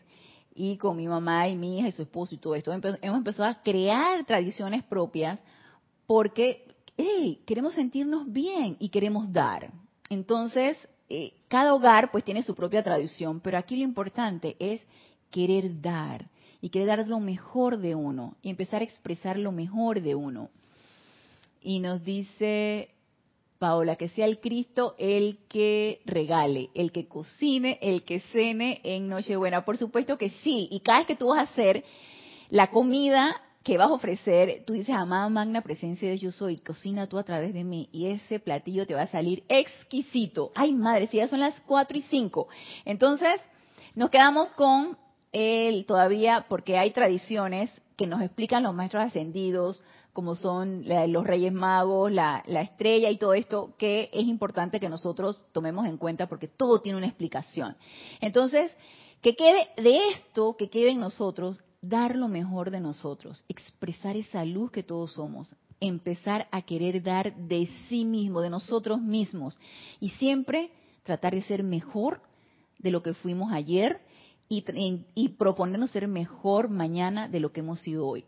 y 0.54 0.78
con 0.78 0.96
mi 0.96 1.06
mamá 1.06 1.48
y 1.48 1.56
mi 1.56 1.78
hija 1.78 1.88
y 1.88 1.92
su 1.92 2.02
esposo 2.02 2.34
y 2.34 2.38
todo 2.38 2.54
esto 2.54 2.72
hemos 2.72 3.18
empezado 3.18 3.48
a 3.48 3.62
crear 3.62 4.24
tradiciones 4.24 4.82
propias 4.82 5.38
porque 6.06 6.66
hey, 6.96 7.40
queremos 7.46 7.74
sentirnos 7.74 8.30
bien 8.30 8.76
y 8.78 8.88
queremos 8.88 9.32
dar. 9.32 9.72
Entonces, 10.08 10.76
eh, 11.08 11.34
cada 11.48 11.74
hogar 11.74 12.10
pues 12.10 12.24
tiene 12.24 12.42
su 12.42 12.54
propia 12.54 12.82
tradición, 12.82 13.40
pero 13.40 13.58
aquí 13.58 13.76
lo 13.76 13.84
importante 13.84 14.56
es 14.58 14.80
querer 15.30 15.80
dar 15.80 16.28
y 16.60 16.70
querer 16.70 16.88
dar 16.88 17.08
lo 17.08 17.20
mejor 17.20 17.78
de 17.78 17.94
uno 17.94 18.36
y 18.42 18.50
empezar 18.50 18.80
a 18.80 18.84
expresar 18.84 19.38
lo 19.38 19.52
mejor 19.52 20.00
de 20.00 20.14
uno. 20.14 20.50
Y 21.60 21.80
nos 21.80 22.04
dice 22.04 22.88
Paola, 23.58 23.96
que 23.96 24.08
sea 24.08 24.26
el 24.26 24.40
Cristo 24.40 24.94
el 24.98 25.38
que 25.48 26.00
regale, 26.04 26.70
el 26.74 26.92
que 26.92 27.08
cocine, 27.08 27.78
el 27.82 28.04
que 28.04 28.20
cene 28.20 28.80
en 28.84 29.08
Nochebuena. 29.08 29.64
Por 29.64 29.76
supuesto 29.76 30.18
que 30.18 30.30
sí, 30.42 30.68
y 30.70 30.80
cada 30.80 30.98
vez 30.98 31.06
que 31.06 31.16
tú 31.16 31.28
vas 31.28 31.38
a 31.38 31.52
hacer 31.52 31.84
la 32.50 32.70
comida, 32.70 33.40
que 33.66 33.76
vas 33.76 33.90
a 33.90 33.94
ofrecer, 33.94 34.62
tú 34.64 34.74
dices, 34.74 34.94
amada 34.94 35.28
magna 35.28 35.60
presencia 35.60 36.08
de 36.08 36.18
yo 36.18 36.30
soy, 36.30 36.58
cocina 36.58 37.08
tú 37.08 37.18
a 37.18 37.24
través 37.24 37.52
de 37.52 37.64
mí 37.64 37.88
y 37.90 38.06
ese 38.06 38.38
platillo 38.38 38.86
te 38.86 38.94
va 38.94 39.02
a 39.02 39.06
salir 39.08 39.42
exquisito. 39.48 40.52
Ay, 40.54 40.72
madre, 40.72 41.08
si 41.08 41.16
ya 41.16 41.26
son 41.26 41.40
las 41.40 41.60
4 41.66 41.98
y 41.98 42.02
5. 42.02 42.46
Entonces, 42.84 43.40
nos 43.96 44.10
quedamos 44.10 44.50
con 44.50 44.96
él 45.32 45.84
todavía, 45.84 46.46
porque 46.48 46.78
hay 46.78 46.92
tradiciones 46.92 47.82
que 47.96 48.06
nos 48.06 48.22
explican 48.22 48.62
los 48.62 48.72
maestros 48.72 49.02
ascendidos, 49.02 49.82
como 50.12 50.36
son 50.36 50.84
los 50.86 51.26
Reyes 51.26 51.52
Magos, 51.52 52.12
la, 52.12 52.44
la 52.46 52.60
estrella 52.60 53.10
y 53.10 53.16
todo 53.16 53.34
esto, 53.34 53.74
que 53.78 54.10
es 54.12 54.28
importante 54.28 54.78
que 54.78 54.88
nosotros 54.88 55.44
tomemos 55.50 55.86
en 55.86 55.96
cuenta 55.96 56.28
porque 56.28 56.46
todo 56.46 56.82
tiene 56.82 56.98
una 56.98 57.08
explicación. 57.08 57.76
Entonces, 58.20 58.70
que 59.22 59.34
quede 59.34 59.70
de 59.76 60.10
esto, 60.10 60.54
que 60.56 60.70
quede 60.70 60.90
en 60.90 61.00
nosotros 61.00 61.58
dar 61.88 62.16
lo 62.16 62.28
mejor 62.28 62.70
de 62.70 62.80
nosotros, 62.80 63.44
expresar 63.48 64.16
esa 64.16 64.44
luz 64.44 64.70
que 64.70 64.82
todos 64.82 65.12
somos, 65.12 65.54
empezar 65.80 66.48
a 66.50 66.62
querer 66.62 67.02
dar 67.02 67.34
de 67.36 67.68
sí 67.88 68.04
mismo, 68.04 68.40
de 68.40 68.50
nosotros 68.50 69.00
mismos, 69.00 69.58
y 70.00 70.10
siempre 70.10 70.70
tratar 71.02 71.34
de 71.34 71.42
ser 71.42 71.62
mejor 71.62 72.20
de 72.78 72.90
lo 72.90 73.02
que 73.02 73.14
fuimos 73.14 73.52
ayer 73.52 74.00
y, 74.48 75.28
proponernos 75.30 75.90
ser 75.90 76.06
mejor 76.08 76.68
mañana 76.68 77.28
de 77.28 77.40
lo 77.40 77.52
que 77.52 77.60
hemos 77.60 77.80
sido 77.80 78.06
hoy. 78.06 78.24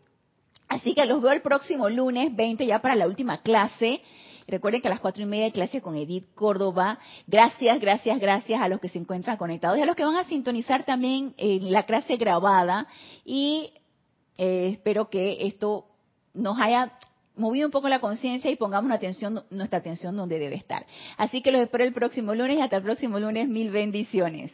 Así 0.67 0.93
que 0.93 1.05
los 1.05 1.21
veo 1.21 1.31
el 1.31 1.41
próximo 1.41 1.89
lunes 1.89 2.35
20 2.35 2.65
ya 2.65 2.81
para 2.81 2.95
la 2.95 3.07
última 3.07 3.41
clase. 3.41 4.01
Recuerden 4.49 4.81
que 4.81 4.87
a 4.87 4.91
las 4.91 4.99
cuatro 4.99 5.23
y 5.23 5.25
media 5.25 5.45
hay 5.45 5.51
clase 5.51 5.81
con 5.81 5.95
Edith 5.95 6.33
Córdoba. 6.33 6.97
Gracias, 7.27 7.79
gracias, 7.79 8.19
gracias 8.19 8.61
a 8.61 8.67
los 8.67 8.79
que 8.79 8.89
se 8.89 8.97
encuentran 8.97 9.37
conectados 9.37 9.77
y 9.77 9.81
a 9.81 9.85
los 9.85 9.95
que 9.95 10.03
van 10.03 10.15
a 10.15 10.23
sintonizar 10.23 10.85
también 10.85 11.33
en 11.37 11.71
la 11.71 11.83
clase 11.83 12.17
grabada. 12.17 12.87
Y 13.23 13.71
eh, 14.37 14.69
espero 14.73 15.09
que 15.09 15.45
esto 15.47 15.85
nos 16.33 16.59
haya 16.59 16.93
movido 17.35 17.67
un 17.67 17.71
poco 17.71 17.89
la 17.89 17.99
conciencia 17.99 18.51
y 18.51 18.55
pongamos 18.55 18.91
atención, 18.91 19.43
nuestra 19.49 19.79
atención 19.79 20.15
donde 20.15 20.39
debe 20.39 20.55
estar. 20.55 20.85
Así 21.17 21.41
que 21.41 21.51
los 21.51 21.61
espero 21.61 21.83
el 21.83 21.93
próximo 21.93 22.35
lunes 22.35 22.57
y 22.57 22.61
hasta 22.61 22.77
el 22.77 22.83
próximo 22.83 23.19
lunes. 23.19 23.47
Mil 23.47 23.71
bendiciones. 23.71 24.51